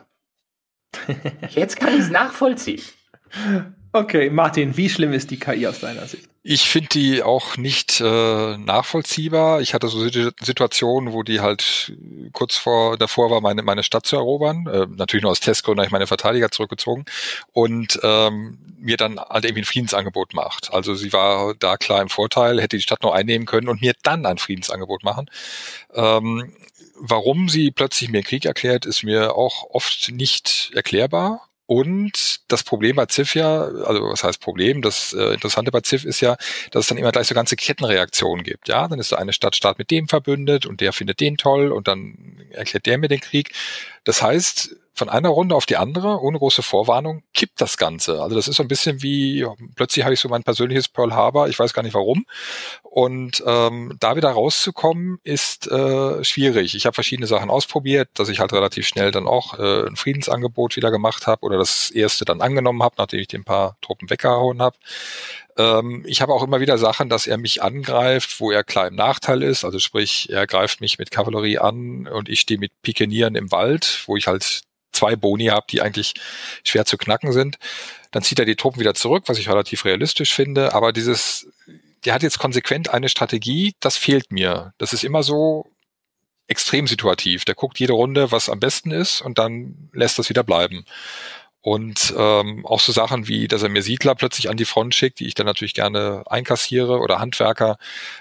[1.50, 2.80] Jetzt kann ich es nachvollziehen.
[3.92, 6.30] Okay, Martin, wie schlimm ist die KI aus deiner Sicht?
[6.50, 9.60] Ich finde die auch nicht äh, nachvollziehbar.
[9.60, 11.92] Ich hatte so Situationen, wo die halt
[12.32, 14.66] kurz vor davor war, meine, meine Stadt zu erobern.
[14.66, 17.04] Äh, natürlich nur aus Testgründen habe ich meine Verteidiger zurückgezogen
[17.52, 20.72] und ähm, mir dann halt irgendwie ein Friedensangebot macht.
[20.72, 23.92] Also sie war da klar im Vorteil, hätte die Stadt noch einnehmen können und mir
[24.02, 25.28] dann ein Friedensangebot machen.
[25.92, 26.56] Ähm,
[26.94, 31.47] warum sie plötzlich mir Krieg erklärt, ist mir auch oft nicht erklärbar.
[31.70, 34.80] Und das Problem bei Ziff ja, also was heißt Problem?
[34.80, 36.38] Das äh, Interessante bei Ziff ist ja,
[36.70, 38.68] dass es dann immer gleich so ganze Kettenreaktionen gibt.
[38.68, 41.86] Ja, dann ist so eine Stadtstaat mit dem verbündet und der findet den toll und
[41.86, 43.52] dann erklärt der mir den Krieg.
[44.04, 48.22] Das heißt, von einer Runde auf die andere, ohne große Vorwarnung, kippt das Ganze.
[48.22, 49.46] Also das ist so ein bisschen wie,
[49.76, 52.26] plötzlich habe ich so mein persönliches Pearl Harbor, ich weiß gar nicht warum.
[52.82, 56.74] Und ähm, da wieder rauszukommen, ist äh, schwierig.
[56.74, 60.76] Ich habe verschiedene Sachen ausprobiert, dass ich halt relativ schnell dann auch äh, ein Friedensangebot
[60.76, 64.60] wieder gemacht habe oder das erste dann angenommen habe, nachdem ich den paar Truppen weggehauen
[64.60, 64.76] habe.
[65.58, 68.94] Ähm, ich habe auch immer wieder Sachen, dass er mich angreift, wo er klar im
[68.94, 69.64] Nachteil ist.
[69.64, 74.04] Also sprich, er greift mich mit Kavallerie an und ich stehe mit Pikenieren im Wald,
[74.06, 74.62] wo ich halt
[74.92, 76.14] zwei Boni habe, die eigentlich
[76.64, 77.58] schwer zu knacken sind.
[78.10, 80.74] Dann zieht er die Truppen wieder zurück, was ich relativ realistisch finde.
[80.74, 81.48] Aber dieses,
[82.04, 84.72] der hat jetzt konsequent eine Strategie, das fehlt mir.
[84.78, 85.66] Das ist immer so
[86.46, 87.44] extrem situativ.
[87.44, 90.84] Der guckt jede Runde, was am besten ist und dann lässt das wieder bleiben.
[91.60, 95.20] Und ähm, auch so Sachen wie, dass er mir Siedler plötzlich an die Front schickt,
[95.20, 97.78] die ich dann natürlich gerne einkassiere oder Handwerker.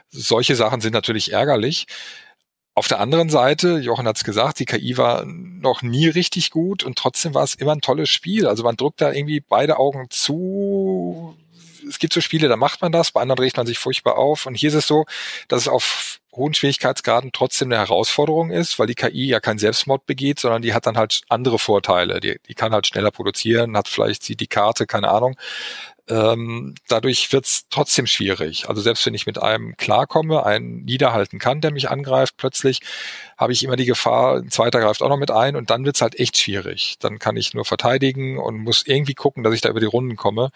[0.09, 1.86] Solche Sachen sind natürlich ärgerlich.
[2.78, 6.84] Auf der anderen Seite, Jochen hat es gesagt, die KI war noch nie richtig gut
[6.84, 8.45] und trotzdem war es immer ein tolles Spiel.
[8.45, 11.36] Also man drückt da irgendwie beide Augen zu.
[11.89, 14.45] Es gibt so Spiele, da macht man das, bei anderen regt man sich furchtbar auf.
[14.45, 15.05] Und hier ist es so,
[15.47, 20.05] dass es auf hohen Schwierigkeitsgraden trotzdem eine Herausforderung ist, weil die KI ja kein Selbstmord
[20.05, 22.19] begeht, sondern die hat dann halt andere Vorteile.
[22.19, 25.36] Die, die kann halt schneller produzieren, hat vielleicht sie die Karte, keine Ahnung.
[26.10, 28.70] Ähm, dadurch wird's trotzdem schwierig.
[28.70, 32.80] Also selbst wenn ich mit einem klarkomme, einen niederhalten kann, der mich angreift, plötzlich
[33.38, 36.01] habe ich immer die Gefahr, ein zweiter greift auch noch mit ein und dann wird's
[36.01, 36.95] halt echt schwierig.
[36.99, 40.16] Dann kann ich nur verteidigen und muss irgendwie gucken, dass ich da über die Runden
[40.16, 40.51] komme.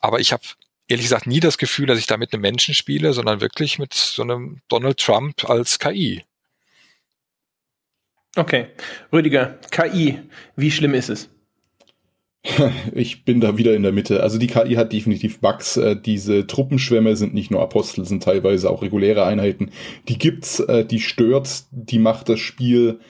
[0.00, 0.42] Aber ich habe
[0.88, 3.94] ehrlich gesagt nie das Gefühl, dass ich da mit einem Menschen spiele, sondern wirklich mit
[3.94, 6.24] so einem Donald Trump als KI.
[8.36, 8.68] Okay.
[9.12, 10.20] Rüdiger, KI,
[10.56, 11.28] wie schlimm ist es?
[12.94, 14.22] Ich bin da wieder in der Mitte.
[14.22, 15.76] Also die KI hat definitiv Bugs.
[15.76, 19.70] Äh, diese Truppenschwämme sind nicht nur Apostel, sind teilweise auch reguläre Einheiten.
[20.08, 23.00] Die gibt's, äh, die stört, die macht das Spiel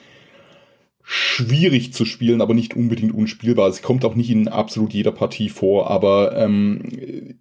[1.03, 3.67] schwierig zu spielen, aber nicht unbedingt unspielbar.
[3.67, 7.35] Es kommt auch nicht in absolut jeder Partie vor, aber ähm,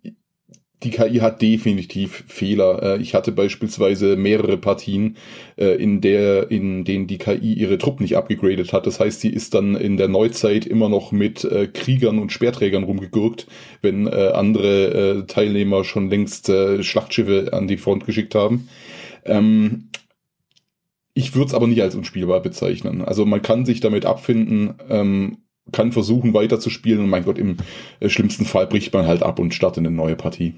[0.83, 2.83] die KI hat definitiv Fehler.
[2.83, 5.17] Äh, ich hatte beispielsweise mehrere Partien,
[5.57, 8.87] äh, in der, in denen die KI ihre Truppen nicht abgegradet hat.
[8.87, 12.85] Das heißt, sie ist dann in der Neuzeit immer noch mit äh, Kriegern und Speerträgern
[12.85, 13.47] rumgegurkt,
[13.83, 16.51] wenn andere Teilnehmer schon längst
[16.81, 18.69] Schlachtschiffe an die Front geschickt haben.
[19.25, 19.89] Ähm,
[21.15, 23.03] ich würde es aber nicht als unspielbar bezeichnen.
[23.03, 25.39] Also man kann sich damit abfinden, ähm,
[25.73, 27.59] kann versuchen weiterzuspielen und mein Gott, im
[28.07, 30.55] schlimmsten Fall bricht man halt ab und startet eine neue Partie.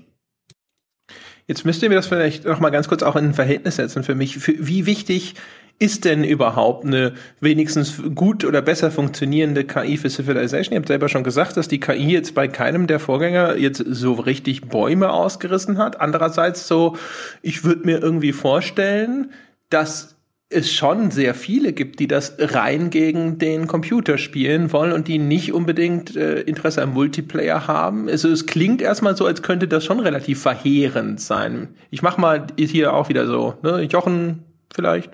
[1.47, 4.05] Jetzt müsst ihr mir das vielleicht noch mal ganz kurz auch in ein Verhältnis setzen
[4.05, 4.38] für mich.
[4.38, 5.34] Für, wie wichtig
[5.78, 10.74] ist denn überhaupt eine wenigstens gut oder besser funktionierende KI für Civilization?
[10.74, 14.12] Ihr habt selber schon gesagt, dass die KI jetzt bei keinem der Vorgänger jetzt so
[14.12, 16.01] richtig Bäume ausgerissen hat.
[16.01, 16.97] Andererseits so,
[17.43, 19.32] ich würde mir irgendwie vorstellen,
[19.70, 20.16] dass
[20.53, 25.18] es schon sehr viele gibt, die das rein gegen den Computer spielen wollen und die
[25.18, 28.09] nicht unbedingt äh, Interesse am Multiplayer haben.
[28.09, 31.76] Also es klingt erstmal so, als könnte das schon relativ verheerend sein.
[31.90, 33.82] Ich mach mal hier auch wieder so, ne?
[33.82, 35.11] Jochen vielleicht.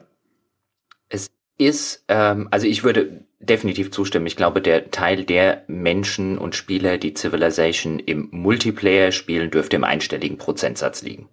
[1.09, 4.27] Es ist, ähm, also ich würde definitiv zustimmen.
[4.27, 9.85] Ich glaube, der Teil der Menschen und Spieler, die Civilization im Multiplayer spielen, dürfte im
[9.85, 11.29] einstelligen Prozentsatz liegen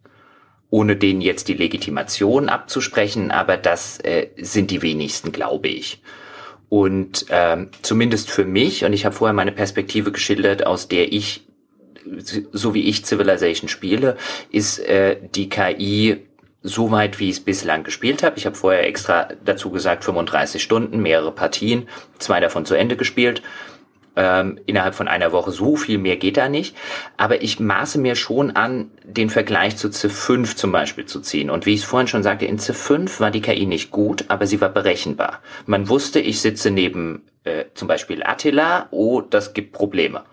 [0.70, 6.02] ohne denen jetzt die Legitimation abzusprechen, aber das äh, sind die wenigsten, glaube ich.
[6.70, 11.48] Und ähm, zumindest für mich, und ich habe vorher meine Perspektive geschildert, aus der ich,
[12.52, 14.18] so wie ich Civilization spiele,
[14.52, 16.26] ist äh, die KI
[16.62, 18.38] so weit, wie ich es bislang gespielt habe.
[18.38, 21.88] Ich habe vorher extra dazu gesagt, 35 Stunden, mehrere Partien,
[22.18, 23.44] zwei davon zu Ende gespielt
[24.16, 25.52] ähm, innerhalb von einer Woche.
[25.52, 26.76] So viel mehr geht da nicht.
[27.18, 31.50] Aber ich maße mir schon an, den Vergleich zu Civ 5 zum Beispiel zu ziehen.
[31.50, 34.26] Und wie ich es vorhin schon sagte, in Civ 5 war die KI nicht gut,
[34.28, 35.42] aber sie war berechenbar.
[35.66, 40.24] Man wusste, ich sitze neben äh, zum Beispiel Attila, oh, das gibt Probleme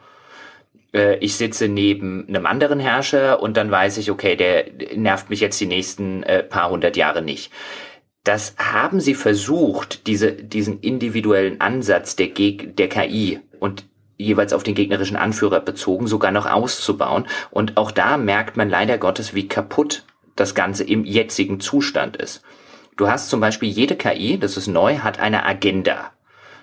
[0.93, 5.41] äh, ich sitze neben einem anderen Herrscher und dann weiß ich, okay, der nervt mich
[5.41, 7.51] jetzt die nächsten äh, paar hundert Jahre nicht.
[8.25, 13.85] Das haben sie versucht, diese, diesen individuellen Ansatz der, Geg der KI und
[14.19, 17.27] jeweils auf den gegnerischen Anführer bezogen, sogar noch auszubauen.
[17.51, 20.05] Und auch da merkt man leider Gottes, wie kaputt
[20.35, 22.43] das Ganze im jetzigen Zustand ist.
[22.97, 26.11] Du hast zum Beispiel jede KI, das ist neu, hat eine Agenda.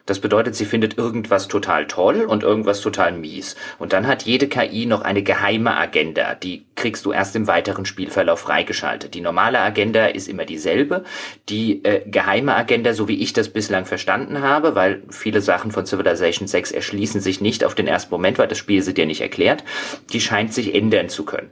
[0.10, 3.56] Das bedeutet, sie findet irgendwas total toll und irgendwas total mies.
[3.78, 6.34] Und dann hat jede KI noch eine geheime Agenda.
[6.34, 9.14] Die kriegst du erst im weiteren Spielverlauf freigeschaltet.
[9.14, 11.04] Die normale Agenda ist immer dieselbe.
[11.48, 15.86] Die äh, geheime Agenda, so wie ich das bislang verstanden habe, weil viele Sachen von
[15.86, 19.22] Civilization 6 erschließen sich nicht auf den ersten Moment, weil das Spiel sie dir nicht
[19.22, 19.64] erklärt,
[20.12, 21.52] die scheint sich ändern zu können.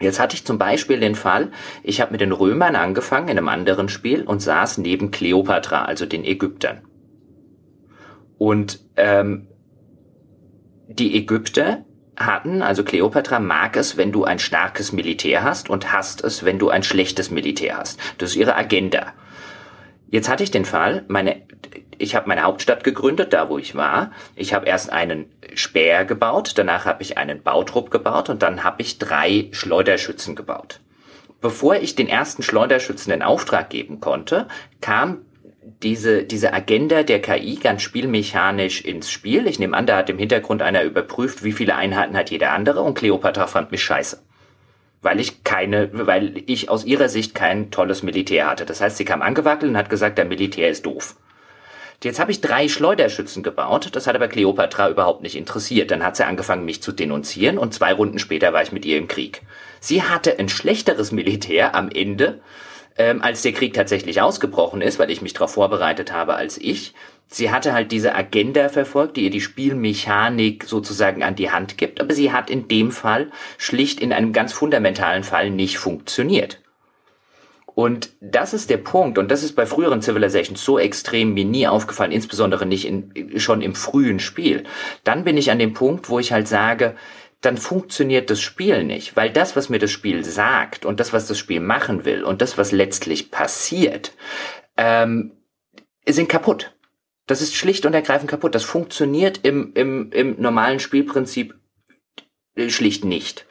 [0.00, 1.50] Jetzt hatte ich zum Beispiel den Fall,
[1.82, 6.04] ich habe mit den Römern angefangen in einem anderen Spiel und saß neben Kleopatra, also
[6.04, 6.82] den Ägyptern.
[8.40, 9.48] Und ähm,
[10.88, 11.84] die Ägypter
[12.16, 16.58] hatten, also Kleopatra mag es, wenn du ein starkes Militär hast und hasst es, wenn
[16.58, 18.00] du ein schlechtes Militär hast.
[18.16, 19.12] Das ist ihre Agenda.
[20.08, 21.42] Jetzt hatte ich den Fall, meine,
[21.98, 24.10] ich habe meine Hauptstadt gegründet, da wo ich war.
[24.36, 28.80] Ich habe erst einen Speer gebaut, danach habe ich einen Bautrupp gebaut und dann habe
[28.80, 30.80] ich drei Schleuderschützen gebaut.
[31.42, 34.48] Bevor ich den ersten Schleuderschützen in Auftrag geben konnte,
[34.80, 35.26] kam
[35.82, 39.46] diese, diese Agenda der KI ganz spielmechanisch ins Spiel.
[39.46, 42.82] Ich nehme an, da hat im Hintergrund einer überprüft, wie viele Einheiten hat jeder andere
[42.82, 44.20] und Cleopatra fand mich scheiße.
[45.02, 48.66] Weil ich keine, weil ich aus ihrer Sicht kein tolles Militär hatte.
[48.66, 51.16] Das heißt, sie kam angewackelt und hat gesagt, der Militär ist doof.
[52.02, 55.90] Jetzt habe ich drei Schleuderschützen gebaut, das hat aber Cleopatra überhaupt nicht interessiert.
[55.90, 58.96] Dann hat sie angefangen, mich zu denunzieren und zwei Runden später war ich mit ihr
[58.96, 59.42] im Krieg.
[59.80, 62.40] Sie hatte ein schlechteres Militär am Ende,
[63.00, 66.92] ähm, als der Krieg tatsächlich ausgebrochen ist, weil ich mich darauf vorbereitet habe als ich.
[67.28, 71.98] Sie hatte halt diese Agenda verfolgt, die ihr die Spielmechanik sozusagen an die Hand gibt,
[71.98, 76.60] aber sie hat in dem Fall schlicht in einem ganz fundamentalen Fall nicht funktioniert.
[77.74, 81.66] Und das ist der Punkt, und das ist bei früheren Civilizations so extrem mir nie
[81.66, 84.64] aufgefallen, insbesondere nicht in, schon im frühen Spiel.
[85.04, 86.96] Dann bin ich an dem Punkt, wo ich halt sage,
[87.40, 91.26] dann funktioniert das Spiel nicht, weil das, was mir das Spiel sagt und das, was
[91.26, 94.12] das Spiel machen will und das, was letztlich passiert,
[94.76, 95.32] ähm,
[96.06, 96.76] sind kaputt.
[97.26, 98.54] Das ist schlicht und ergreifend kaputt.
[98.54, 101.54] Das funktioniert im, im, im normalen Spielprinzip
[102.56, 103.46] äh, schlicht nicht.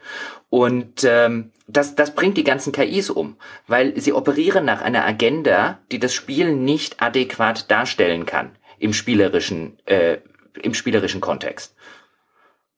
[0.50, 3.38] Und ähm, das, das bringt die ganzen KIs um,
[3.68, 9.78] weil sie operieren nach einer Agenda, die das Spiel nicht adäquat darstellen kann im spielerischen,
[9.86, 10.18] äh,
[10.62, 11.76] im spielerischen Kontext.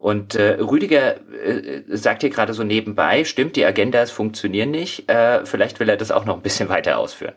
[0.01, 5.07] Und äh, Rüdiger äh, sagt hier gerade so nebenbei, stimmt, die Agendas funktionieren nicht.
[5.07, 7.35] Äh, vielleicht will er das auch noch ein bisschen weiter ausführen.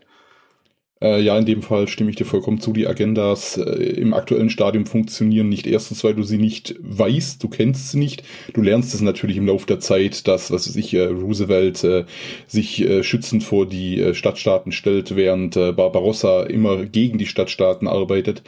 [1.02, 2.72] Äh, ja, in dem Fall stimme ich dir vollkommen zu.
[2.72, 5.66] Die Agendas äh, im aktuellen Stadium funktionieren nicht.
[5.66, 8.22] Erstens, weil du sie nicht weißt, du kennst sie nicht.
[8.54, 12.06] Du lernst es natürlich im Laufe der Zeit, dass, was weiß ich, äh, Roosevelt äh,
[12.46, 17.88] sich äh, schützend vor die äh, Stadtstaaten stellt, während äh, Barbarossa immer gegen die Stadtstaaten
[17.88, 18.42] arbeitet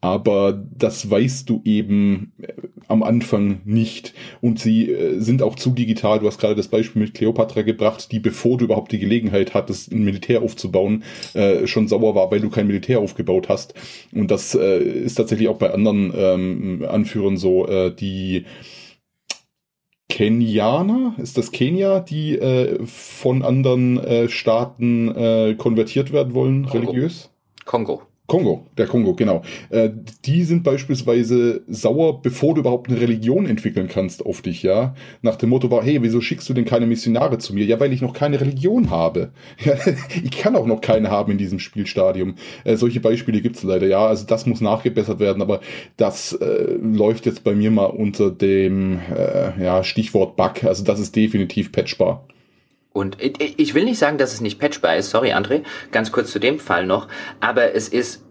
[0.00, 2.52] aber das weißt du eben äh,
[2.86, 4.14] am Anfang nicht.
[4.40, 6.20] Und sie äh, sind auch zu digital.
[6.20, 9.90] Du hast gerade das Beispiel mit Cleopatra gebracht, die bevor du überhaupt die Gelegenheit hattest,
[9.90, 11.02] ein Militär aufzubauen,
[11.34, 13.74] äh, schon sauer war, weil du kein Militär aufgebaut hast.
[14.12, 18.44] Und das äh, ist tatsächlich auch bei anderen ähm, Anführern so, äh, die
[20.08, 26.90] Kenianer, ist das Kenia, die äh, von anderen Staaten konvertiert werden wollen, Kongo.
[26.90, 27.30] religiös?
[27.66, 28.07] Kongo.
[28.28, 29.40] Kongo, der Kongo, genau.
[29.70, 29.88] Äh,
[30.26, 34.94] die sind beispielsweise sauer, bevor du überhaupt eine Religion entwickeln kannst auf dich, ja.
[35.22, 37.64] Nach dem Motto war, hey, wieso schickst du denn keine Missionare zu mir?
[37.64, 39.30] Ja, weil ich noch keine Religion habe.
[40.22, 42.34] ich kann auch noch keine haben in diesem Spielstadium.
[42.64, 44.06] Äh, solche Beispiele gibt's leider, ja.
[44.06, 45.60] Also das muss nachgebessert werden, aber
[45.96, 50.64] das äh, läuft jetzt bei mir mal unter dem äh, ja, Stichwort Bug.
[50.64, 52.26] Also das ist definitiv patchbar.
[52.98, 56.40] Und ich will nicht sagen, dass es nicht patchbar ist, sorry André, ganz kurz zu
[56.40, 57.06] dem Fall noch,
[57.38, 58.24] aber es ist,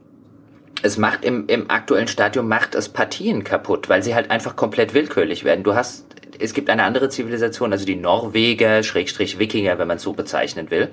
[0.84, 4.94] es macht im, im aktuellen Stadium macht es Partien kaputt, weil sie halt einfach komplett
[4.94, 5.64] willkürlich werden.
[5.64, 6.06] Du hast,
[6.38, 10.70] es gibt eine andere Zivilisation, also die Norweger, Schrägstrich Wikinger, wenn man es so bezeichnen
[10.70, 10.90] will.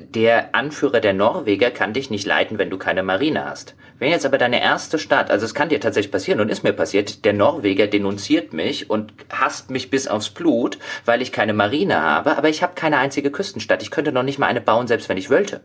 [0.00, 3.74] Der Anführer der Norweger kann dich nicht leiten, wenn du keine Marine hast.
[3.98, 6.72] Wenn jetzt aber deine erste Stadt, also es kann dir tatsächlich passieren und ist mir
[6.72, 12.00] passiert, der Norweger denunziert mich und hasst mich bis aufs Blut, weil ich keine Marine
[12.00, 13.82] habe, aber ich habe keine einzige Küstenstadt.
[13.82, 15.62] Ich könnte noch nicht mal eine bauen, selbst wenn ich wollte.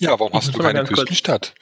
[0.00, 1.54] Ja, warum hast du keine Küstenstadt?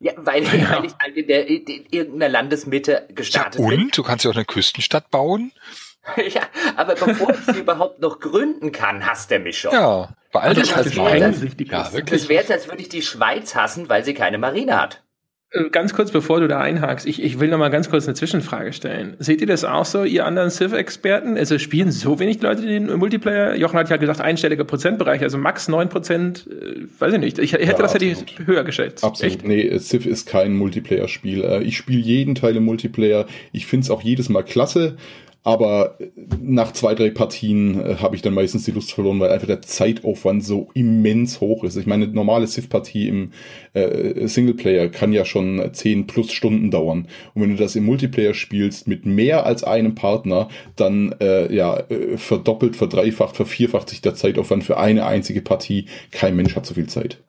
[0.00, 0.76] Ja, weil, ja.
[0.76, 3.70] weil ich halt in, der, in irgendeiner Landesmitte gestartet ja, und?
[3.70, 3.82] bin.
[3.82, 3.98] Und?
[3.98, 5.52] Du kannst ja auch eine Küstenstadt bauen?
[6.34, 6.42] ja,
[6.76, 9.72] aber bevor ich sie überhaupt noch gründen kann, hasst er mich schon.
[9.72, 11.70] Ja, bei all das heißt einsichtig.
[11.70, 12.22] Ja, wirklich.
[12.22, 15.02] Es wäre jetzt, als würde ich die Schweiz hassen, weil sie keine Marine hat.
[15.50, 18.14] Äh, ganz kurz, bevor du da einhakst, ich, ich will noch mal ganz kurz eine
[18.14, 19.16] Zwischenfrage stellen.
[19.18, 21.38] Seht ihr das auch so, ihr anderen Civ-Experten?
[21.38, 23.56] Also spielen so wenig Leute den Multiplayer?
[23.56, 27.38] Jochen hat ja gesagt, einstelliger Prozentbereich, also max 9 Prozent, äh, weiß ich nicht.
[27.38, 29.04] Ich, ich hätte ja, das hätte ich höher geschätzt.
[29.04, 29.36] Absolut.
[29.36, 29.46] Echt?
[29.46, 31.42] Nee, Civ ist kein Multiplayer-Spiel.
[31.42, 33.26] Äh, ich spiele jeden Teil im Multiplayer.
[33.52, 34.96] Ich finde es auch jedes Mal klasse.
[35.48, 35.96] Aber
[36.42, 39.62] nach zwei, drei Partien äh, habe ich dann meistens die Lust verloren, weil einfach der
[39.62, 41.76] Zeitaufwand so immens hoch ist.
[41.76, 43.30] Ich meine, eine normale Civ-Partie im
[43.72, 47.08] äh, Singleplayer kann ja schon zehn plus Stunden dauern.
[47.32, 51.78] Und wenn du das im Multiplayer spielst mit mehr als einem Partner, dann äh, ja
[51.88, 55.86] äh, verdoppelt, verdreifacht, vervierfacht sich der Zeitaufwand für eine einzige Partie.
[56.10, 57.22] Kein Mensch hat so viel Zeit.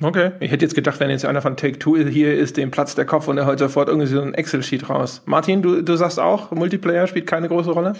[0.00, 2.94] Okay, ich hätte jetzt gedacht, wenn jetzt einer von Take Two hier ist, dem Platz
[2.94, 5.22] der Kopf und er holt sofort irgendwie so ein Excel-Sheet raus.
[5.26, 7.94] Martin, du, du sagst auch, Multiplayer spielt keine große Rolle?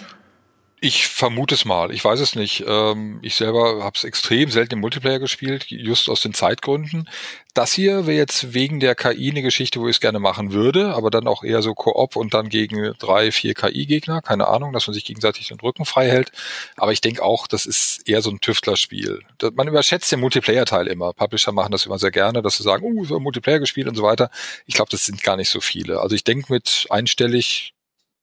[0.81, 1.91] Ich vermute es mal.
[1.91, 2.63] Ich weiß es nicht.
[2.65, 7.09] Ähm, ich selber habe es extrem selten im Multiplayer gespielt, just aus den Zeitgründen.
[7.53, 10.93] Das hier wäre jetzt wegen der KI eine Geschichte, wo ich es gerne machen würde,
[10.95, 14.21] aber dann auch eher so Koop und dann gegen drei, vier KI-Gegner.
[14.21, 16.31] Keine Ahnung, dass man sich gegenseitig den Rücken frei hält.
[16.77, 19.19] Aber ich denke auch, das ist eher so ein Tüftlerspiel.
[19.53, 21.11] Man überschätzt den Multiplayer-Teil immer.
[21.11, 24.03] Publisher machen das immer sehr gerne, dass sie sagen, uh, so Multiplayer gespielt und so
[24.03, 24.29] weiter.
[24.65, 25.99] Ich glaube, das sind gar nicht so viele.
[25.99, 27.73] Also ich denke mit einstellig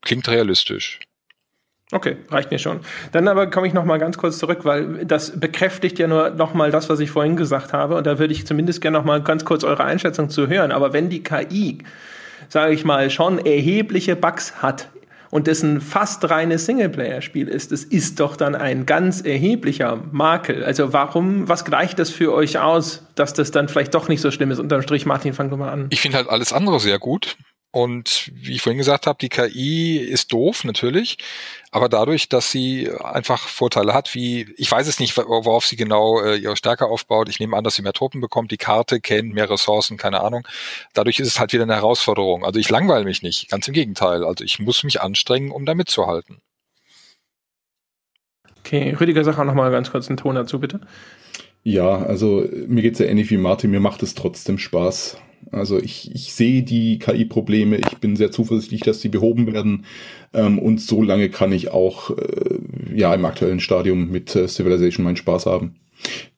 [0.01, 1.01] klingt realistisch.
[1.93, 2.81] Okay, reicht mir schon.
[3.13, 6.53] Dann aber komme ich noch mal ganz kurz zurück, weil das bekräftigt ja nur noch
[6.53, 7.95] mal das, was ich vorhin gesagt habe.
[7.97, 10.73] Und da würde ich zumindest gerne noch mal ganz kurz eure Einschätzung zu hören.
[10.73, 11.79] Aber wenn die KI,
[12.49, 14.89] sage ich mal, schon erhebliche Bugs hat
[15.31, 20.65] und es ein fast reines Singleplayer-Spiel ist, es ist doch dann ein ganz erheblicher Makel.
[20.65, 24.33] Also warum, was gleicht das für euch aus, dass das dann vielleicht doch nicht so
[24.33, 24.59] schlimm ist?
[24.59, 25.87] Unterm Strich, Martin, fang du mal an.
[25.91, 27.37] Ich finde halt alles andere sehr gut.
[27.77, 31.19] Und wie ich vorhin gesagt habe, die KI ist doof natürlich,
[31.71, 36.23] aber dadurch, dass sie einfach Vorteile hat, wie ich weiß es nicht, worauf sie genau
[36.23, 37.29] äh, ihre Stärke aufbaut.
[37.29, 40.49] Ich nehme an, dass sie mehr Truppen bekommt, die Karte kennt, mehr Ressourcen, keine Ahnung.
[40.95, 42.47] Dadurch ist es halt wieder eine Herausforderung.
[42.47, 44.25] Also ich langweile mich nicht, ganz im Gegenteil.
[44.25, 46.39] Also ich muss mich anstrengen, um da mitzuhalten.
[48.61, 50.81] Okay, Rüdiger, sag auch noch mal ganz kurz einen Ton dazu, bitte.
[51.63, 55.19] Ja, also mir geht's ja ähnlich wie Martin, mir macht es trotzdem Spaß.
[55.53, 59.85] Also ich, ich sehe die KI-Probleme, ich bin sehr zuversichtlich, dass sie behoben werden.
[60.35, 62.59] Ähm, und so lange kann ich auch äh,
[62.95, 65.77] ja im aktuellen Stadium mit äh, Civilization meinen Spaß haben.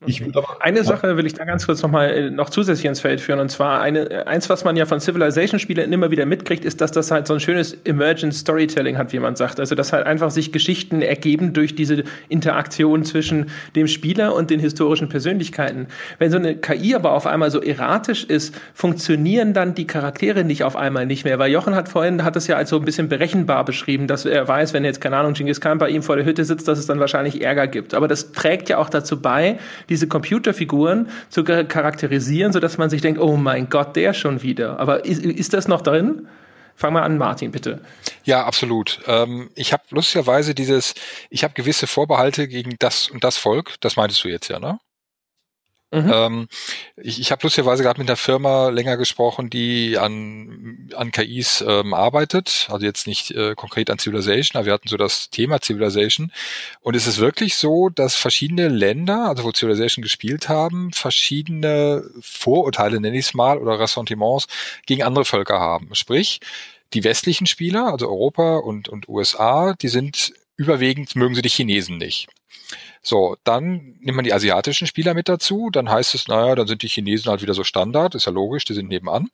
[0.00, 3.00] Würde aber, eine Sache will ich da ganz kurz noch mal äh, noch zusätzlich ins
[3.00, 6.24] Feld führen und zwar eine äh, eins was man ja von Civilization Spielen immer wieder
[6.24, 9.58] mitkriegt ist dass das halt so ein schönes emergent Storytelling hat wie man sagt.
[9.58, 14.60] Also dass halt einfach sich Geschichten ergeben durch diese Interaktion zwischen dem Spieler und den
[14.60, 15.88] historischen Persönlichkeiten.
[16.18, 20.62] Wenn so eine KI aber auf einmal so erratisch ist funktionieren dann die Charaktere nicht
[20.62, 21.40] auf einmal nicht mehr.
[21.40, 24.46] Weil Jochen hat vorhin hat es ja als so ein bisschen berechenbar beschrieben dass er
[24.46, 26.86] weiß wenn jetzt keine Ahnung Genghis Khan bei ihm vor der Hütte sitzt dass es
[26.86, 27.94] dann wahrscheinlich Ärger gibt.
[27.94, 29.47] Aber das trägt ja auch dazu bei
[29.88, 34.78] diese Computerfiguren zu charakterisieren, sodass man sich denkt, oh mein Gott, der schon wieder.
[34.78, 36.28] Aber ist, ist das noch drin?
[36.74, 37.80] Fang mal an, Martin, bitte.
[38.22, 39.00] Ja, absolut.
[39.06, 40.94] Ähm, ich habe lustigerweise dieses,
[41.28, 44.78] ich habe gewisse Vorbehalte gegen das und das Volk, das meintest du jetzt ja, ne?
[45.90, 46.10] Mhm.
[46.12, 46.48] Ähm,
[46.96, 51.94] ich ich habe lustigerweise gerade mit einer Firma länger gesprochen, die an, an KIs ähm,
[51.94, 56.30] arbeitet, also jetzt nicht äh, konkret an Civilization, aber wir hatten so das Thema Civilization.
[56.80, 63.00] Und es ist wirklich so, dass verschiedene Länder, also wo Civilization gespielt haben, verschiedene Vorurteile,
[63.00, 64.46] nenne ich es mal, oder Ressentiments
[64.84, 65.94] gegen andere Völker haben.
[65.94, 66.40] Sprich,
[66.92, 71.96] die westlichen Spieler, also Europa und, und USA, die sind überwiegend mögen sie die Chinesen
[71.96, 72.28] nicht.
[73.08, 76.82] So, dann nimmt man die asiatischen Spieler mit dazu, dann heißt es, naja, dann sind
[76.82, 79.30] die Chinesen halt wieder so Standard, ist ja logisch, die sind nebenan.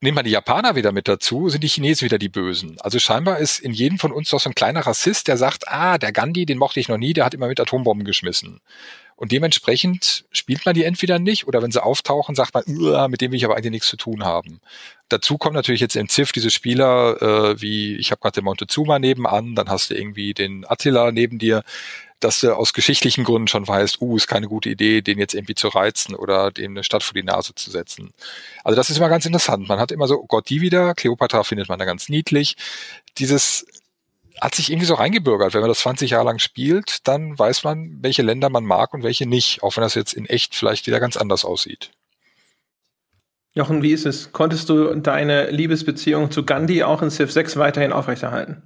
[0.00, 2.78] Nimmt man die Japaner wieder mit dazu, sind die Chinesen wieder die Bösen.
[2.80, 5.98] Also scheinbar ist in jedem von uns doch so ein kleiner Rassist, der sagt, ah,
[5.98, 8.62] der Gandhi, den mochte ich noch nie, der hat immer mit Atombomben geschmissen.
[9.16, 13.32] Und dementsprechend spielt man die entweder nicht oder wenn sie auftauchen, sagt man, mit dem
[13.32, 14.60] will ich aber eigentlich nichts zu tun haben.
[15.10, 18.98] Dazu kommen natürlich jetzt im Ziff diese Spieler, äh, wie ich habe gerade den Montezuma
[18.98, 21.64] nebenan, dann hast du irgendwie den Attila neben dir,
[22.20, 25.54] dass du aus geschichtlichen Gründen schon weißt, uh, ist keine gute Idee, den jetzt irgendwie
[25.54, 28.12] zu reizen oder dem eine Stadt vor die Nase zu setzen.
[28.64, 29.68] Also das ist immer ganz interessant.
[29.68, 32.56] Man hat immer so, oh Gott, die wieder, Cleopatra findet man da ganz niedlich.
[33.18, 33.66] Dieses
[34.40, 35.54] hat sich irgendwie so reingebürgert.
[35.54, 39.02] Wenn man das 20 Jahre lang spielt, dann weiß man, welche Länder man mag und
[39.02, 41.90] welche nicht, auch wenn das jetzt in echt vielleicht wieder ganz anders aussieht.
[43.54, 44.32] Jochen, wie ist es?
[44.32, 48.62] Konntest du deine Liebesbeziehung zu Gandhi auch in Civ 6 weiterhin aufrechterhalten?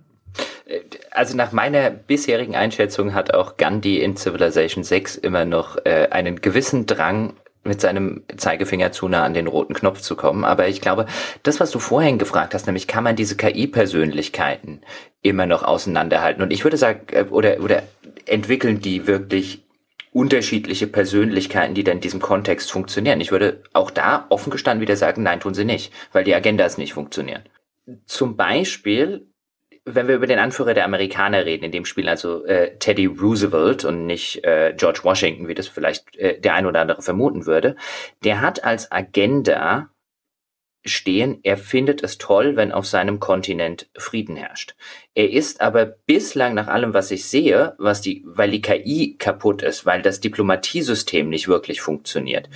[1.10, 6.40] Also nach meiner bisherigen Einschätzung hat auch Gandhi in Civilization 6 immer noch äh, einen
[6.40, 10.44] gewissen Drang, mit seinem Zeigefinger zu nah an den roten Knopf zu kommen.
[10.44, 11.06] Aber ich glaube,
[11.42, 14.80] das, was du vorhin gefragt hast, nämlich kann man diese KI-Persönlichkeiten
[15.22, 16.42] immer noch auseinanderhalten?
[16.42, 17.84] Und ich würde sagen, äh, oder, oder
[18.26, 19.64] entwickeln die wirklich
[20.12, 23.20] unterschiedliche Persönlichkeiten, die dann in diesem Kontext funktionieren?
[23.20, 26.78] Ich würde auch da offen gestanden wieder sagen, nein, tun sie nicht, weil die Agendas
[26.78, 27.44] nicht funktionieren.
[28.06, 29.31] Zum Beispiel
[29.84, 33.84] wenn wir über den Anführer der Amerikaner reden, in dem Spiel also äh, Teddy Roosevelt
[33.84, 37.76] und nicht äh, George Washington, wie das vielleicht äh, der ein oder andere vermuten würde,
[38.22, 39.90] der hat als Agenda
[40.84, 44.74] stehen, er findet es toll, wenn auf seinem Kontinent Frieden herrscht.
[45.14, 49.62] Er ist aber bislang nach allem, was ich sehe, was die, weil die KI kaputt
[49.62, 52.48] ist, weil das Diplomatiesystem nicht wirklich funktioniert,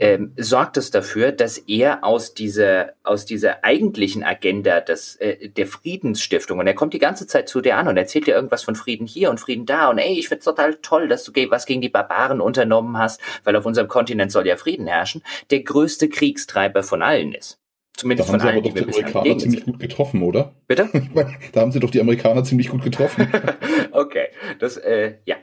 [0.00, 5.66] ähm, sorgt es dafür, dass er aus dieser aus dieser eigentlichen Agenda des äh, der
[5.66, 8.74] Friedensstiftung und er kommt die ganze Zeit zu dir an und erzählt dir irgendwas von
[8.74, 11.82] Frieden hier und Frieden da und ey, ich find's total toll, dass du was gegen
[11.82, 16.82] die Barbaren unternommen hast, weil auf unserem Kontinent soll ja Frieden herrschen, der größte Kriegstreiber
[16.82, 17.60] von allen ist.
[18.00, 20.54] Zumindest da haben von sie aber doch die die Amerikaner ziemlich gut getroffen, oder?
[20.66, 20.88] Bitte?
[20.94, 23.30] Ich meine, da haben sie doch die Amerikaner ziemlich gut getroffen.
[23.92, 24.28] okay,
[24.58, 25.36] das, äh, ja.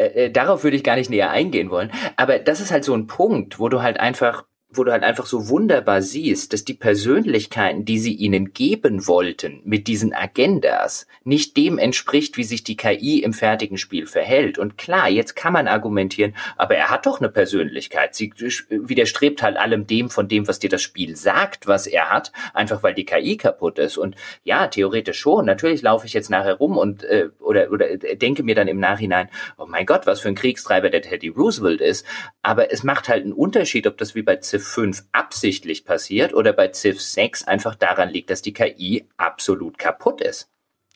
[0.00, 1.92] Äh, äh, darauf würde ich gar nicht näher eingehen wollen.
[2.16, 5.26] Aber das ist halt so ein Punkt, wo du halt einfach wo du halt einfach
[5.26, 11.56] so wunderbar siehst, dass die Persönlichkeiten, die sie ihnen geben wollten mit diesen Agendas, nicht
[11.56, 14.58] dem entspricht, wie sich die KI im fertigen Spiel verhält.
[14.58, 18.14] Und klar, jetzt kann man argumentieren, aber er hat doch eine Persönlichkeit.
[18.14, 18.32] Sie
[18.68, 22.82] widerstrebt halt allem dem von dem, was dir das Spiel sagt, was er hat, einfach
[22.82, 23.98] weil die KI kaputt ist.
[23.98, 24.14] Und
[24.44, 25.46] ja, theoretisch schon.
[25.46, 29.28] Natürlich laufe ich jetzt nachher rum und äh, oder oder denke mir dann im Nachhinein,
[29.58, 32.06] oh mein Gott, was für ein Kriegstreiber der Teddy Roosevelt ist.
[32.42, 36.52] Aber es macht halt einen Unterschied, ob das wie bei Civ 5 absichtlich passiert oder
[36.52, 40.48] bei Civ 6 einfach daran liegt, dass die KI absolut kaputt ist.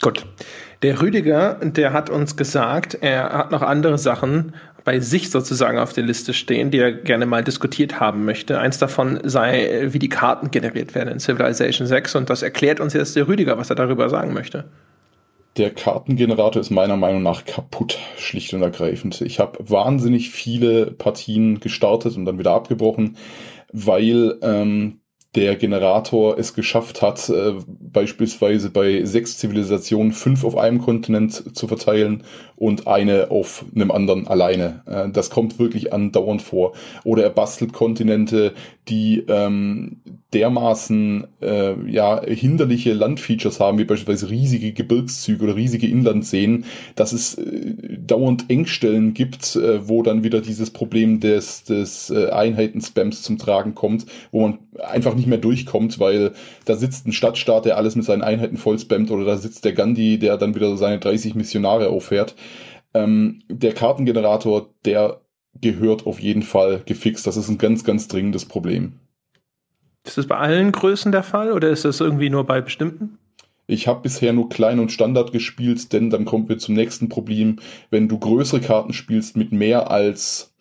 [0.03, 0.27] Gut.
[0.83, 5.95] Der Rüdiger, der hat uns gesagt, er hat noch andere Sachen bei sich sozusagen auf
[5.95, 8.59] der Liste stehen, die er gerne mal diskutiert haben möchte.
[8.59, 12.93] Eins davon sei, wie die Karten generiert werden in Civilization 6 und das erklärt uns
[12.93, 14.67] jetzt der Rüdiger, was er darüber sagen möchte.
[15.57, 19.21] Der Kartengenerator ist meiner Meinung nach kaputt, schlicht und ergreifend.
[19.21, 23.17] Ich habe wahnsinnig viele Partien gestartet und dann wieder abgebrochen,
[23.75, 25.01] weil ähm,
[25.35, 27.55] der Generator es geschafft hat, äh,
[27.93, 32.23] beispielsweise bei sechs Zivilisationen fünf auf einem Kontinent zu verteilen
[32.57, 34.83] und eine auf einem anderen alleine.
[34.87, 36.73] Äh, das kommt wirklich andauernd vor.
[37.05, 38.53] Oder er bastelt Kontinente,
[38.89, 39.97] die ähm,
[40.35, 46.65] dermaßen äh, ja hinderliche Landfeatures haben, wie beispielsweise riesige Gebirgszüge oder riesige Inlandseen,
[46.97, 52.31] dass es äh, dauernd Engstellen gibt, äh, wo dann wieder dieses Problem des, des äh,
[52.31, 56.33] Einheiten-Spams zum Tragen kommt, wo man einfach nicht mehr durchkommt, weil
[56.65, 59.73] da sitzt ein Stadtstaat, der alles mit seinen Einheiten voll spammt, oder da sitzt der
[59.73, 62.35] Gandhi, der dann wieder seine 30 Missionare auffährt.
[62.95, 65.21] Ähm, der Kartengenerator, der
[65.61, 67.27] gehört auf jeden Fall gefixt.
[67.27, 68.95] Das ist ein ganz, ganz dringendes Problem.
[70.07, 73.19] Ist das bei allen Größen der Fall oder ist das irgendwie nur bei bestimmten?
[73.67, 77.57] Ich habe bisher nur klein und Standard gespielt, denn dann kommen wir zum nächsten Problem.
[77.91, 80.54] Wenn du größere Karten spielst mit mehr als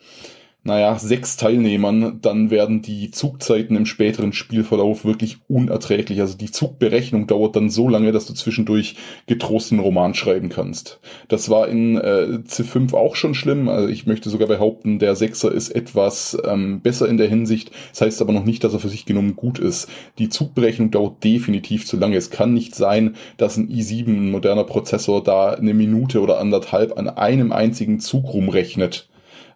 [0.65, 6.21] naja, sechs Teilnehmern, dann werden die Zugzeiten im späteren Spielverlauf wirklich unerträglich.
[6.21, 8.95] Also die Zugberechnung dauert dann so lange, dass du zwischendurch
[9.27, 11.01] getrost einen Roman schreiben kannst.
[11.27, 13.67] Das war in äh, C5 auch schon schlimm.
[13.67, 17.71] Also ich möchte sogar behaupten, der Sechser ist etwas ähm, besser in der Hinsicht.
[17.91, 19.89] Das heißt aber noch nicht, dass er für sich genommen gut ist.
[20.17, 22.15] Die Zugberechnung dauert definitiv zu lange.
[22.15, 26.97] Es kann nicht sein, dass ein i7, ein moderner Prozessor, da eine Minute oder anderthalb
[26.97, 29.09] an einem einzigen Zug rumrechnet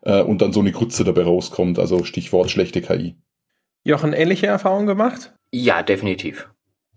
[0.07, 1.77] äh, und dann so eine Grütze dabei rauskommt.
[1.77, 3.15] Also Stichwort schlechte KI.
[3.83, 5.33] Jochen, ähnliche Erfahrungen gemacht?
[5.51, 6.49] Ja, definitiv.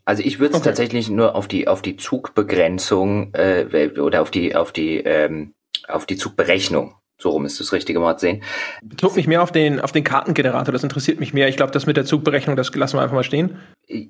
[0.05, 0.71] Also ich würde es okay.
[0.71, 5.53] tatsächlich nur auf die auf die Zugbegrenzung äh, oder auf die auf die ähm,
[5.87, 8.43] auf die Zugberechnung so rum ist das richtige Wort sehen.
[8.83, 11.49] Bezog mich mehr auf den, auf den Kartengenerator, das interessiert mich mehr.
[11.49, 13.59] Ich glaube, das mit der Zugberechnung, das lassen wir einfach mal stehen.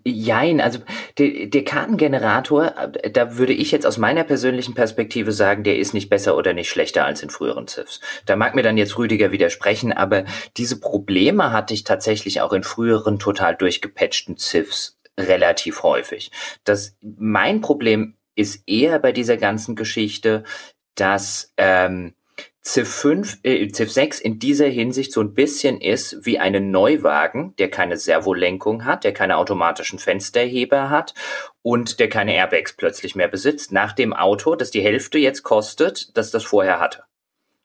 [0.04, 0.80] Jein, also
[1.18, 2.72] der, der Kartengenerator,
[3.12, 6.68] da würde ich jetzt aus meiner persönlichen Perspektive sagen, der ist nicht besser oder nicht
[6.68, 8.00] schlechter als in früheren Ciffs.
[8.26, 10.24] Da mag mir dann jetzt Rüdiger widersprechen, aber
[10.56, 16.30] diese Probleme hatte ich tatsächlich auch in früheren total durchgepatchten Ciffs relativ häufig.
[16.64, 20.44] Das, mein Problem ist eher bei dieser ganzen Geschichte,
[20.94, 22.14] dass ähm,
[22.62, 27.54] Civ 5, äh, Civ 6 in dieser Hinsicht so ein bisschen ist wie einen Neuwagen,
[27.58, 31.14] der keine Servolenkung hat, der keine automatischen Fensterheber hat
[31.62, 36.16] und der keine Airbags plötzlich mehr besitzt, nach dem Auto, das die Hälfte jetzt kostet,
[36.16, 37.04] das das vorher hatte.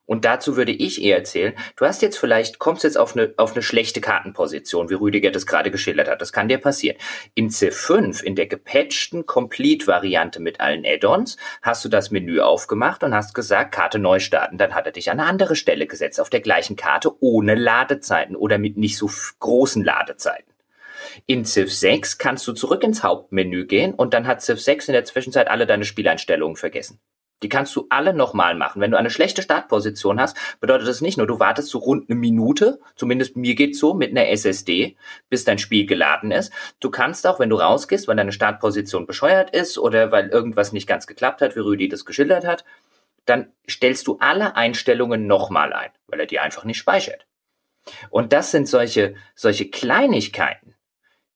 [0.05, 3.53] Und dazu würde ich eher erzählen, du hast jetzt vielleicht, kommst jetzt auf eine, auf
[3.53, 6.21] eine schlechte Kartenposition, wie Rüdiger das gerade geschildert hat.
[6.21, 6.97] Das kann dir passieren.
[7.33, 13.15] In C5, in der gepatchten Complete-Variante mit allen Add-ons, hast du das Menü aufgemacht und
[13.15, 14.57] hast gesagt, Karte neu starten.
[14.57, 18.35] Dann hat er dich an eine andere Stelle gesetzt, auf der gleichen Karte, ohne Ladezeiten
[18.35, 20.53] oder mit nicht so großen Ladezeiten.
[21.25, 24.93] In Civ 6 kannst du zurück ins Hauptmenü gehen und dann hat Civ 6 in
[24.93, 26.99] der Zwischenzeit alle deine Spieleinstellungen vergessen.
[27.43, 28.81] Die kannst du alle nochmal machen.
[28.81, 32.17] Wenn du eine schlechte Startposition hast, bedeutet das nicht nur, du wartest so rund eine
[32.17, 34.95] Minute, zumindest mir geht's so, mit einer SSD,
[35.29, 36.51] bis dein Spiel geladen ist.
[36.79, 40.87] Du kannst auch, wenn du rausgehst, weil deine Startposition bescheuert ist oder weil irgendwas nicht
[40.87, 42.63] ganz geklappt hat, wie Rüdi das geschildert hat,
[43.25, 47.25] dann stellst du alle Einstellungen nochmal ein, weil er die einfach nicht speichert.
[48.09, 50.75] Und das sind solche, solche Kleinigkeiten,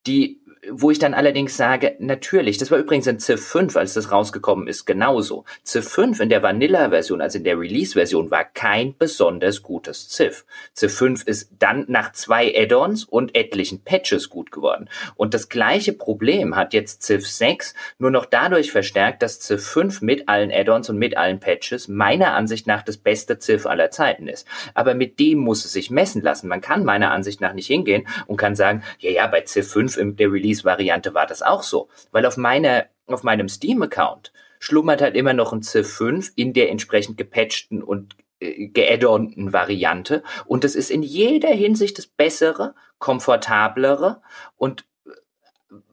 [0.08, 0.39] die
[0.72, 4.68] wo ich dann allerdings sage, natürlich, das war übrigens in Civ 5, als das rausgekommen
[4.68, 5.46] ist, genauso.
[5.66, 10.46] Civ 5 in der Vanilla-Version, also in der Release-Version, war kein besonders gutes Civ.
[10.76, 14.90] Civ 5 ist dann nach zwei Add-ons und etlichen Patches gut geworden.
[15.16, 20.02] Und das gleiche Problem hat jetzt Civ 6 nur noch dadurch verstärkt, dass Civ 5
[20.02, 24.28] mit allen Add-ons und mit allen Patches meiner Ansicht nach das beste Civ aller Zeiten
[24.28, 24.46] ist.
[24.74, 26.48] Aber mit dem muss es sich messen lassen.
[26.48, 29.98] Man kann meiner Ansicht nach nicht hingehen und kann sagen, ja, ja, bei Civ 5
[29.98, 31.90] in der Release Release-Variante war das auch so.
[32.12, 36.70] Weil auf meiner, auf meinem Steam-Account schlummert halt immer noch ein Civ 5 in der
[36.70, 40.24] entsprechend gepatchten und äh, geaddonten Variante.
[40.46, 44.22] Und es ist in jeder Hinsicht das bessere, komfortablere
[44.58, 44.86] und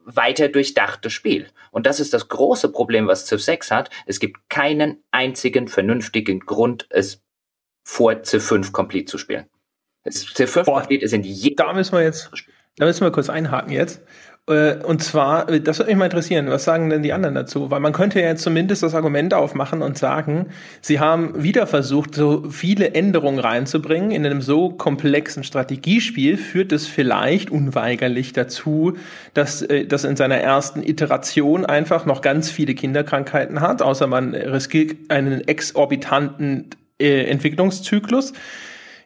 [0.03, 1.47] weiter durchdachte Spiel.
[1.71, 3.89] Und das ist das große Problem, was Civ 6 hat.
[4.05, 7.21] Es gibt keinen einzigen vernünftigen Grund, es
[7.83, 9.45] vor Civ 5 Complete zu spielen.
[10.09, 11.57] Civ 5 Boah, Complete ist in jedem.
[11.57, 12.31] Da müssen wir jetzt,
[12.77, 14.01] da müssen wir kurz einhaken jetzt.
[14.47, 17.69] Äh, und zwar, das würde mich mal interessieren, was sagen denn die anderen dazu?
[17.69, 20.47] Weil man könnte ja jetzt zumindest das Argument aufmachen und sagen,
[20.81, 24.11] sie haben wieder versucht, so viele Änderungen reinzubringen.
[24.11, 28.93] In einem so komplexen Strategiespiel führt es vielleicht unweigerlich dazu,
[29.33, 34.33] dass äh, das in seiner ersten Iteration einfach noch ganz viele Kinderkrankheiten hat, außer man
[34.33, 36.69] riskiert einen exorbitanten
[36.99, 38.33] äh, Entwicklungszyklus.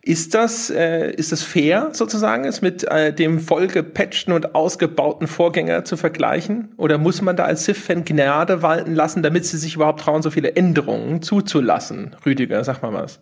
[0.04, 5.86] Ist das, äh, ist das fair sozusagen, es mit äh, dem vollgepatchten und ausgebauten Vorgänger
[5.86, 6.70] zu vergleichen?
[6.78, 10.32] Oder muss man da als Civ-Fan Gnade walten lassen, damit sie sich überhaupt trauen, so
[10.32, 12.16] viele Änderungen zuzulassen?
[12.26, 13.22] Rüdiger, sag mal was.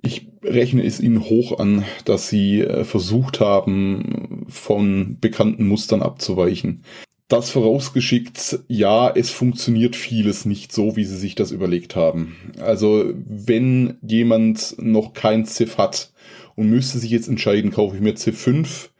[0.00, 6.82] Ich rechne es ihnen hoch an, dass sie äh, versucht haben, von bekannten Mustern abzuweichen.
[7.28, 12.36] Das vorausgeschickt, ja, es funktioniert vieles nicht so, wie sie sich das überlegt haben.
[12.60, 16.12] Also wenn jemand noch kein Ziff hat
[16.54, 18.90] und müsste sich jetzt entscheiden, kaufe ich mir Ziff 5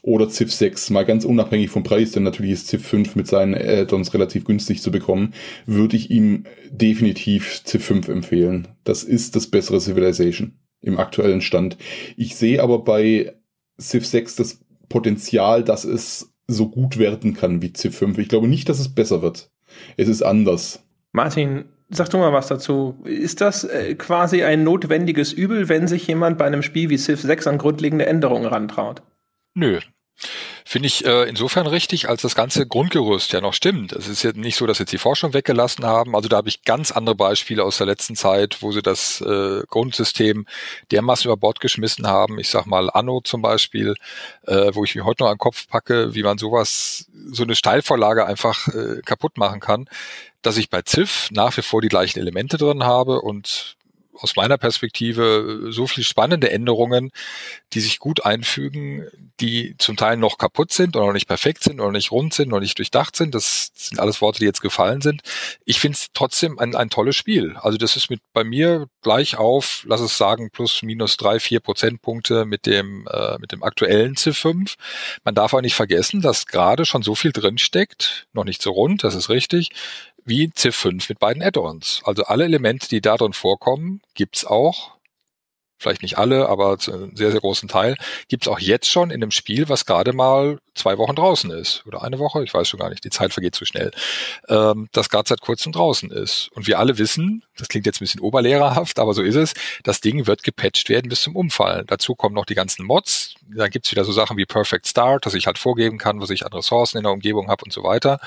[0.00, 3.54] oder Ziff 6, mal ganz unabhängig vom Preis, denn natürlich ist Ziff 5 mit seinen
[3.54, 5.34] Add-ons relativ günstig zu bekommen,
[5.66, 8.68] würde ich ihm definitiv Ziff 5 empfehlen.
[8.84, 11.76] Das ist das bessere Civilization im aktuellen Stand.
[12.16, 13.34] Ich sehe aber bei
[13.80, 18.18] Civ 6 das Potenzial, dass es so gut werden kann wie C5.
[18.18, 19.50] Ich glaube nicht, dass es besser wird.
[19.96, 20.82] Es ist anders.
[21.12, 23.00] Martin, sag du mal was dazu.
[23.04, 27.20] Ist das äh, quasi ein notwendiges Übel, wenn sich jemand bei einem Spiel wie Civ
[27.20, 29.02] 6 an grundlegende Änderungen rantraut?
[29.54, 29.80] Nö,
[30.74, 33.92] Finde ich äh, insofern richtig, als das ganze Grundgerüst ja noch stimmt.
[33.92, 36.16] Es ist ja nicht so, dass jetzt die Forschung weggelassen haben.
[36.16, 39.62] Also da habe ich ganz andere Beispiele aus der letzten Zeit, wo sie das äh,
[39.68, 40.46] Grundsystem
[40.90, 42.40] dermaßen über Bord geschmissen haben.
[42.40, 43.94] Ich sag mal Anno zum Beispiel,
[44.48, 47.54] äh, wo ich mir heute noch an den Kopf packe, wie man sowas, so eine
[47.54, 49.88] Steilvorlage einfach äh, kaputt machen kann,
[50.42, 53.73] dass ich bei Ziff nach wie vor die gleichen Elemente drin habe und
[54.18, 57.10] aus meiner Perspektive so viel spannende Änderungen,
[57.72, 59.06] die sich gut einfügen,
[59.40, 62.52] die zum Teil noch kaputt sind oder noch nicht perfekt sind oder nicht rund sind
[62.52, 63.34] oder nicht durchdacht sind.
[63.34, 65.22] Das sind alles Worte, die jetzt gefallen sind.
[65.64, 67.56] Ich finde es trotzdem ein, ein tolles Spiel.
[67.60, 71.60] Also das ist mit bei mir gleich auf, lass es sagen, plus minus drei, vier
[71.60, 74.74] Prozentpunkte mit dem, äh, mit dem aktuellen C5.
[75.24, 79.04] Man darf auch nicht vergessen, dass gerade schon so viel drinsteckt, noch nicht so rund,
[79.04, 79.70] das ist richtig,
[80.24, 82.00] wie Civ 5 mit beiden Add-ons.
[82.04, 84.94] Also alle Elemente, die da drin vorkommen, gibt's auch.
[85.78, 87.96] Vielleicht nicht alle, aber zu einem sehr, sehr großen Teil
[88.28, 91.84] gibt's auch jetzt schon in einem Spiel, was gerade mal zwei Wochen draußen ist.
[91.86, 93.90] Oder eine Woche, ich weiß schon gar nicht, die Zeit vergeht zu schnell.
[94.48, 96.50] Ähm, das gerade seit kurzem draußen ist.
[96.54, 100.00] Und wir alle wissen, das klingt jetzt ein bisschen oberlehrerhaft, aber so ist es, das
[100.00, 101.86] Ding wird gepatcht werden bis zum Umfallen.
[101.86, 103.34] Dazu kommen noch die ganzen Mods.
[103.54, 106.44] Dann gibt's wieder so Sachen wie Perfect Start, dass ich halt vorgeben kann, was ich
[106.44, 108.20] an Ressourcen in der Umgebung habe und so weiter.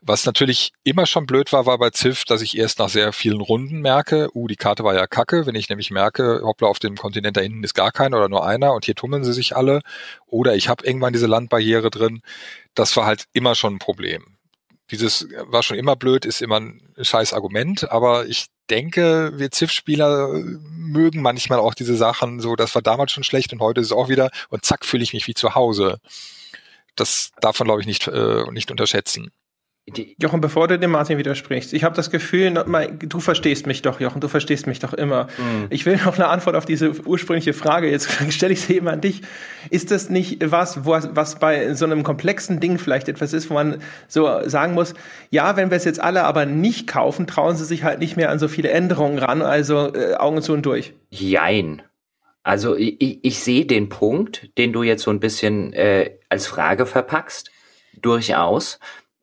[0.00, 3.40] Was natürlich immer schon blöd war, war bei Ziff, dass ich erst nach sehr vielen
[3.40, 5.44] Runden merke, uh, die Karte war ja kacke.
[5.44, 8.46] Wenn ich nämlich merke, hoppla, auf dem Kontinent da hinten ist gar keiner oder nur
[8.46, 9.80] einer und hier tummeln sie sich alle.
[10.26, 11.26] Oder ich habe irgendwann diese
[11.58, 12.22] Landbarriere drin.
[12.74, 14.24] Das war halt immer schon ein Problem.
[14.90, 20.28] Dieses war schon immer blöd, ist immer ein scheiß Argument, aber ich denke, wir Ziff-Spieler
[20.32, 23.92] mögen manchmal auch diese Sachen so, das war damals schon schlecht und heute ist es
[23.92, 25.98] auch wieder und zack fühle ich mich wie zu Hause.
[26.96, 29.30] Das darf man, glaube ich, nicht, äh, nicht unterschätzen.
[30.20, 32.52] Jochen, bevor du dem Martin widersprichst, ich habe das Gefühl,
[33.00, 35.24] du verstehst mich doch, Jochen, du verstehst mich doch immer.
[35.38, 35.66] Mhm.
[35.70, 37.90] Ich will noch eine Antwort auf diese ursprüngliche Frage.
[37.90, 39.22] Jetzt stelle ich sie eben an dich.
[39.70, 43.78] Ist das nicht was, was bei so einem komplexen Ding vielleicht etwas ist, wo man
[44.06, 44.94] so sagen muss,
[45.30, 48.30] ja, wenn wir es jetzt alle aber nicht kaufen, trauen sie sich halt nicht mehr
[48.30, 50.94] an so viele Änderungen ran, also äh, Augen zu und durch.
[51.10, 51.82] Jein.
[52.42, 56.86] Also ich, ich sehe den Punkt, den du jetzt so ein bisschen äh, als Frage
[56.86, 57.50] verpackst,
[58.00, 58.78] durchaus.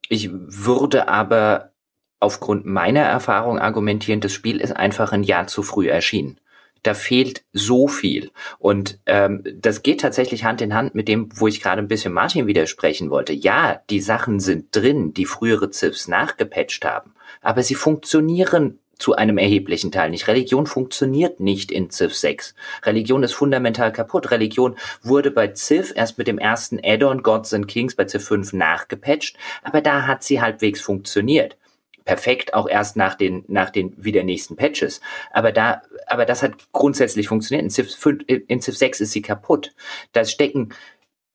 [0.10, 1.72] Ich würde aber
[2.20, 6.40] aufgrund meiner Erfahrung argumentieren, das Spiel ist einfach ein Jahr zu früh erschienen.
[6.84, 8.32] Da fehlt so viel.
[8.60, 12.14] Und ähm, das geht tatsächlich Hand in Hand mit dem, wo ich gerade ein bisschen
[12.14, 13.34] Martin widersprechen wollte.
[13.34, 17.16] Ja, die Sachen sind drin, die frühere Ziffs nachgepatcht haben.
[17.42, 20.28] Aber sie funktionieren zu einem erheblichen Teil nicht.
[20.28, 22.56] Religion funktioniert nicht in Civ 6.
[22.84, 24.32] Religion ist fundamental kaputt.
[24.32, 28.54] Religion wurde bei Civ erst mit dem ersten Add-on Gods and Kings bei Civ 5
[28.54, 31.58] nachgepatcht, aber da hat sie halbwegs funktioniert.
[32.06, 35.02] Perfekt auch erst nach den, nach den wieder nächsten Patches.
[35.32, 37.64] Aber da, aber das hat grundsätzlich funktioniert.
[37.64, 39.74] In Civ 5, in Civ 6 ist sie kaputt.
[40.14, 40.70] Da stecken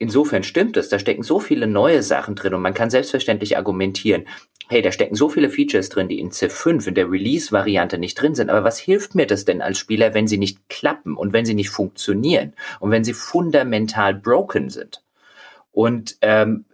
[0.01, 4.25] insofern stimmt es, da stecken so viele neue Sachen drin und man kann selbstverständlich argumentieren,
[4.69, 8.15] hey, da stecken so viele Features drin, die in Civ 5 in der Release-Variante nicht
[8.15, 11.33] drin sind, aber was hilft mir das denn als Spieler, wenn sie nicht klappen und
[11.33, 15.05] wenn sie nicht funktionieren und wenn sie fundamental broken sind?
[15.71, 16.65] Und ähm,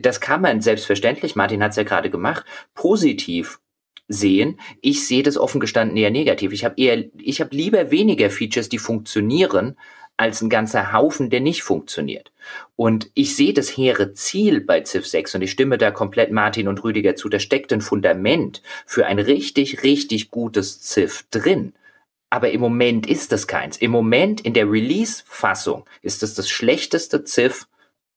[0.00, 2.44] das kann man selbstverständlich, Martin hat es ja gerade gemacht,
[2.74, 3.58] positiv
[4.06, 4.60] sehen.
[4.80, 6.52] Ich sehe das offen gestanden eher negativ.
[6.52, 9.76] Ich habe eher, ich habe lieber weniger Features, die funktionieren,
[10.16, 12.32] als ein ganzer Haufen, der nicht funktioniert.
[12.76, 16.68] Und ich sehe das hehre Ziel bei Civ 6 und ich stimme da komplett Martin
[16.68, 17.28] und Rüdiger zu.
[17.28, 21.72] Da steckt ein Fundament für ein richtig, richtig gutes Civ drin.
[22.30, 23.76] Aber im Moment ist das keins.
[23.76, 27.66] Im Moment in der Release-Fassung ist es das schlechteste Civ,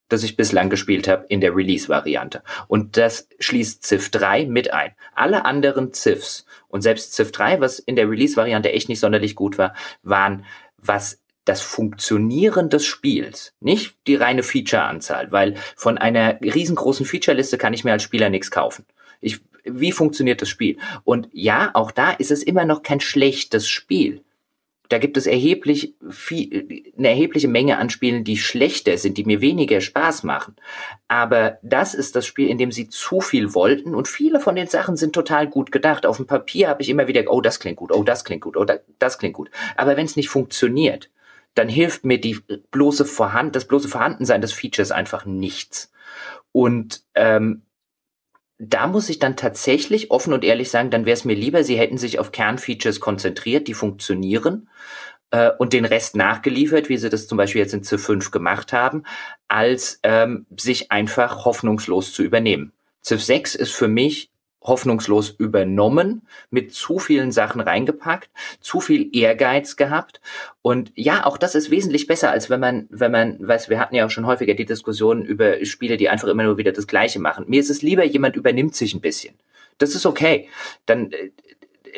[0.08, 2.44] das ich bislang gespielt habe in der Release-Variante.
[2.68, 4.92] Und das schließt Civ 3 mit ein.
[5.16, 9.58] Alle anderen Civs und selbst Civ 3, was in der Release-Variante echt nicht sonderlich gut
[9.58, 9.74] war,
[10.04, 10.46] waren,
[10.78, 17.74] was das Funktionieren des Spiels, nicht die reine Feature-Anzahl, weil von einer riesengroßen Feature-Liste kann
[17.74, 18.86] ich mir als Spieler nichts kaufen.
[19.22, 20.78] Ich, wie funktioniert das Spiel?
[21.04, 24.24] Und ja, auch da ist es immer noch kein schlechtes Spiel
[24.90, 29.42] da gibt es erheblich viel, eine erhebliche Menge an Spielen, die schlechter sind, die mir
[29.42, 30.56] weniger Spaß machen.
[31.08, 34.68] Aber das ist das Spiel, in dem sie zu viel wollten und viele von den
[34.68, 36.06] Sachen sind total gut gedacht.
[36.06, 38.58] Auf dem Papier habe ich immer wieder, oh, das klingt gut, oh, das klingt gut,
[38.58, 38.66] oh,
[39.00, 39.50] das klingt gut.
[39.76, 41.10] Aber wenn es nicht funktioniert,
[41.56, 42.40] dann hilft mir die
[42.72, 45.92] bloße Vorhand, das bloße Vorhandensein des Features einfach nichts.
[46.52, 47.64] Und ähm,
[48.58, 51.78] da muss ich dann tatsächlich offen und ehrlich sagen, dann wäre es mir lieber, sie
[51.78, 54.70] hätten sich auf Kernfeatures konzentriert, die funktionieren
[55.32, 59.04] äh, und den Rest nachgeliefert, wie sie das zum Beispiel jetzt in C5 gemacht haben,
[59.48, 62.72] als ähm, sich einfach hoffnungslos zu übernehmen.
[63.04, 64.32] Civ 6 ist für mich
[64.66, 70.20] hoffnungslos übernommen, mit zu vielen Sachen reingepackt, zu viel Ehrgeiz gehabt.
[70.62, 73.96] Und ja, auch das ist wesentlich besser, als wenn man, wenn man, weiß, wir hatten
[73.96, 77.20] ja auch schon häufiger die Diskussion über Spiele, die einfach immer nur wieder das Gleiche
[77.20, 77.46] machen.
[77.48, 79.36] Mir ist es lieber, jemand übernimmt sich ein bisschen.
[79.78, 80.50] Das ist okay.
[80.86, 81.32] Dann, äh,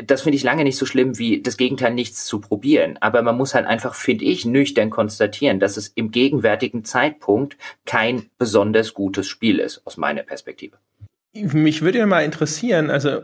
[0.04, 2.98] das finde ich lange nicht so schlimm, wie das Gegenteil nichts zu probieren.
[3.02, 8.30] Aber man muss halt einfach, finde ich, nüchtern konstatieren, dass es im gegenwärtigen Zeitpunkt kein
[8.38, 10.78] besonders gutes Spiel ist, aus meiner Perspektive.
[11.44, 13.22] Mich würde ja mal interessieren, also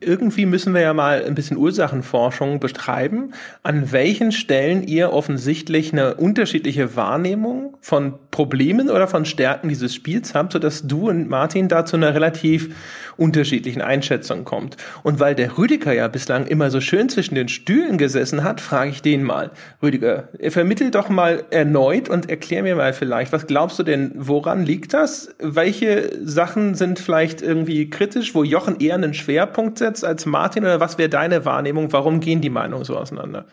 [0.00, 6.14] irgendwie müssen wir ja mal ein bisschen Ursachenforschung betreiben, an welchen Stellen ihr offensichtlich eine
[6.16, 11.86] unterschiedliche Wahrnehmung von Problemen oder von Stärken dieses Spiels habt, sodass du und Martin da
[11.86, 12.68] zu einer relativ
[13.16, 14.76] unterschiedlichen Einschätzung kommt.
[15.02, 18.90] Und weil der Rüdiger ja bislang immer so schön zwischen den Stühlen gesessen hat, frage
[18.90, 19.52] ich den mal.
[19.82, 24.66] Rüdiger, vermittel doch mal erneut und erklär mir mal vielleicht, was glaubst du denn, woran
[24.66, 25.34] liegt das?
[25.38, 30.78] Welche Sachen sind vielleicht irgendwie kritisch, wo Jochen eher einen Schwerpunkt setzt als Martin oder
[30.78, 31.90] was wäre deine Wahrnehmung?
[31.90, 33.46] Warum gehen die Meinungen so auseinander?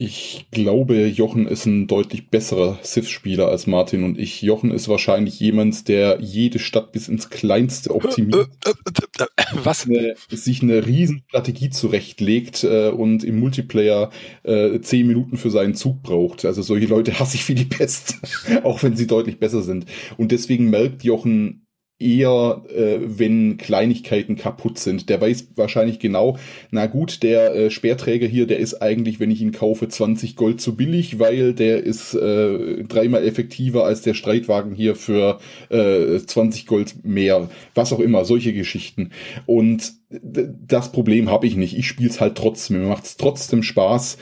[0.00, 4.42] Ich glaube, Jochen ist ein deutlich besserer Civ-Spieler als Martin und ich.
[4.42, 8.48] Jochen ist wahrscheinlich jemand, der jede Stadt bis ins Kleinste optimiert.
[9.64, 9.86] Was?
[9.86, 14.10] Eine, sich eine riesen Strategie zurechtlegt äh, und im Multiplayer
[14.44, 16.44] äh, zehn Minuten für seinen Zug braucht.
[16.44, 18.18] Also solche Leute hasse ich wie die Pest,
[18.62, 19.86] auch wenn sie deutlich besser sind.
[20.16, 21.66] Und deswegen merkt Jochen
[22.00, 25.08] eher, äh, wenn Kleinigkeiten kaputt sind.
[25.08, 26.38] Der weiß wahrscheinlich genau,
[26.70, 30.60] na gut, der äh, Speerträger hier, der ist eigentlich, wenn ich ihn kaufe, 20 Gold
[30.60, 35.40] zu billig, weil der ist äh, dreimal effektiver als der Streitwagen hier für
[35.70, 37.50] äh, 20 Gold mehr.
[37.74, 39.10] Was auch immer, solche Geschichten.
[39.46, 41.76] Und das Problem habe ich nicht.
[41.76, 42.80] Ich spiele es halt trotzdem.
[42.80, 44.18] Mir macht es trotzdem Spaß.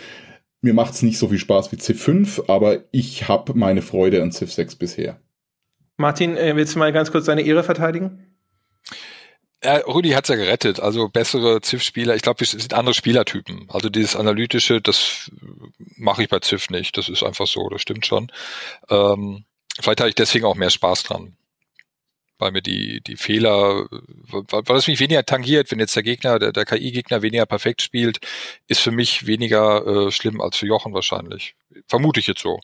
[0.63, 4.23] Mir macht es nicht so viel Spaß wie Civ 5, aber ich habe meine Freude
[4.23, 5.21] an Civ 6 bisher.
[5.97, 8.37] Martin, äh, willst du mal ganz kurz deine Ehre verteidigen?
[9.65, 10.81] Ja, Rudi hat's ja gerettet.
[10.81, 12.15] Also bessere Ziff-Spieler.
[12.15, 13.67] Ich glaube, es sind andere Spielertypen.
[13.69, 15.31] Also dieses analytische, das
[15.97, 16.97] mache ich bei Ziff nicht.
[16.97, 17.69] Das ist einfach so.
[17.69, 18.31] Das stimmt schon.
[18.91, 19.45] Ähm,
[19.81, 21.37] vielleicht habe ich deswegen auch mehr Spaß dran,
[22.39, 26.39] weil mir die die Fehler, weil, weil es mich weniger tangiert, wenn jetzt der Gegner,
[26.39, 28.21] der, der KI-Gegner weniger perfekt spielt,
[28.69, 31.57] ist für mich weniger äh, schlimm als für Jochen wahrscheinlich.
[31.89, 32.61] Vermute ich jetzt so.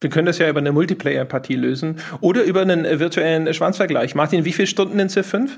[0.00, 4.14] Wir können das ja über eine Multiplayer-Partie lösen oder über einen äh, virtuellen Schwanzvergleich.
[4.14, 5.50] Martin, wie viele Stunden in C5?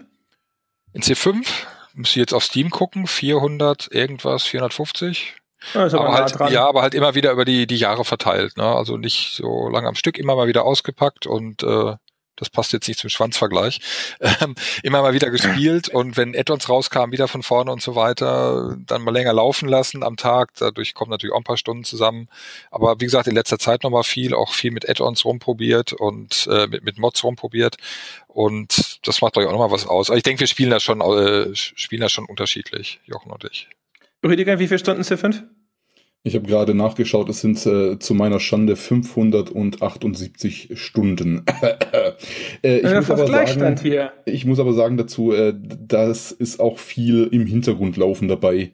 [0.93, 1.47] In C5
[1.95, 5.35] muss ich jetzt auf Steam gucken, 400 irgendwas, 450.
[5.75, 8.57] Ja, aber, aber halt, ja, aber halt immer wieder über die, die Jahre verteilt.
[8.57, 8.65] Ne?
[8.65, 11.97] Also nicht so lange am Stück, immer mal wieder ausgepackt und äh,
[12.39, 13.81] das passt jetzt nicht zum Schwanzvergleich,
[14.21, 18.77] ähm, immer mal wieder gespielt und wenn Add-ons rauskamen, wieder von vorne und so weiter,
[18.87, 20.51] dann mal länger laufen lassen am Tag.
[20.59, 22.29] Dadurch kommen natürlich auch ein paar Stunden zusammen.
[22.71, 26.67] Aber wie gesagt, in letzter Zeit nochmal viel, auch viel mit Add-ons rumprobiert und äh,
[26.67, 27.77] mit, mit Mods rumprobiert.
[28.27, 30.11] Und das macht euch auch nochmal was aus.
[30.11, 33.69] Aber ich denke, wir spielen da schon, äh, spielen da schon unterschiedlich, Jochen und ich.
[34.25, 35.45] Rüdiger, wie viele Stunden C5?
[36.25, 41.45] Ich habe gerade nachgeschaut, es sind äh, zu meiner Schande 578 Stunden.
[42.63, 44.13] äh, ich, ja, muss aber sagen, hier.
[44.25, 48.73] ich muss aber sagen dazu, äh, das ist auch viel im Hintergrund laufen dabei.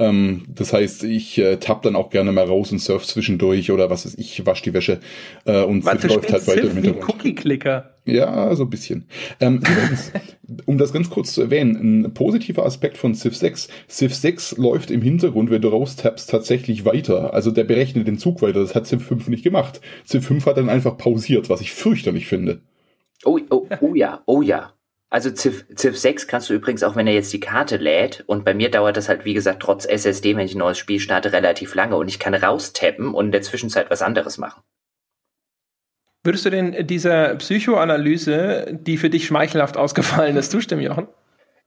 [0.00, 3.90] Ähm, das heißt, ich äh, tapp dann auch gerne mal raus und surf zwischendurch oder
[3.90, 5.00] was ist ich, wasch die Wäsche
[5.44, 7.08] äh, und Warte, läuft halt weiter im Hintergrund.
[7.08, 7.94] Cookie-Clicker.
[8.04, 9.08] Ja, so ein bisschen.
[9.40, 10.12] Ähm, übrigens,
[10.66, 13.68] um das ganz kurz zu erwähnen, ein positiver Aspekt von Civ 6.
[13.88, 17.34] Civ 6 läuft im Hintergrund, wenn du raustappst, tatsächlich weiter.
[17.34, 18.60] Also der berechnet den Zug weiter.
[18.60, 19.80] Das hat Civ 5 nicht gemacht.
[20.06, 22.60] Civ 5 hat dann einfach pausiert, was ich fürchterlich finde.
[23.24, 24.72] Oh, oh, oh ja, oh ja.
[25.10, 28.44] Also Civ, Civ 6 kannst du übrigens, auch wenn er jetzt die Karte lädt, und
[28.44, 31.32] bei mir dauert das halt, wie gesagt, trotz SSD, wenn ich ein neues Spiel starte,
[31.32, 34.62] relativ lange und ich kann raustappen und in der Zwischenzeit was anderes machen.
[36.24, 41.08] Würdest du denn dieser Psychoanalyse, die für dich schmeichelhaft ausgefallen ist, zustimmen, Jochen?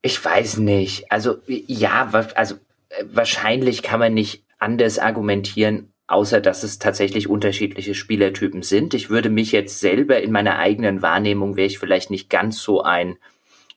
[0.03, 1.11] Ich weiß nicht.
[1.11, 2.55] Also, ja, also
[2.89, 8.94] äh, wahrscheinlich kann man nicht anders argumentieren, außer dass es tatsächlich unterschiedliche Spielertypen sind.
[8.94, 12.82] Ich würde mich jetzt selber in meiner eigenen Wahrnehmung wäre ich vielleicht nicht ganz so
[12.82, 13.18] ein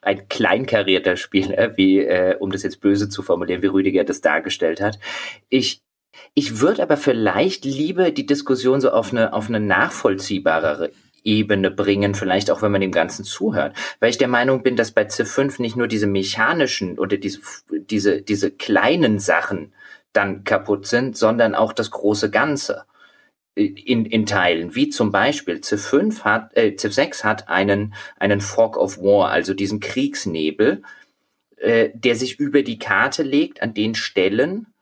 [0.04, 4.80] ein kleinkarierter Spieler, wie, äh, um das jetzt böse zu formulieren, wie Rüdiger das dargestellt
[4.80, 4.98] hat.
[5.48, 5.82] Ich,
[6.34, 10.90] ich würde aber vielleicht lieber die Diskussion so auf eine, auf eine nachvollziehbarere
[11.24, 13.74] Ebene bringen, vielleicht auch wenn man dem Ganzen zuhört.
[13.98, 17.40] Weil ich der Meinung bin, dass bei C5 nicht nur diese mechanischen oder diese,
[17.70, 19.72] diese, diese kleinen Sachen
[20.14, 22.86] dann kaputt sind, sondern auch das große Ganze
[23.54, 28.40] in, in Teilen, wie zum Beispiel Civ 5 hat, äh, Civ 6 hat einen, einen
[28.40, 30.82] Fog of War, also diesen Kriegsnebel,
[31.56, 34.73] äh, der sich über die Karte legt an den Stellen,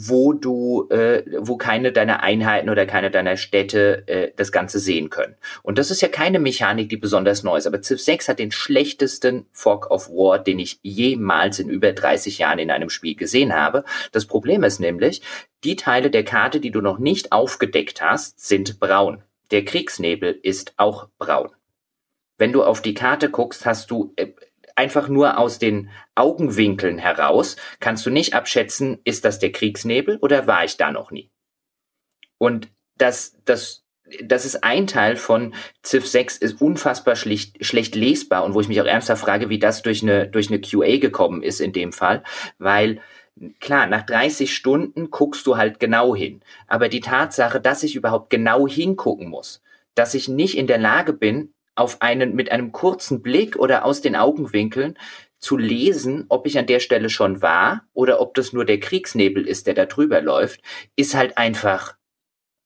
[0.00, 5.10] wo du, äh, wo keine deiner Einheiten oder keine deiner Städte äh, das Ganze sehen
[5.10, 5.34] können.
[5.64, 7.66] Und das ist ja keine Mechanik, die besonders neu ist.
[7.66, 12.38] Aber Civ 6 hat den schlechtesten Fog of War, den ich jemals in über 30
[12.38, 13.84] Jahren in einem Spiel gesehen habe.
[14.12, 15.20] Das Problem ist nämlich,
[15.64, 19.24] die Teile der Karte, die du noch nicht aufgedeckt hast, sind braun.
[19.50, 21.48] Der Kriegsnebel ist auch braun.
[22.36, 24.28] Wenn du auf die Karte guckst, hast du äh,
[24.78, 30.46] einfach nur aus den Augenwinkeln heraus kannst du nicht abschätzen, ist das der Kriegsnebel oder
[30.46, 31.30] war ich da noch nie?
[32.38, 33.84] Und das, das,
[34.22, 35.52] das ist ein Teil von
[35.84, 39.58] Civ 6 ist unfassbar schlicht, schlecht lesbar und wo ich mich auch ernsthaft frage, wie
[39.58, 42.22] das durch eine, durch eine QA gekommen ist in dem Fall,
[42.58, 43.00] weil
[43.58, 46.40] klar, nach 30 Stunden guckst du halt genau hin.
[46.68, 49.60] Aber die Tatsache, dass ich überhaupt genau hingucken muss,
[49.94, 54.00] dass ich nicht in der Lage bin, auf einen, mit einem kurzen Blick oder aus
[54.00, 54.98] den Augenwinkeln
[55.38, 59.46] zu lesen, ob ich an der Stelle schon war oder ob das nur der Kriegsnebel
[59.46, 60.60] ist, der da drüber läuft,
[60.96, 61.96] ist halt einfach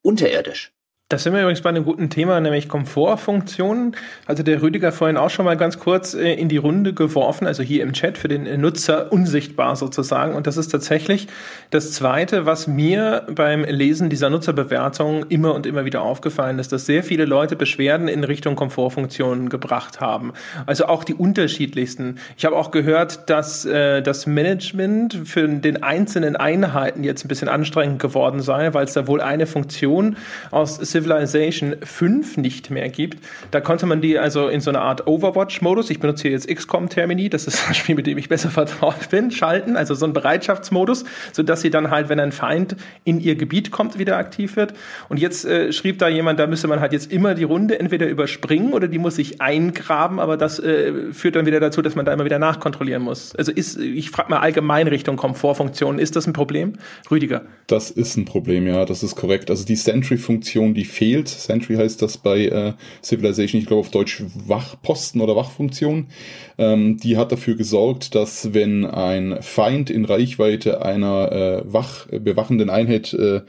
[0.03, 0.73] unterirdisch.
[1.13, 3.95] Das sind wir übrigens bei einem guten Thema, nämlich Komfortfunktionen.
[4.25, 7.63] Also der Rüdiger vorhin auch schon mal ganz kurz äh, in die Runde geworfen, also
[7.63, 10.35] hier im Chat für den Nutzer unsichtbar sozusagen.
[10.35, 11.29] Und das ist tatsächlich
[11.69, 16.87] das Zweite, was mir beim Lesen dieser Nutzerbewertung immer und immer wieder aufgefallen ist, dass
[16.87, 20.33] sehr viele Leute Beschwerden in Richtung Komfortfunktionen gebracht haben.
[20.65, 22.21] Also auch die unterschiedlichsten.
[22.39, 27.51] Ich habe auch gehört, dass äh, das Management für den einzelnen Einheiten jetzt ein bisschen
[27.51, 30.17] anstrengend geworden sei, weil es da wohl eine Funktion
[30.51, 33.19] aus Civilization 5 nicht mehr gibt.
[33.51, 37.29] Da konnte man die also in so eine Art Overwatch-Modus, ich benutze hier jetzt XCOM-Termini,
[37.29, 41.05] das ist ein Spiel, mit dem ich besser vertraut bin, schalten, also so ein Bereitschaftsmodus,
[41.33, 44.75] sodass sie dann halt, wenn ein Feind in ihr Gebiet kommt, wieder aktiv wird.
[45.09, 48.09] Und jetzt äh, schrieb da jemand, da müsste man halt jetzt immer die Runde entweder
[48.09, 52.05] überspringen oder die muss sich eingraben, aber das äh, führt dann wieder dazu, dass man
[52.05, 53.35] da immer wieder nachkontrollieren muss.
[53.37, 56.75] Also ist, ich frage mal allgemein Richtung Komfortfunktionen, ist das ein Problem?
[57.11, 57.43] Rüdiger?
[57.67, 59.51] Das ist ein Problem, ja, das ist korrekt.
[59.51, 61.29] Also die Sentry-Funktion, die fehlt.
[61.29, 66.07] Sentry heißt das bei äh, Civilization, ich glaube auf Deutsch Wachposten oder Wachfunktion.
[66.59, 72.71] Ähm, die hat dafür gesorgt, dass wenn ein Feind in Reichweite einer äh, wach, bewachenden
[72.71, 73.41] Einheit äh,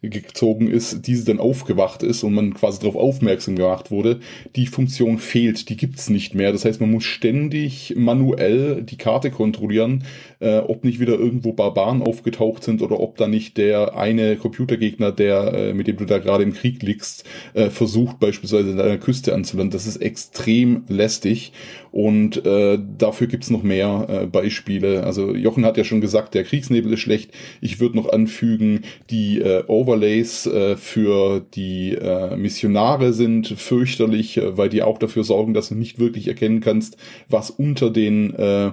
[0.00, 4.20] gezogen ist, diese dann aufgewacht ist und man quasi darauf aufmerksam gemacht wurde,
[4.56, 6.52] die Funktion fehlt, die gibt's nicht mehr.
[6.52, 10.04] Das heißt, man muss ständig manuell die Karte kontrollieren,
[10.40, 15.12] äh, ob nicht wieder irgendwo Barbaren aufgetaucht sind oder ob da nicht der eine Computergegner,
[15.12, 18.98] der äh, mit dem du da gerade im Krieg liegst, äh, versucht beispielsweise in deiner
[18.98, 19.72] Küste anzulanden.
[19.72, 21.52] Das ist extrem lästig
[21.90, 25.04] und äh, dafür gibt's noch mehr äh, Beispiele.
[25.04, 27.30] Also Jochen hat ja schon gesagt, der Kriegsnebel ist schlecht.
[27.60, 34.56] Ich würde noch anfügen, die äh, Overlays äh, für die äh, Missionare sind fürchterlich, äh,
[34.56, 36.96] weil die auch dafür sorgen, dass du nicht wirklich erkennen kannst,
[37.28, 38.72] was unter den äh,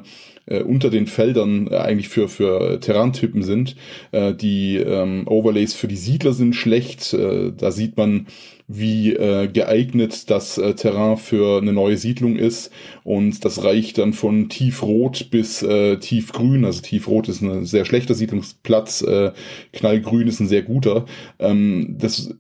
[0.49, 3.75] äh, unter den Feldern äh, eigentlich für, für Terrantypen sind.
[4.11, 7.13] Äh, die ähm, Overlays für die Siedler sind schlecht.
[7.13, 8.27] Äh, da sieht man,
[8.67, 12.71] wie äh, geeignet das äh, Terrain für eine neue Siedlung ist.
[13.03, 16.65] Und das reicht dann von tiefrot bis äh, tiefgrün.
[16.65, 19.31] Also tiefrot ist ein sehr schlechter Siedlungsplatz, äh,
[19.73, 21.05] knallgrün ist ein sehr guter.
[21.39, 22.35] Ähm, das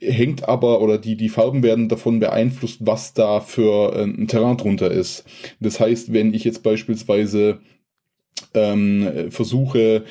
[0.00, 4.56] hängt aber oder die, die Farben werden davon beeinflusst, was da für äh, ein Terrain
[4.56, 5.24] drunter ist.
[5.60, 7.58] Das heißt, wenn ich jetzt beispielsweise
[8.54, 10.04] ähm, versuche,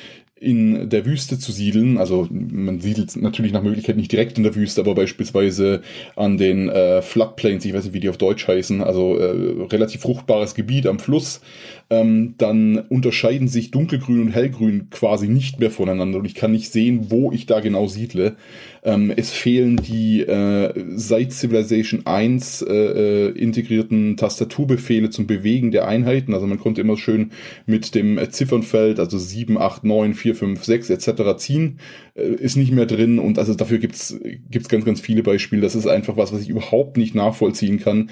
[0.44, 1.96] in der Wüste zu siedeln.
[1.96, 5.80] Also man siedelt natürlich nach Möglichkeit nicht direkt in der Wüste, aber beispielsweise
[6.16, 10.02] an den äh, Floodplains, ich weiß nicht, wie die auf Deutsch heißen, also äh, relativ
[10.02, 11.40] fruchtbares Gebiet am Fluss,
[11.90, 16.72] ähm, dann unterscheiden sich dunkelgrün und hellgrün quasi nicht mehr voneinander und ich kann nicht
[16.72, 18.36] sehen, wo ich da genau siedle.
[18.82, 25.88] Ähm, es fehlen die äh, seit Civilization 1 äh, äh, integrierten Tastaturbefehle zum Bewegen der
[25.88, 26.34] Einheiten.
[26.34, 27.30] Also man konnte immer schön
[27.66, 31.36] mit dem Ziffernfeld, also 7, 8, 9, 4, 5, 6 etc.
[31.38, 31.78] ziehen,
[32.14, 34.18] äh, ist nicht mehr drin und also dafür gibt's
[34.50, 35.62] gibt's ganz, ganz viele Beispiele.
[35.62, 38.10] Das ist einfach was, was ich überhaupt nicht nachvollziehen kann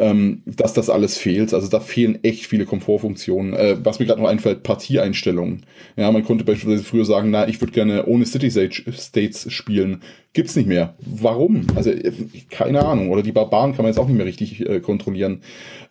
[0.00, 1.54] ähm, dass das alles fehlt.
[1.54, 3.52] Also da fehlen echt viele Komfortfunktionen.
[3.52, 5.66] Äh, was mir gerade noch einfällt, Partieeinstellungen.
[5.96, 10.02] Ja, man konnte beispielsweise früher sagen, na, ich würde gerne ohne City States spielen.
[10.32, 10.94] Gibt's nicht mehr.
[11.00, 11.66] Warum?
[11.74, 12.12] Also äh,
[12.48, 13.10] keine Ahnung.
[13.10, 15.42] Oder die Barbaren kann man jetzt auch nicht mehr richtig äh, kontrollieren.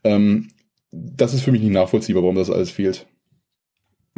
[0.04, 0.50] Ähm,
[0.92, 3.06] das ist für mich nicht nachvollziehbar, warum das alles fehlt.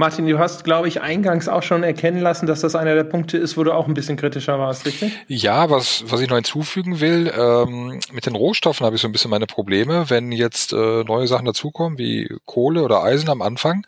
[0.02, 3.38] Martin, du hast, glaube ich, eingangs auch schon erkennen lassen, dass das einer der Punkte
[3.38, 5.14] ist, wo du auch ein bisschen kritischer warst, richtig?
[5.28, 9.12] Ja, was, was ich noch hinzufügen will, ähm, mit den Rohstoffen habe ich so ein
[9.12, 10.10] bisschen meine Probleme.
[10.10, 13.86] Wenn jetzt äh, neue Sachen dazukommen, wie Kohle oder Eisen am Anfang,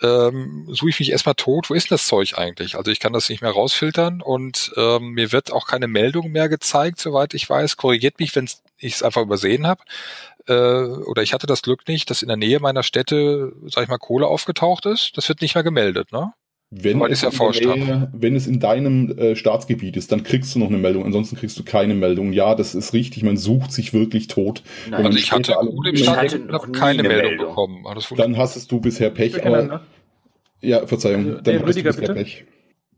[0.00, 1.70] ähm, suche ich mich erstmal tot.
[1.70, 2.76] Wo ist das Zeug eigentlich?
[2.76, 6.48] Also ich kann das nicht mehr rausfiltern und ähm, mir wird auch keine Meldung mehr
[6.48, 7.76] gezeigt, soweit ich weiß.
[7.76, 8.48] Korrigiert mich, wenn
[8.78, 9.82] ich es einfach übersehen habe
[10.48, 13.88] äh, oder ich hatte das Glück nicht, dass in der Nähe meiner Städte, sag ich
[13.88, 15.16] mal, Kohle aufgetaucht ist.
[15.16, 16.32] Das wird nicht mehr gemeldet, ne?
[16.70, 20.66] Wenn es, ja Nähe, wenn es in deinem äh, Staatsgebiet ist, dann kriegst du noch
[20.66, 22.34] eine Meldung, ansonsten kriegst du keine Meldung.
[22.34, 24.62] Ja, das ist richtig, man sucht sich wirklich tot.
[24.90, 27.84] Nein, also ich hatte, alle, ich hatte noch keine Meldung, Meldung bekommen.
[28.18, 29.46] Dann hast du bisher Pech.
[29.46, 29.80] Aber,
[30.60, 32.12] ja, Verzeihung, also, dann hast du bisher bitte?
[32.12, 32.44] Pech.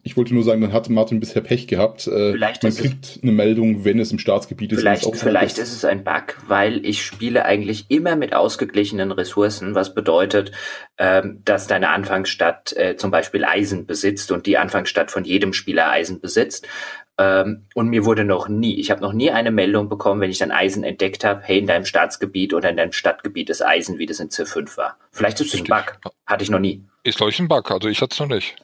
[0.02, 2.06] Ich wollte nur sagen, dann hat Martin bisher Pech gehabt.
[2.06, 4.80] Äh, vielleicht man kriegt eine Meldung, wenn es im Staatsgebiet ist.
[4.80, 9.94] Vielleicht, vielleicht ist es ein Bug, weil ich spiele eigentlich immer mit ausgeglichenen Ressourcen, was
[9.94, 10.52] bedeutet,
[10.96, 15.90] ähm, dass deine Anfangsstadt äh, zum Beispiel Eisen besitzt und die Anfangsstadt von jedem Spieler
[15.90, 16.66] Eisen besitzt.
[17.18, 20.38] Ähm, und mir wurde noch nie, ich habe noch nie eine Meldung bekommen, wenn ich
[20.38, 24.06] dann Eisen entdeckt habe, hey, in deinem Staatsgebiet oder in deinem Stadtgebiet ist Eisen, wie
[24.06, 24.96] das in C5 war.
[25.12, 25.98] Vielleicht ist es ein Bug.
[26.24, 26.82] Hatte ich noch nie.
[27.02, 27.70] Ist, glaube ich, ein Bug.
[27.70, 28.56] Also ich hatte es noch nicht.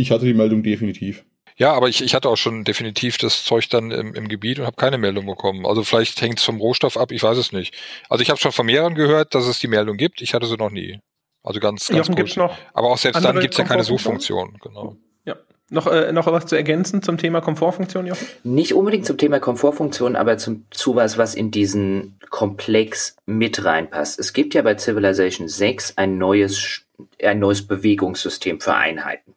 [0.00, 1.24] Ich hatte die Meldung definitiv.
[1.56, 4.64] Ja, aber ich, ich hatte auch schon definitiv das Zeug dann im, im Gebiet und
[4.64, 5.66] habe keine Meldung bekommen.
[5.66, 7.74] Also vielleicht hängt es vom Rohstoff ab, ich weiß es nicht.
[8.08, 10.22] Also ich habe schon von mehreren gehört, dass es die Meldung gibt.
[10.22, 11.00] Ich hatte sie noch nie.
[11.42, 14.56] Also ganz, ganz Jochen, gibt's noch Aber auch selbst dann gibt es ja keine Suchfunktion.
[14.62, 14.96] Genau.
[15.26, 15.36] Ja.
[15.68, 18.26] Noch, äh, noch was zu ergänzen zum Thema Komfortfunktion, Jochen?
[18.42, 24.18] Nicht unbedingt zum Thema Komfortfunktion, aber zum, zu was, was in diesen Komplex mit reinpasst.
[24.18, 26.86] Es gibt ja bei Civilization 6 ein neues,
[27.22, 29.34] ein neues Bewegungssystem für Einheiten.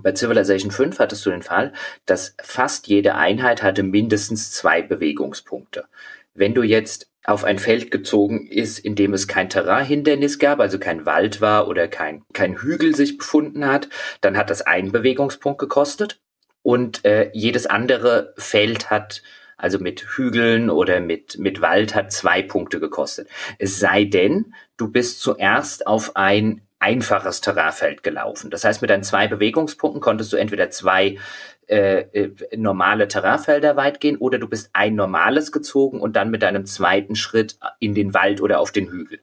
[0.00, 1.72] Bei Civilization 5 hattest du den Fall,
[2.04, 5.86] dass fast jede Einheit hatte mindestens zwei Bewegungspunkte.
[6.34, 10.78] Wenn du jetzt auf ein Feld gezogen ist, in dem es kein Terrainhindernis gab, also
[10.78, 13.88] kein Wald war oder kein, kein Hügel sich befunden hat,
[14.20, 16.20] dann hat das einen Bewegungspunkt gekostet
[16.62, 19.22] und äh, jedes andere Feld hat
[19.56, 23.28] also mit Hügeln oder mit, mit Wald hat zwei Punkte gekostet.
[23.58, 28.48] Es sei denn, du bist zuerst auf ein einfaches Terrainfeld gelaufen.
[28.50, 31.18] Das heißt, mit deinen zwei Bewegungspunkten konntest du entweder zwei
[31.66, 36.42] äh, äh, normale Terrainfelder weit gehen oder du bist ein normales gezogen und dann mit
[36.42, 39.18] deinem zweiten Schritt in den Wald oder auf den Hügel.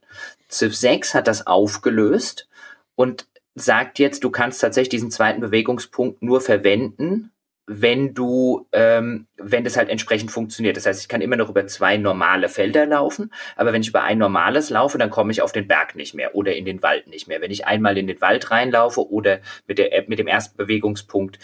[0.52, 2.50] Civ 6 hat das aufgelöst
[2.96, 7.32] und sagt jetzt, du kannst tatsächlich diesen zweiten Bewegungspunkt nur verwenden,
[7.66, 10.76] wenn du, ähm, wenn das halt entsprechend funktioniert.
[10.76, 14.04] Das heißt, ich kann immer noch über zwei normale Felder laufen, aber wenn ich über
[14.04, 17.08] ein normales laufe, dann komme ich auf den Berg nicht mehr oder in den Wald
[17.08, 17.42] nicht mehr.
[17.42, 21.40] Wenn ich einmal in den Wald reinlaufe oder mit, der, mit dem ersten Bewegungspunkt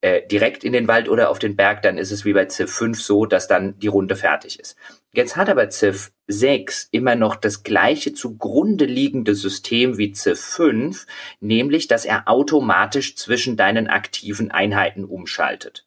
[0.00, 2.70] äh, direkt in den Wald oder auf den Berg, dann ist es wie bei Civ
[2.70, 4.76] 5 so, dass dann die Runde fertig ist.
[5.16, 11.06] Jetzt hat aber Civ 6 immer noch das gleiche zugrunde liegende System wie Civ 5,
[11.38, 15.86] nämlich dass er automatisch zwischen deinen aktiven Einheiten umschaltet.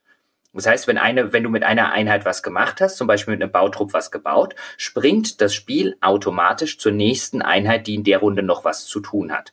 [0.54, 3.44] Das heißt, wenn eine, wenn du mit einer Einheit was gemacht hast, zum Beispiel mit
[3.44, 8.44] einem Bautrupp was gebaut, springt das Spiel automatisch zur nächsten Einheit, die in der Runde
[8.44, 9.52] noch was zu tun hat.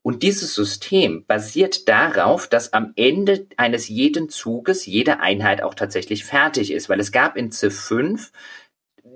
[0.00, 6.24] Und dieses System basiert darauf, dass am Ende eines jeden Zuges jede Einheit auch tatsächlich
[6.24, 8.30] fertig ist, weil es gab in Civ 5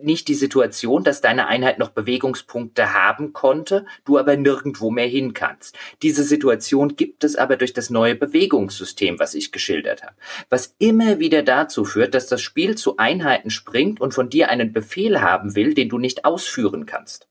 [0.03, 5.35] nicht die Situation, dass deine Einheit noch Bewegungspunkte haben konnte, du aber nirgendwo mehr hin
[5.35, 5.79] kannst.
[6.03, 10.15] Diese Situation gibt es aber durch das neue Bewegungssystem, was ich geschildert habe.
[10.49, 14.73] Was immer wieder dazu führt, dass das Spiel zu Einheiten springt und von dir einen
[14.73, 17.29] Befehl haben will, den du nicht ausführen kannst.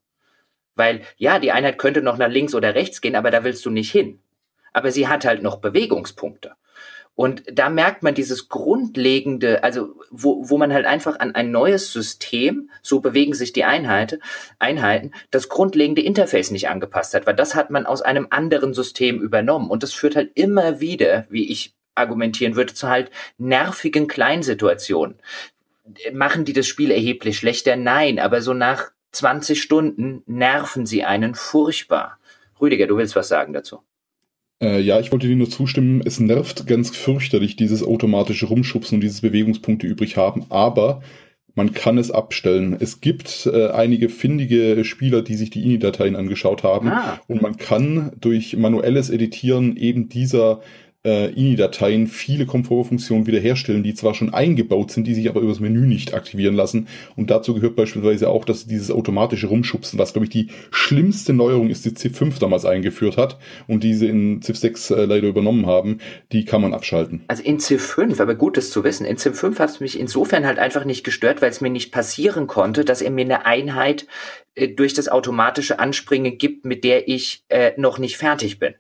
[0.76, 3.70] Weil, ja, die Einheit könnte noch nach links oder rechts gehen, aber da willst du
[3.70, 4.20] nicht hin.
[4.72, 6.56] Aber sie hat halt noch Bewegungspunkte.
[7.20, 11.92] Und da merkt man dieses grundlegende, also wo, wo man halt einfach an ein neues
[11.92, 14.20] System, so bewegen sich die Einheit,
[14.58, 19.20] Einheiten, das grundlegende Interface nicht angepasst hat, weil das hat man aus einem anderen System
[19.20, 19.70] übernommen.
[19.70, 25.18] Und das führt halt immer wieder, wie ich argumentieren würde, zu halt nervigen Kleinsituationen.
[26.14, 27.76] Machen die das Spiel erheblich schlechter?
[27.76, 32.18] Nein, aber so nach 20 Stunden nerven sie einen furchtbar.
[32.62, 33.84] Rüdiger, du willst was sagen dazu?
[34.62, 36.02] Äh, ja, ich wollte dir nur zustimmen.
[36.04, 41.02] Es nervt ganz fürchterlich, dieses automatische Rumschubsen und dieses Bewegungspunkte übrig haben, aber
[41.56, 42.76] man kann es abstellen.
[42.80, 47.20] Es gibt äh, einige findige Spieler, die sich die INI-Dateien angeschaut haben ah.
[47.28, 50.62] und man kann durch manuelles Editieren eben dieser
[51.06, 55.88] äh, INI-Dateien viele Komfortfunktionen wiederherstellen, die zwar schon eingebaut sind, die sich aber übers Menü
[55.88, 56.88] nicht aktivieren lassen.
[57.16, 61.70] Und dazu gehört beispielsweise auch, dass dieses automatische Rumschubsen, was glaube ich die schlimmste Neuerung
[61.70, 65.66] ist, die CIF 5 damals eingeführt hat und diese in CIF 6 äh, leider übernommen
[65.66, 66.00] haben,
[66.32, 67.24] die kann man abschalten.
[67.28, 69.98] Also in CIF 5, aber gut das zu wissen, in CIF 5 hat es mich
[69.98, 73.46] insofern halt einfach nicht gestört, weil es mir nicht passieren konnte, dass er mir eine
[73.46, 74.06] Einheit
[74.56, 78.76] äh, durch das automatische Anspringen gibt, mit der ich äh, noch nicht fertig bin.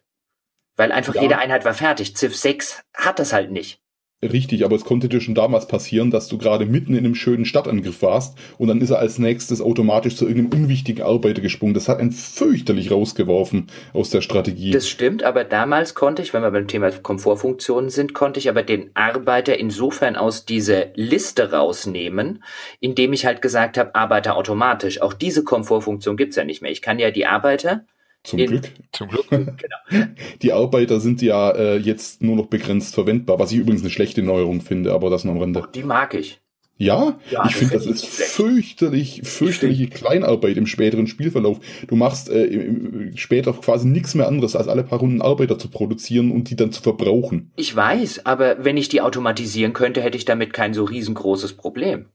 [0.80, 1.23] Weil einfach ja.
[1.23, 2.15] jede Einheit war fertig.
[2.15, 3.81] Civ 6 hat das halt nicht.
[4.22, 7.43] Richtig, aber es konnte dir schon damals passieren, dass du gerade mitten in einem schönen
[7.43, 11.73] Stadtangriff warst und dann ist er als nächstes automatisch zu irgendeinem unwichtigen Arbeiter gesprungen.
[11.73, 14.72] Das hat einen fürchterlich rausgeworfen aus der Strategie.
[14.72, 18.64] Das stimmt, aber damals konnte ich, wenn wir beim Thema Komfortfunktionen sind, konnte ich aber
[18.64, 22.41] den Arbeiter insofern aus dieser Liste rausnehmen,
[22.80, 25.01] indem ich halt gesagt habe, Arbeiter automatisch.
[25.01, 26.72] Auch diese Komfortfunktion gibt's ja nicht mehr.
[26.72, 27.85] Ich kann ja die Arbeiter
[28.23, 28.71] zum in, Glück.
[28.91, 29.27] Zum Glück.
[29.29, 30.05] genau.
[30.41, 34.21] Die Arbeiter sind ja äh, jetzt nur noch begrenzt verwendbar, was ich übrigens eine schlechte
[34.21, 35.67] Neuerung finde, aber das noch am Rande.
[35.73, 36.41] Die mag ich.
[36.81, 41.59] Ja, ja ich finde, das ist fürchterlich, fürchterliche Kleinarbeit im späteren Spielverlauf.
[41.87, 45.69] Du machst äh, im, später quasi nichts mehr anderes, als alle paar Runden Arbeiter zu
[45.69, 47.51] produzieren und die dann zu verbrauchen.
[47.57, 52.05] Ich weiß, aber wenn ich die automatisieren könnte, hätte ich damit kein so riesengroßes Problem.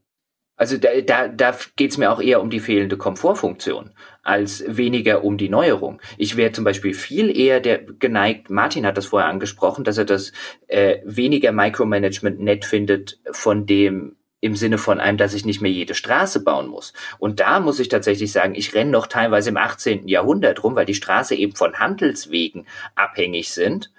[0.57, 3.91] Also da, da, da geht mir auch eher um die fehlende Komfortfunktion
[4.25, 6.01] als weniger um die Neuerung.
[6.17, 10.07] Ich wäre zum Beispiel viel eher der geneigt, Martin hat das vorher angesprochen, dass er
[10.07, 10.33] das
[10.67, 15.71] äh, weniger Micromanagement nett findet von dem im Sinne von einem, dass ich nicht mehr
[15.71, 16.93] jede Straße bauen muss.
[17.19, 20.07] Und da muss ich tatsächlich sagen, ich renne noch teilweise im 18.
[20.07, 23.91] Jahrhundert rum, weil die Straße eben von Handelswegen abhängig sind,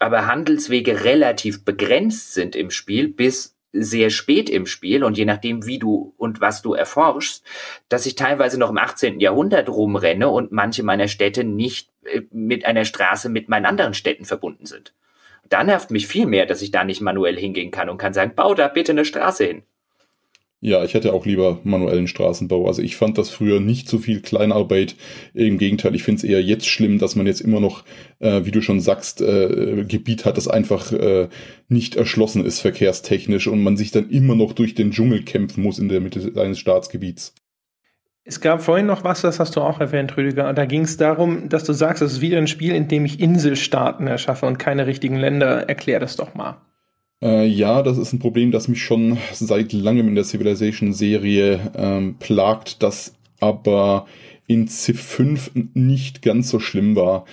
[0.00, 5.66] aber Handelswege relativ begrenzt sind im Spiel bis sehr spät im Spiel und je nachdem,
[5.66, 7.44] wie du und was du erforschst,
[7.88, 9.20] dass ich teilweise noch im 18.
[9.20, 14.24] Jahrhundert rumrenne und manche meiner Städte nicht äh, mit einer Straße mit meinen anderen Städten
[14.24, 14.94] verbunden sind.
[15.48, 18.34] Da nervt mich viel mehr, dass ich da nicht manuell hingehen kann und kann sagen,
[18.34, 19.62] bau da bitte eine Straße hin.
[20.64, 22.66] Ja, ich hätte auch lieber manuellen Straßenbau.
[22.66, 24.96] Also ich fand das früher nicht so viel Kleinarbeit.
[25.34, 27.84] Im Gegenteil, ich finde es eher jetzt schlimm, dass man jetzt immer noch,
[28.18, 31.28] äh, wie du schon sagst, äh, Gebiet hat, das einfach äh,
[31.68, 35.78] nicht erschlossen ist verkehrstechnisch und man sich dann immer noch durch den Dschungel kämpfen muss
[35.78, 37.34] in der Mitte eines Staatsgebiets.
[38.24, 40.50] Es gab vorhin noch was, das hast du auch erwähnt, Rüdiger.
[40.54, 43.20] Da ging es darum, dass du sagst, es ist wieder ein Spiel, in dem ich
[43.20, 45.68] Inselstaaten erschaffe und keine richtigen Länder.
[45.68, 46.56] Erklär das doch mal.
[47.24, 52.16] Äh, ja, das ist ein Problem, das mich schon seit langem in der Civilization-Serie ähm,
[52.18, 54.06] plagt, das aber
[54.46, 57.24] in Civ 5 nicht ganz so schlimm war.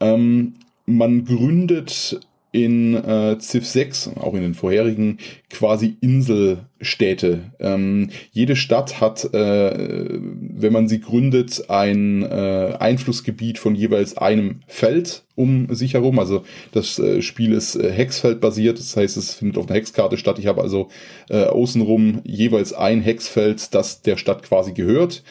[0.00, 0.54] Ähm,
[0.84, 2.20] man gründet
[2.50, 5.18] in äh, Civ 6, auch in den vorherigen,
[5.50, 7.52] quasi Inselstädte.
[7.60, 14.60] Ähm, jede Stadt hat, äh, wenn man sie gründet, ein äh, Einflussgebiet von jeweils einem
[14.66, 16.18] Feld um sich herum.
[16.18, 20.16] Also das äh, Spiel ist äh, Hexfeld basiert, das heißt, es findet auf einer Hexkarte
[20.16, 20.38] statt.
[20.38, 20.88] Ich habe also
[21.28, 25.22] äh, außenrum jeweils ein Hexfeld, das der Stadt quasi gehört.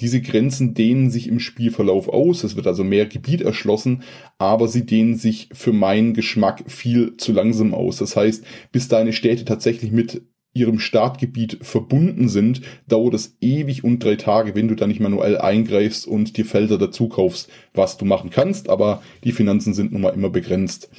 [0.00, 2.44] Diese Grenzen dehnen sich im Spielverlauf aus.
[2.44, 4.02] Es wird also mehr Gebiet erschlossen,
[4.38, 7.98] aber sie dehnen sich für meinen Geschmack viel zu langsam aus.
[7.98, 10.22] Das heißt, bis deine Städte tatsächlich mit
[10.54, 15.38] ihrem Startgebiet verbunden sind, dauert es ewig und drei Tage, wenn du da nicht manuell
[15.38, 20.02] eingreifst und dir Felder dazu kaufst, was du machen kannst, aber die Finanzen sind nun
[20.02, 20.90] mal immer begrenzt.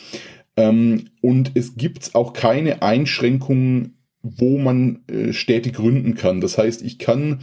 [0.57, 6.41] Ähm, und es gibt auch keine Einschränkungen, wo man äh, Städte gründen kann.
[6.41, 7.39] Das heißt, ich kann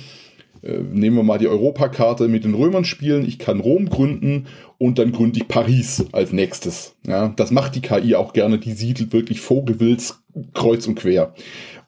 [0.63, 4.47] nehmen wir mal die Europakarte mit den Römern spielen, ich kann Rom gründen
[4.79, 6.97] und dann gründe ich Paris als nächstes.
[7.07, 10.23] Ja, das macht die KI auch gerne, die siedelt wirklich Vogelwilds
[10.55, 11.35] kreuz und quer.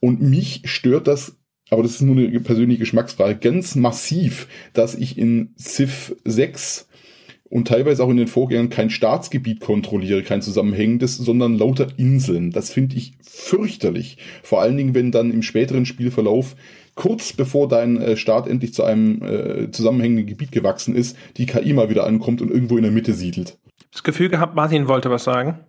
[0.01, 1.37] Und mich stört das
[1.73, 6.87] aber das ist nur eine persönliche Geschmacksfrage, ganz massiv, dass ich in Civ 6
[7.45, 12.51] und teilweise auch in den Vorgängern kein Staatsgebiet kontrolliere, kein zusammenhängendes, sondern lauter Inseln.
[12.51, 14.19] Das finde ich fürchterlich.
[14.43, 16.57] Vor allen Dingen, wenn dann im späteren Spielverlauf
[16.95, 21.73] kurz bevor dein äh, Staat endlich zu einem äh, zusammenhängenden Gebiet gewachsen ist, die KI
[21.73, 23.59] mal wieder ankommt und irgendwo in der Mitte siedelt.
[23.93, 25.61] Das Gefühl gehabt, Martin wollte was sagen.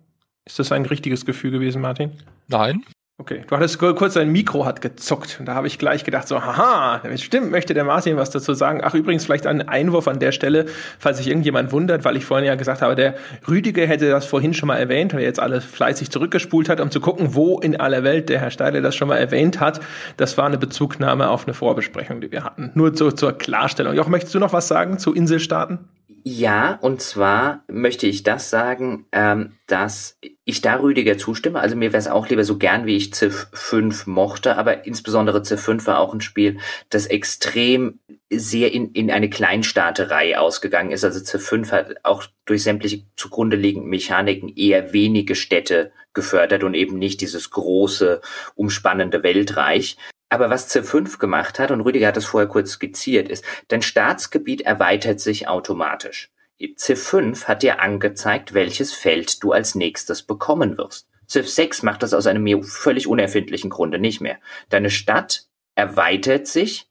[0.46, 2.12] Ist das ein richtiges Gefühl gewesen, Martin?
[2.48, 2.84] Nein.
[3.16, 6.44] Okay, du hattest kurz dein Mikro hat gezuckt und da habe ich gleich gedacht so,
[6.44, 8.80] haha, stimmt, möchte der Martin was dazu sagen.
[8.82, 10.66] Ach übrigens vielleicht ein Einwurf an der Stelle,
[10.98, 13.14] falls sich irgendjemand wundert, weil ich vorhin ja gesagt habe, der
[13.46, 16.90] Rüdiger hätte das vorhin schon mal erwähnt, weil er jetzt alles fleißig zurückgespult hat, um
[16.90, 19.80] zu gucken, wo in aller Welt der Herr Steile das schon mal erwähnt hat.
[20.16, 22.72] Das war eine Bezugnahme auf eine Vorbesprechung, die wir hatten.
[22.74, 23.94] Nur zu, zur Klarstellung.
[23.94, 25.88] Joch, möchtest du noch was sagen zu Inselstaaten?
[26.24, 31.60] Ja, und zwar möchte ich das sagen, ähm, dass ich da Rüdiger zustimme.
[31.60, 35.42] Also mir wäre es auch lieber so gern, wie ich Civ 5 mochte, aber insbesondere
[35.42, 36.58] Civ 5 war auch ein Spiel,
[36.90, 37.98] das extrem
[38.30, 41.04] sehr in, in eine Kleinstaaterei ausgegangen ist.
[41.04, 46.74] Also Civ 5 hat auch durch sämtliche zugrunde liegenden Mechaniken eher wenige Städte gefördert und
[46.74, 48.20] eben nicht dieses große,
[48.54, 49.96] umspannende Weltreich.
[50.28, 54.62] Aber was C5 gemacht hat, und Rüdiger hat es vorher kurz skizziert, ist, dein Staatsgebiet
[54.62, 56.33] erweitert sich automatisch.
[56.60, 61.08] Civ5 hat dir angezeigt, welches Feld du als nächstes bekommen wirst.
[61.28, 64.38] Civ 6 macht das aus einem mir völlig unerfindlichen Grunde nicht mehr.
[64.68, 66.88] Deine Stadt erweitert sich,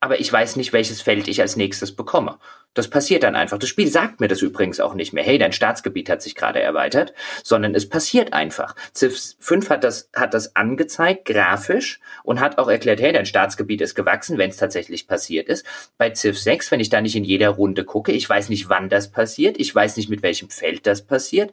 [0.00, 2.38] aber ich weiß nicht, welches Feld ich als nächstes bekomme.
[2.74, 3.58] Das passiert dann einfach.
[3.58, 5.24] Das Spiel sagt mir das übrigens auch nicht mehr.
[5.24, 7.12] Hey, dein Staatsgebiet hat sich gerade erweitert,
[7.42, 8.76] sondern es passiert einfach.
[8.94, 13.80] Civ 5 hat das, hat das angezeigt, grafisch, und hat auch erklärt, hey, dein Staatsgebiet
[13.80, 15.66] ist gewachsen, wenn es tatsächlich passiert ist.
[15.96, 18.88] Bei Civ 6, wenn ich da nicht in jeder Runde gucke, ich weiß nicht, wann
[18.88, 21.52] das passiert, ich weiß nicht, mit welchem Feld das passiert.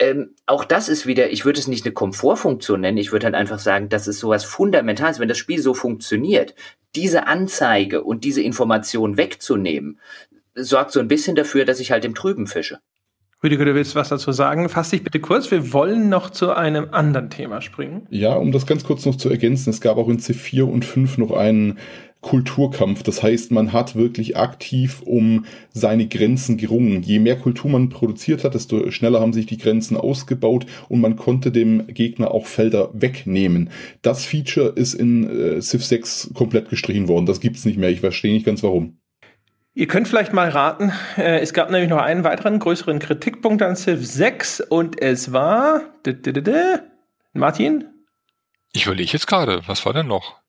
[0.00, 3.34] Ähm, auch das ist wieder, ich würde es nicht eine Komfortfunktion nennen, ich würde dann
[3.34, 6.54] einfach sagen, das ist sowas Fundamentales, wenn das Spiel so funktioniert,
[6.94, 10.00] diese Anzeige und diese Information wegzunehmen,
[10.54, 12.80] sorgt so ein bisschen dafür, dass ich halt im Trüben fische.
[13.40, 14.68] Rüdiger, du willst was dazu sagen?
[14.68, 15.48] Fass dich bitte kurz.
[15.52, 18.04] Wir wollen noch zu einem anderen Thema springen.
[18.10, 19.70] Ja, um das ganz kurz noch zu ergänzen.
[19.70, 21.78] Es gab auch in C4 und 5 noch einen
[22.20, 23.04] Kulturkampf.
[23.04, 27.02] Das heißt, man hat wirklich aktiv um seine Grenzen gerungen.
[27.02, 31.14] Je mehr Kultur man produziert hat, desto schneller haben sich die Grenzen ausgebaut und man
[31.14, 33.70] konnte dem Gegner auch Felder wegnehmen.
[34.02, 37.26] Das Feature ist in äh, Civ 6 komplett gestrichen worden.
[37.26, 37.90] Das gibt's nicht mehr.
[37.90, 38.97] Ich verstehe nicht ganz warum.
[39.78, 43.76] Ihr könnt vielleicht mal raten, äh, es gab nämlich noch einen weiteren größeren Kritikpunkt an
[43.76, 45.82] Civ 6 und es war
[47.32, 47.84] Martin?
[48.72, 50.40] Ich überlege jetzt gerade, was war denn noch?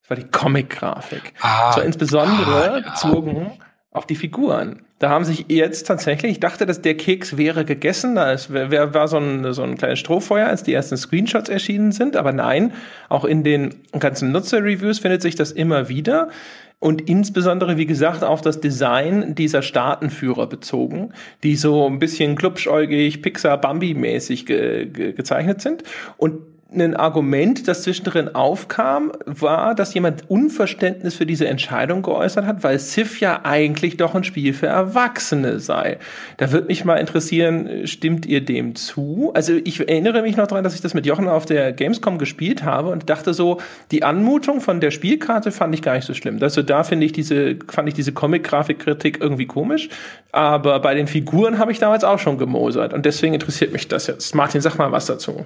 [0.00, 1.34] Das war die Comic-Grafik.
[1.42, 2.90] Ah, so insbesondere ah, ja.
[2.92, 3.58] bezogen
[3.90, 4.86] auf die Figuren.
[5.00, 9.08] Da haben sich jetzt tatsächlich, ich dachte, dass der Keks wäre gegessen, da ist, war
[9.08, 12.72] so ein, so ein kleines Strohfeuer, als die ersten Screenshots erschienen sind, aber nein,
[13.10, 16.30] auch in den ganzen Nutzer-Reviews findet sich das immer wieder
[16.78, 21.12] und insbesondere, wie gesagt, auf das Design dieser Staatenführer bezogen,
[21.42, 25.84] die so ein bisschen klubschäugig, Pixar-Bambi-mäßig ge ge gezeichnet sind.
[26.18, 32.64] Und ein Argument, das zwischendrin aufkam, war, dass jemand Unverständnis für diese Entscheidung geäußert hat,
[32.64, 35.98] weil Civ ja eigentlich doch ein Spiel für Erwachsene sei.
[36.38, 39.30] Da würde mich mal interessieren, stimmt ihr dem zu?
[39.34, 42.64] Also ich erinnere mich noch daran, dass ich das mit Jochen auf der Gamescom gespielt
[42.64, 43.60] habe und dachte so,
[43.92, 46.38] die Anmutung von der Spielkarte fand ich gar nicht so schlimm.
[46.42, 49.88] Also da finde ich diese, fand ich diese Comic-Grafikkritik irgendwie komisch.
[50.32, 54.08] Aber bei den Figuren habe ich damals auch schon gemosert und deswegen interessiert mich das
[54.08, 54.34] jetzt.
[54.34, 55.44] Martin, sag mal was dazu.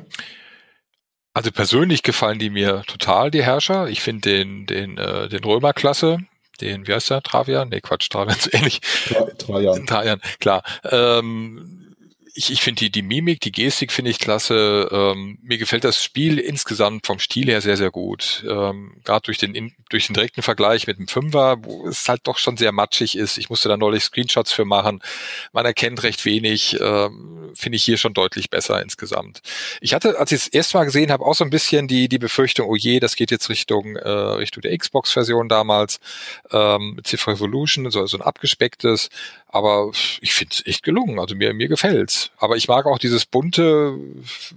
[1.33, 3.89] Also persönlich gefallen die mir total, die Herrscher.
[3.89, 6.19] Ich finde den, den, äh, den Römer klasse.
[6.61, 7.23] Den, wie heißt der?
[7.23, 7.69] Travian?
[7.69, 8.81] Nee, Quatsch, Travian ist ähnlich.
[9.39, 9.87] Trajan.
[9.87, 10.63] Trajan, klar.
[10.85, 11.80] Ähm,
[12.35, 14.89] ich, ich finde die, die Mimik, die Gestik finde ich klasse.
[14.91, 18.45] Ähm, mir gefällt das Spiel insgesamt vom Stil her sehr, sehr gut.
[18.49, 22.39] Ähm, Gerade durch den, durch den direkten Vergleich mit dem Fünfer, wo es halt doch
[22.39, 23.39] schon sehr matschig ist.
[23.39, 25.03] Ich musste da neulich Screenshots für machen.
[25.53, 26.79] Man erkennt recht wenig.
[26.81, 29.41] Ähm, finde ich hier schon deutlich besser insgesamt.
[29.81, 32.19] Ich hatte, als ich es erst mal gesehen habe, auch so ein bisschen die, die
[32.19, 36.01] Befürchtung, oh je, das geht jetzt Richtung, äh, Richtung der Xbox-Version damals,
[36.51, 39.09] ähm, Civ Revolution, so, so ein abgespecktes.
[39.53, 39.91] Aber
[40.21, 41.19] ich finde es echt gelungen.
[41.19, 42.31] Also mir, mir gefällt's.
[42.39, 43.99] Aber ich mag auch dieses bunte,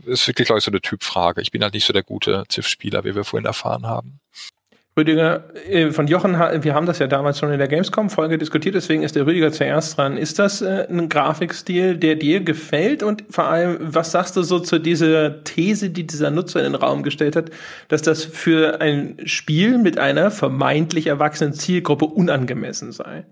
[0.06, 1.42] ist wirklich, glaube ich, so eine Typfrage.
[1.42, 4.20] Ich bin halt nicht so der gute Ziff-Spieler, wie wir vorhin erfahren haben.
[4.96, 9.02] Rüdiger, äh, von Jochen, wir haben das ja damals schon in der Gamescom-Folge diskutiert, deswegen
[9.02, 10.18] ist der Rüdiger zuerst dran.
[10.18, 13.02] Ist das äh, ein Grafikstil, der dir gefällt?
[13.02, 16.76] Und vor allem, was sagst du so zu dieser These, die dieser Nutzer in den
[16.76, 17.50] Raum gestellt hat,
[17.88, 23.26] dass das für ein Spiel mit einer vermeintlich erwachsenen Zielgruppe unangemessen sei?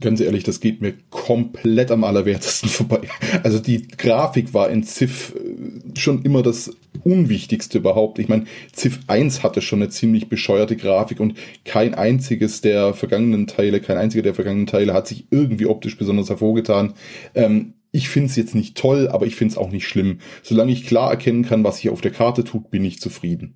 [0.00, 3.00] Ganz ehrlich, das geht mir komplett am allerwertesten vorbei.
[3.42, 6.70] Also die Grafik war in Civ äh, schon immer das
[7.04, 8.18] Unwichtigste überhaupt.
[8.18, 8.44] Ich meine,
[8.74, 13.96] Civ 1 hatte schon eine ziemlich bescheuerte Grafik und kein einziges der vergangenen Teile, kein
[13.96, 16.94] einziger der vergangenen Teile hat sich irgendwie optisch besonders hervorgetan.
[17.34, 20.18] Ähm, ich finde es jetzt nicht toll, aber ich finde es auch nicht schlimm.
[20.42, 23.54] Solange ich klar erkennen kann, was sich auf der Karte tut, bin ich zufrieden.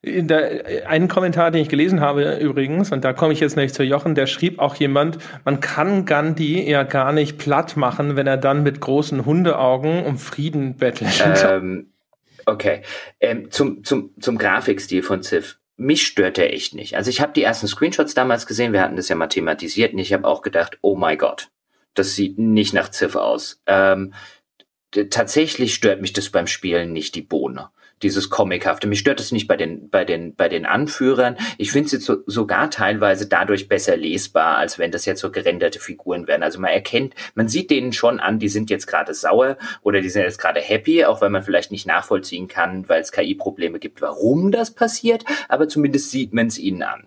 [0.00, 3.74] In der, einen Kommentar, den ich gelesen habe übrigens, und da komme ich jetzt nicht
[3.74, 8.28] zu Jochen, der schrieb auch jemand, man kann Gandhi ja gar nicht platt machen, wenn
[8.28, 11.44] er dann mit großen Hundeaugen um Frieden bettelt.
[11.44, 11.92] Ähm,
[12.46, 12.82] okay,
[13.18, 15.58] ähm, zum, zum, zum Grafikstil von Civ.
[15.76, 16.96] Mich stört er echt nicht.
[16.96, 19.98] Also ich habe die ersten Screenshots damals gesehen, wir hatten das ja mal thematisiert und
[19.98, 21.48] ich habe auch gedacht, oh my Gott,
[21.94, 23.62] das sieht nicht nach Civ aus.
[23.66, 24.14] Ähm,
[25.10, 27.70] tatsächlich stört mich das beim Spielen nicht die Bohne
[28.02, 28.86] dieses Comichafte.
[28.86, 31.36] Mich stört es nicht bei den, bei den, bei den Anführern.
[31.56, 35.80] Ich finde jetzt so, sogar teilweise dadurch besser lesbar, als wenn das jetzt so gerenderte
[35.80, 36.42] Figuren wären.
[36.42, 40.10] Also man erkennt, man sieht denen schon an, die sind jetzt gerade sauer oder die
[40.10, 44.00] sind jetzt gerade happy, auch wenn man vielleicht nicht nachvollziehen kann, weil es KI-Probleme gibt,
[44.00, 47.06] warum das passiert, aber zumindest sieht man es ihnen an.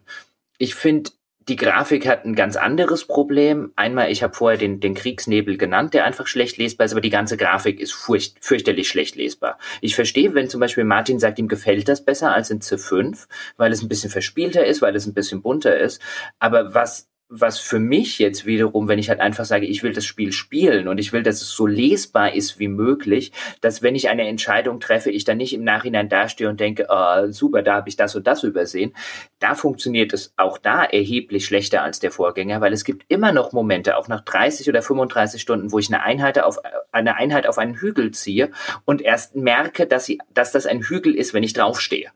[0.57, 1.11] Ich finde,
[1.47, 3.71] die Grafik hat ein ganz anderes Problem.
[3.75, 7.09] Einmal, ich habe vorher den, den Kriegsnebel genannt, der einfach schlecht lesbar ist, aber die
[7.09, 9.57] ganze Grafik ist furcht, fürchterlich schlecht lesbar.
[9.81, 13.27] Ich verstehe, wenn zum Beispiel Martin sagt, ihm gefällt das besser als in C5,
[13.57, 16.01] weil es ein bisschen verspielter ist, weil es ein bisschen bunter ist.
[16.39, 20.03] Aber was was für mich jetzt wiederum, wenn ich halt einfach sage, ich will das
[20.05, 23.31] Spiel spielen und ich will, dass es so lesbar ist wie möglich,
[23.61, 27.31] dass wenn ich eine Entscheidung treffe, ich dann nicht im Nachhinein dastehe und denke, oh,
[27.31, 28.93] super, da habe ich das und das übersehen.
[29.39, 33.53] Da funktioniert es auch da erheblich schlechter als der Vorgänger, weil es gibt immer noch
[33.53, 36.59] Momente, auch nach 30 oder 35 Stunden, wo ich eine Einheit auf,
[36.91, 38.51] eine Einheit auf einen Hügel ziehe
[38.83, 42.11] und erst merke, dass, sie, dass das ein Hügel ist, wenn ich draufstehe,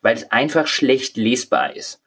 [0.00, 2.00] weil es einfach schlecht lesbar ist.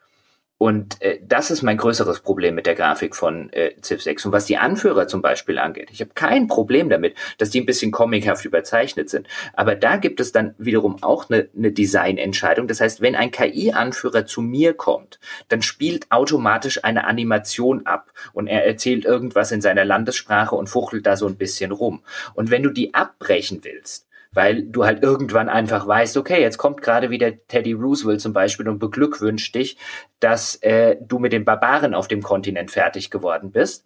[0.64, 4.28] Und äh, das ist mein größeres Problem mit der Grafik von äh, Civ 6.
[4.28, 7.66] Und was die Anführer zum Beispiel angeht, ich habe kein Problem damit, dass die ein
[7.66, 9.28] bisschen comichaft überzeichnet sind.
[9.56, 12.70] Aber da gibt es dann wiederum auch eine, eine Designentscheidung.
[12.70, 15.20] Das heißt, wenn ein KI-Anführer zu mir kommt,
[15.50, 21.06] dann spielt automatisch eine Animation ab und er erzählt irgendwas in seiner Landessprache und fuchtelt
[21.06, 22.04] da so ein bisschen rum.
[22.36, 26.82] Und wenn du die abbrechen willst, weil du halt irgendwann einfach weißt, okay, jetzt kommt
[26.82, 29.78] gerade wieder Teddy Roosevelt zum Beispiel und beglückwünscht dich,
[30.20, 33.86] dass äh, du mit den Barbaren auf dem Kontinent fertig geworden bist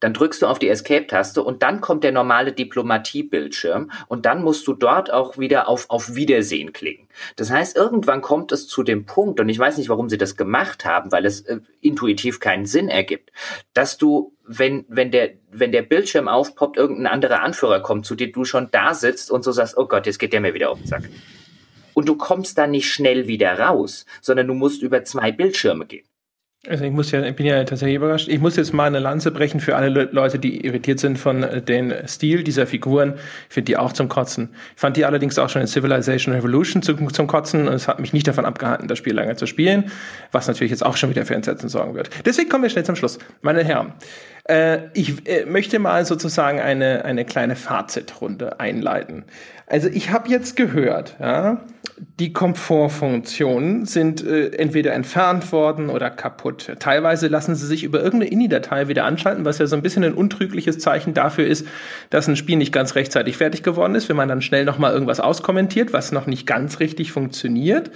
[0.00, 4.66] dann drückst du auf die Escape-Taste und dann kommt der normale Diplomatie-Bildschirm und dann musst
[4.66, 7.08] du dort auch wieder auf, auf Wiedersehen klicken.
[7.36, 10.36] Das heißt, irgendwann kommt es zu dem Punkt, und ich weiß nicht, warum sie das
[10.36, 13.30] gemacht haben, weil es äh, intuitiv keinen Sinn ergibt,
[13.72, 18.32] dass du, wenn, wenn der, wenn der Bildschirm aufpoppt, irgendein anderer Anführer kommt, zu dir
[18.32, 20.78] du schon da sitzt und so sagst, oh Gott, jetzt geht der mir wieder auf
[20.78, 21.04] den Sack.
[21.94, 26.04] Und du kommst dann nicht schnell wieder raus, sondern du musst über zwei Bildschirme gehen.
[26.66, 28.28] Also ich muss ja, ich bin ja tatsächlich überrascht.
[28.28, 31.42] Ich muss jetzt mal eine Lanze brechen für alle Le Leute, die irritiert sind von
[31.42, 33.14] äh, den Stil dieser Figuren.
[33.48, 34.48] Ich finde die auch zum Kotzen.
[34.74, 38.00] Ich fand die allerdings auch schon in Civilization Revolution zum, zum Kotzen und es hat
[38.00, 39.90] mich nicht davon abgehalten, das Spiel lange zu spielen,
[40.32, 42.08] was natürlich jetzt auch schon wieder für Entsetzen sorgen wird.
[42.24, 43.18] Deswegen kommen wir schnell zum Schluss.
[43.42, 43.92] Meine Herren,
[44.48, 49.24] äh, ich äh, möchte mal sozusagen eine, eine kleine Fazitrunde einleiten.
[49.66, 51.60] Also ich habe jetzt gehört, ja,
[52.18, 56.72] die Komfortfunktionen sind äh, entweder entfernt worden oder kaputt.
[56.78, 60.14] Teilweise lassen sie sich über irgendeine INI-Datei wieder anschalten, was ja so ein bisschen ein
[60.14, 61.66] untrügliches Zeichen dafür ist,
[62.10, 65.20] dass ein Spiel nicht ganz rechtzeitig fertig geworden ist, wenn man dann schnell nochmal irgendwas
[65.20, 67.90] auskommentiert, was noch nicht ganz richtig funktioniert.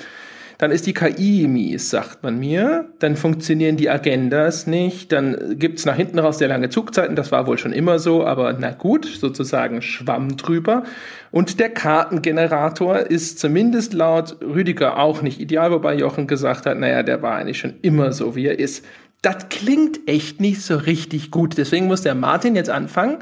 [0.59, 2.86] Dann ist die KI mies, sagt man mir.
[2.98, 5.12] Dann funktionieren die Agendas nicht.
[5.12, 7.14] Dann gibt's nach hinten raus sehr lange Zugzeiten.
[7.14, 10.82] Das war wohl schon immer so, aber na gut, sozusagen Schwamm drüber.
[11.30, 17.05] Und der Kartengenerator ist zumindest laut Rüdiger auch nicht ideal, wobei Jochen gesagt hat, naja,
[17.05, 18.85] der war eigentlich schon immer so, wie er ist.
[19.22, 21.56] Das klingt echt nicht so richtig gut.
[21.56, 23.18] Deswegen muss der Martin jetzt anfangen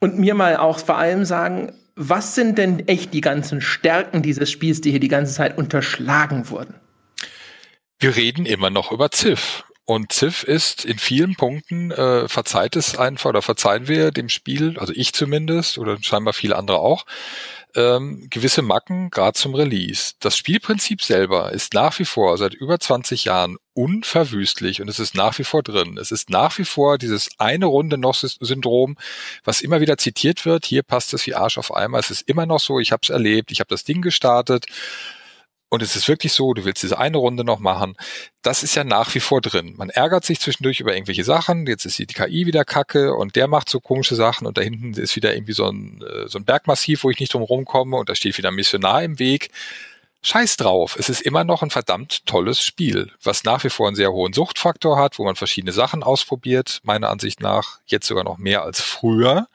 [0.00, 4.50] und mir mal auch vor allem sagen, was sind denn echt die ganzen Stärken dieses
[4.50, 6.74] Spiels, die hier die ganze Zeit unterschlagen wurden?
[7.98, 9.64] Wir reden immer noch über Ziff.
[9.86, 14.78] Und Ziff ist in vielen Punkten, äh, verzeiht es einfach oder verzeihen wir dem Spiel,
[14.78, 17.04] also ich zumindest oder scheinbar viele andere auch,
[17.74, 20.14] ähm, gewisse Macken, gerade zum Release.
[20.20, 25.14] Das Spielprinzip selber ist nach wie vor seit über 20 Jahren unverwüstlich und es ist
[25.14, 25.98] nach wie vor drin.
[25.98, 28.96] Es ist nach wie vor dieses eine Runde noch Syndrom,
[29.44, 30.64] was immer wieder zitiert wird.
[30.64, 32.00] Hier passt es wie Arsch auf einmal.
[32.00, 34.64] Es ist immer noch so, ich habe es erlebt, ich habe das Ding gestartet
[35.68, 37.96] und es ist wirklich so, du willst diese eine Runde noch machen.
[38.42, 39.74] Das ist ja nach wie vor drin.
[39.76, 41.66] Man ärgert sich zwischendurch über irgendwelche Sachen.
[41.66, 44.94] Jetzt ist die KI wieder kacke und der macht so komische Sachen und da hinten
[44.94, 48.08] ist wieder irgendwie so ein, äh, so ein Bergmassiv, wo ich nicht drum rumkomme und
[48.08, 49.50] da steht wieder ein Missionar im Weg.
[50.22, 50.96] Scheiß drauf.
[50.98, 54.32] Es ist immer noch ein verdammt tolles Spiel, was nach wie vor einen sehr hohen
[54.32, 58.80] Suchtfaktor hat, wo man verschiedene Sachen ausprobiert, meiner Ansicht nach jetzt sogar noch mehr als
[58.80, 59.48] früher.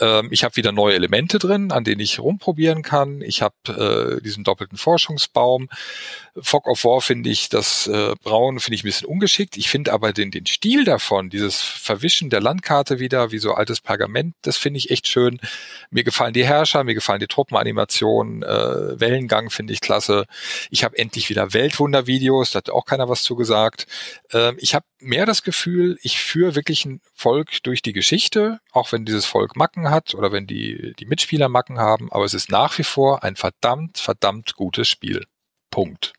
[0.00, 3.20] Ähm, ich habe wieder neue Elemente drin, an denen ich rumprobieren kann.
[3.22, 5.68] Ich habe äh, diesen doppelten Forschungsbaum.
[6.40, 9.56] Fog of War finde ich, das äh, Braun finde ich ein bisschen ungeschickt.
[9.56, 13.80] Ich finde aber den, den Stil davon, dieses Verwischen der Landkarte wieder, wie so altes
[13.80, 15.40] Pergament, das finde ich echt schön.
[15.90, 20.26] Mir gefallen die Herrscher, mir gefallen die Truppenanimationen, äh, Wellengang finde ich klasse.
[20.70, 23.86] Ich habe endlich wieder Weltwundervideos, da hat auch keiner was zu gesagt.
[24.32, 28.92] Ähm, ich habe mehr das Gefühl, ich führe wirklich ein Volk durch die Geschichte, auch
[28.92, 32.50] wenn dieses Volk Macken hat oder wenn die, die Mitspieler Macken haben, aber es ist
[32.50, 35.24] nach wie vor ein verdammt, verdammt gutes Spiel.
[35.70, 36.12] Punkt.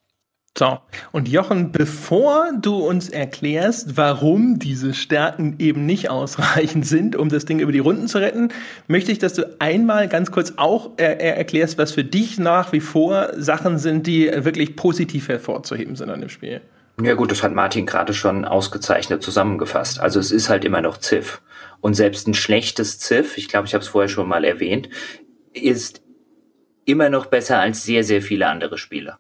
[0.57, 0.79] So,
[1.11, 7.45] und Jochen, bevor du uns erklärst, warum diese Stärken eben nicht ausreichend sind, um das
[7.45, 8.49] Ding über die Runden zu retten,
[8.87, 12.79] möchte ich, dass du einmal ganz kurz auch äh, erklärst, was für dich nach wie
[12.79, 16.61] vor Sachen sind, die wirklich positiv hervorzuheben sind an dem Spiel.
[16.99, 19.99] Ja gut, das hat Martin gerade schon ausgezeichnet zusammengefasst.
[19.99, 21.41] Also es ist halt immer noch Ziff.
[21.79, 24.89] Und selbst ein schlechtes Ziff, ich glaube, ich habe es vorher schon mal erwähnt,
[25.53, 26.01] ist
[26.85, 29.17] immer noch besser als sehr, sehr viele andere Spiele.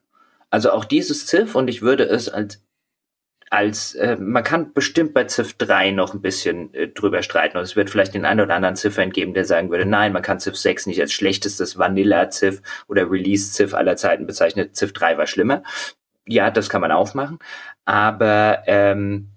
[0.49, 2.63] Also auch dieses Ziff und ich würde es als
[3.49, 7.63] als äh, man kann bestimmt bei Ziff 3 noch ein bisschen äh, drüber streiten und
[7.63, 10.39] es wird vielleicht den einen oder anderen Ziffern geben, der sagen würde, nein, man kann
[10.41, 14.73] Ziff 6 nicht als schlechtestes Vanilla-Ziff oder Release-Ziff aller Zeiten bezeichnen.
[14.73, 15.63] Ziff 3 war schlimmer.
[16.27, 17.39] Ja, das kann man aufmachen,
[17.87, 19.29] aber ähm,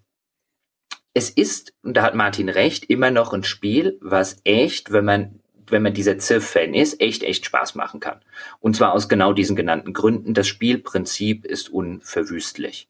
[1.15, 5.41] es ist, und da hat Martin recht, immer noch ein Spiel, was echt, wenn man
[5.67, 8.19] wenn man dieser Ziff-Fan ist, echt, echt Spaß machen kann.
[8.59, 10.35] Und zwar aus genau diesen genannten Gründen.
[10.35, 12.89] Das Spielprinzip ist unverwüstlich.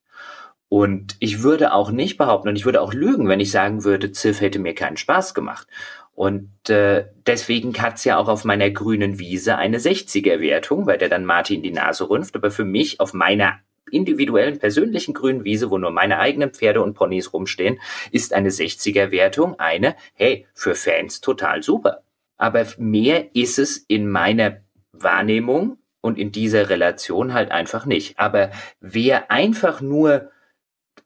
[0.71, 4.13] Und ich würde auch nicht behaupten, und ich würde auch lügen, wenn ich sagen würde,
[4.13, 5.67] Ziff hätte mir keinen Spaß gemacht.
[6.13, 11.27] Und äh, deswegen hat's ja auch auf meiner grünen Wiese eine 60er-Wertung, weil der dann
[11.27, 12.35] Martin die Nase rümpft.
[12.35, 13.59] Aber für mich auf meiner
[13.93, 17.79] individuellen persönlichen grünen Wiese, wo nur meine eigenen Pferde und Ponys rumstehen,
[18.11, 22.03] ist eine 60er-Wertung eine, hey, für Fans total super
[22.41, 24.63] aber mehr ist es in meiner
[24.93, 28.19] Wahrnehmung und in dieser Relation halt einfach nicht.
[28.19, 28.51] Aber
[28.81, 30.31] wer einfach nur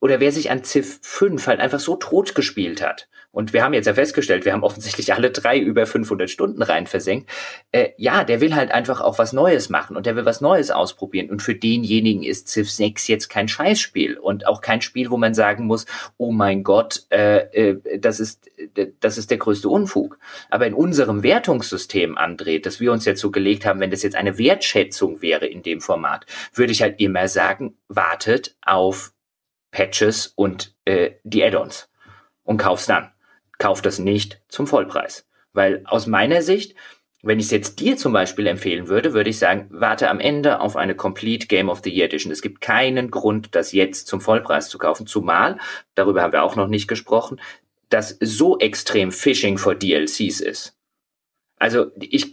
[0.04, 3.74] oder wer sich an Civ 5 halt einfach so tot gespielt hat und wir haben
[3.74, 7.28] jetzt ja festgestellt, wir haben offensichtlich alle drei über 500 Stunden rein versenkt.
[7.72, 10.70] Äh, ja, der will halt einfach auch was Neues machen und der will was Neues
[10.70, 11.30] ausprobieren.
[11.30, 15.34] Und für denjenigen ist Civ 6 jetzt kein Scheißspiel und auch kein Spiel, wo man
[15.34, 15.84] sagen muss,
[16.16, 17.38] oh mein Gott, äh,
[17.70, 20.18] äh, das ist äh, das ist der größte Unfug.
[20.48, 24.14] Aber in unserem Wertungssystem, André, das wir uns jetzt so gelegt haben, wenn das jetzt
[24.14, 26.24] eine Wertschätzung wäre in dem Format,
[26.54, 29.13] würde ich halt immer sagen, wartet auf
[29.74, 31.90] Patches und äh, die Add-ons
[32.44, 33.10] und kauf's dann
[33.58, 35.26] kauf das nicht zum Vollpreis.
[35.52, 36.74] Weil aus meiner Sicht,
[37.22, 40.60] wenn ich es jetzt dir zum Beispiel empfehlen würde, würde ich sagen, warte am Ende
[40.60, 42.32] auf eine Complete Game of the Year Edition.
[42.32, 45.58] Es gibt keinen Grund, das jetzt zum Vollpreis zu kaufen, zumal,
[45.94, 47.40] darüber haben wir auch noch nicht gesprochen,
[47.88, 50.76] das so extrem Phishing for DLCs ist.
[51.56, 52.32] Also ich,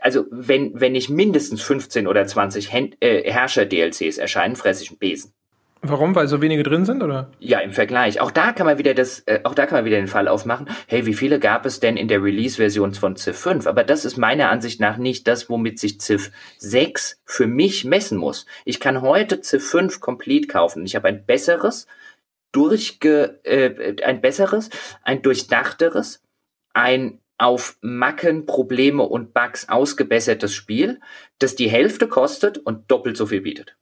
[0.00, 5.34] also wenn, wenn nicht mindestens 15 oder 20 äh, Herrscher-DLCs erscheinen, fresse ich einen Besen.
[5.84, 6.14] Warum?
[6.14, 7.32] Weil so wenige drin sind, oder?
[7.40, 8.20] Ja, im Vergleich.
[8.20, 10.68] Auch da kann man wieder das, äh, auch da kann man wieder den Fall aufmachen.
[10.86, 13.66] Hey, wie viele gab es denn in der Release-Version von Civ 5?
[13.66, 18.16] Aber das ist meiner Ansicht nach nicht das, womit sich Civ 6 für mich messen
[18.16, 18.46] muss.
[18.64, 20.86] Ich kann heute Civ 5 Complete kaufen.
[20.86, 21.88] Ich habe ein besseres,
[22.52, 24.70] durchge, äh, ein besseres,
[25.02, 26.22] ein durchdachteres,
[26.74, 31.00] ein auf Macken, Probleme und Bugs ausgebessertes Spiel,
[31.40, 33.76] das die Hälfte kostet und doppelt so viel bietet.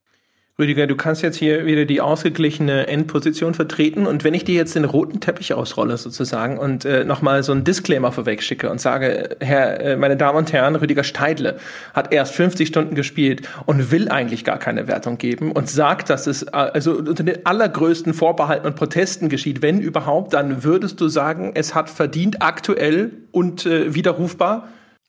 [0.60, 4.74] Rüdiger, du kannst jetzt hier wieder die ausgeglichene Endposition vertreten und wenn ich dir jetzt
[4.74, 9.36] den roten Teppich ausrolle sozusagen und äh, nochmal so einen Disclaimer vorweg schicke und sage,
[9.40, 11.56] Herr, äh, meine Damen und Herren, Rüdiger Steidle
[11.94, 16.26] hat erst 50 Stunden gespielt und will eigentlich gar keine Wertung geben und sagt, dass
[16.26, 21.08] es äh, also unter den allergrößten Vorbehalten und Protesten geschieht, wenn überhaupt, dann würdest du
[21.08, 24.68] sagen, es hat verdient aktuell und äh, widerrufbar?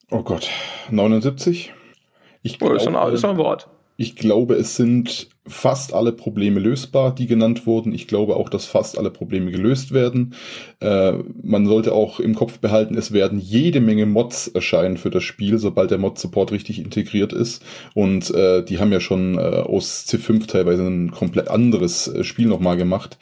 [0.09, 0.49] Oh Gott,
[0.89, 1.73] 79?
[2.41, 3.67] Ich glaube, oh, ist, ein, ist ein Wort.
[3.97, 7.93] Ich glaube, es sind fast alle Probleme lösbar, die genannt wurden.
[7.93, 10.33] Ich glaube auch, dass fast alle Probleme gelöst werden.
[10.79, 11.13] Äh,
[11.43, 15.57] man sollte auch im Kopf behalten, es werden jede Menge Mods erscheinen für das Spiel,
[15.57, 17.63] sobald der Mod-Support richtig integriert ist.
[17.93, 22.47] Und äh, die haben ja schon äh, aus C5 teilweise ein komplett anderes äh, Spiel
[22.47, 23.17] nochmal gemacht.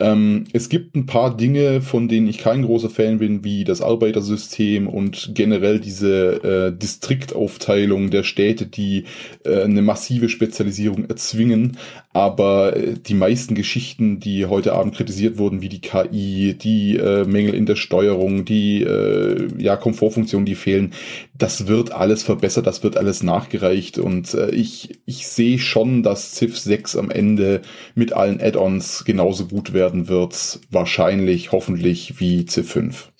[0.00, 3.80] Ähm, es gibt ein paar Dinge, von denen ich kein großer Fan bin, wie das
[3.80, 9.04] Arbeitersystem und generell diese äh, Distriktaufteilung der Städte, die
[9.44, 11.76] äh, eine massive Spezialisierung erzwingen.
[12.12, 17.24] Aber äh, die meisten Geschichten, die heute Abend kritisiert wurden, wie die KI, die äh,
[17.24, 20.92] Mängel in der Steuerung, die äh, ja, Komfortfunktionen, die fehlen,
[21.38, 23.98] das wird alles verbessert, das wird alles nachgereicht.
[23.98, 27.62] Und äh, ich, ich sehe schon, dass Civ 6 am Ende
[27.94, 30.60] mit allen Add-ons genauso gut werden wird.
[30.70, 33.12] Wahrscheinlich, hoffentlich wie Civ 5.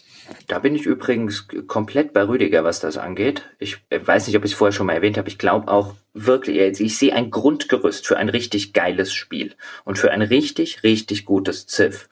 [0.46, 3.42] Da bin ich übrigens komplett bei Rüdiger, was das angeht.
[3.58, 5.28] Ich weiß nicht, ob ich es vorher schon mal erwähnt habe.
[5.28, 10.10] Ich glaube auch wirklich, ich sehe ein Grundgerüst für ein richtig geiles Spiel und für
[10.10, 12.08] ein richtig, richtig gutes Ziff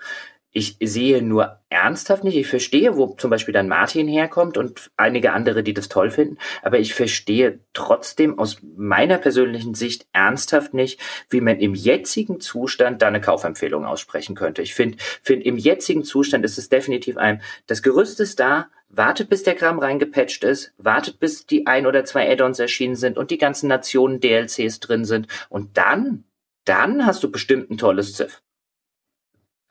[0.52, 5.32] ich sehe nur ernsthaft nicht, ich verstehe, wo zum Beispiel dann Martin herkommt und einige
[5.32, 11.00] andere, die das toll finden, aber ich verstehe trotzdem aus meiner persönlichen Sicht ernsthaft nicht,
[11.30, 14.60] wie man im jetzigen Zustand da eine Kaufempfehlung aussprechen könnte.
[14.60, 19.30] Ich finde, find, im jetzigen Zustand ist es definitiv ein, das Gerüst ist da, wartet
[19.30, 23.30] bis der Kram reingepatcht ist, wartet bis die ein oder zwei Add-ons erschienen sind und
[23.30, 26.24] die ganzen Nationen DLCs drin sind und dann,
[26.66, 28.42] dann hast du bestimmt ein tolles Ziff.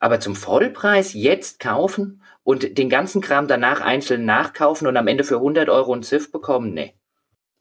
[0.02, 5.22] Aber zum Vollpreis jetzt kaufen und den ganzen Kram danach einzeln nachkaufen und am Ende
[5.22, 6.74] für 100 Euro ein Ziff bekommen?
[6.74, 6.94] Nee.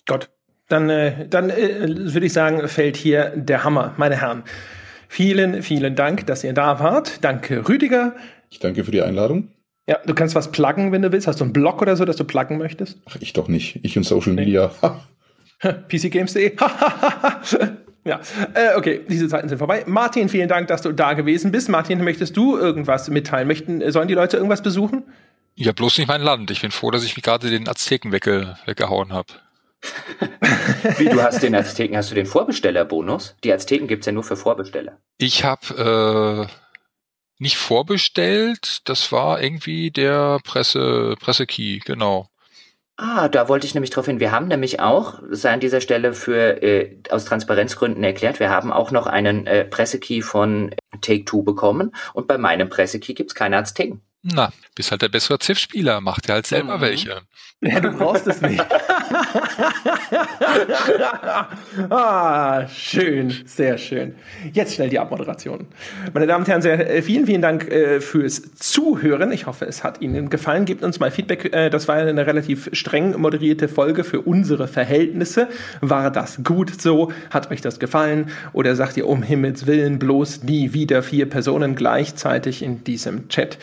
[0.07, 0.31] Gott.
[0.67, 4.41] Dann, äh, dann äh, würde ich sagen, fällt hier der Hammer, meine Herren.
[5.07, 7.23] Vielen, vielen Dank, dass ihr da wart.
[7.23, 8.15] Danke, Rüdiger.
[8.49, 9.49] Ich danke für die Einladung.
[9.87, 11.27] Ja, du kannst was pluggen, wenn du willst.
[11.27, 12.97] Hast du einen Blog oder so, dass du pluggen möchtest?
[13.07, 13.79] Ach, ich doch nicht.
[13.83, 14.71] Ich und Social Media.
[15.89, 16.57] PCGames.de.
[18.03, 18.19] Ja,
[18.55, 19.83] äh, okay, diese Zeiten sind vorbei.
[19.85, 21.69] Martin, vielen Dank, dass du da gewesen bist.
[21.69, 23.47] Martin, möchtest du irgendwas mitteilen?
[23.47, 25.03] Möchten, sollen die Leute irgendwas besuchen?
[25.55, 26.49] Ja, bloß nicht mein Land.
[26.49, 29.33] Ich bin froh, dass ich mich gerade den Azteken wegge weggehauen habe.
[30.97, 33.35] Wie, du hast den Azteken, hast du den Vorbestellerbonus?
[33.43, 34.97] Die Azteken gibt's ja nur für Vorbesteller.
[35.17, 36.53] Ich habe äh,
[37.39, 42.30] nicht vorbestellt, das war irgendwie der Presse, Presse-Key, genau.
[43.03, 44.19] Ah, da wollte ich nämlich drauf hin.
[44.19, 48.71] Wir haben nämlich auch, sei an dieser Stelle für äh, aus Transparenzgründen erklärt, wir haben
[48.71, 54.01] auch noch einen äh, Pressekey von Take-Two bekommen und bei meinem Pressekey gibt's keine Azteken.
[54.23, 56.81] Na, bist halt der bessere Ziff-Spieler, macht ja halt selber mhm.
[56.81, 57.21] welche.
[57.61, 58.59] Ja, du brauchst es nicht.
[61.89, 64.15] ah, schön, sehr schön.
[64.53, 65.67] Jetzt schnell die Abmoderation.
[66.13, 69.31] Meine Damen und Herren, sehr, äh, vielen, vielen Dank äh, fürs Zuhören.
[69.31, 70.65] Ich hoffe, es hat Ihnen gefallen.
[70.65, 71.53] Gebt uns mal Feedback.
[71.53, 75.47] Äh, das war eine relativ streng moderierte Folge für unsere Verhältnisse.
[75.81, 77.11] War das gut so?
[77.29, 78.31] Hat euch das gefallen?
[78.53, 83.57] Oder sagt ihr um Himmels Willen bloß nie wieder vier Personen gleichzeitig in diesem Chat?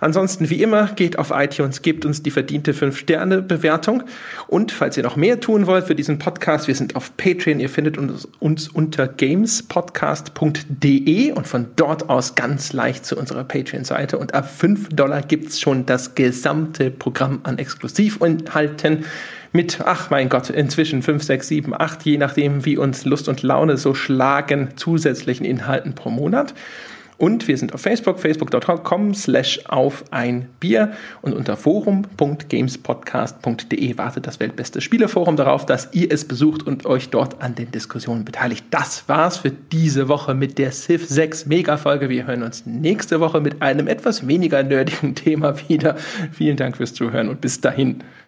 [0.00, 4.02] Ansonsten, wie immer, geht auf iTunes, gebt uns die verdiente 5-Sterne-Bewertung.
[4.48, 7.60] Und falls ihr noch mehr tun wollt für diesen Podcast, wir sind auf Patreon.
[7.60, 14.18] Ihr findet uns, uns unter gamespodcast.de und von dort aus ganz leicht zu unserer Patreon-Seite.
[14.18, 19.04] Und ab 5 Dollar gibt's schon das gesamte Programm an Exklusivinhalten
[19.52, 23.42] mit, ach mein Gott, inzwischen 5, 6, 7, 8, je nachdem, wie uns Lust und
[23.42, 26.54] Laune so schlagen, zusätzlichen Inhalten pro Monat.
[27.20, 34.40] Und wir sind auf Facebook, facebook.com slash auf ein Bier und unter forum.gamespodcast.de wartet das
[34.40, 38.64] weltbeste Spieleforum darauf, dass ihr es besucht und euch dort an den Diskussionen beteiligt.
[38.70, 42.08] Das war's für diese Woche mit der Civ 6 Mega-Folge.
[42.08, 45.96] Wir hören uns nächste Woche mit einem etwas weniger nerdigen Thema wieder.
[46.32, 48.02] Vielen Dank fürs Zuhören und bis dahin.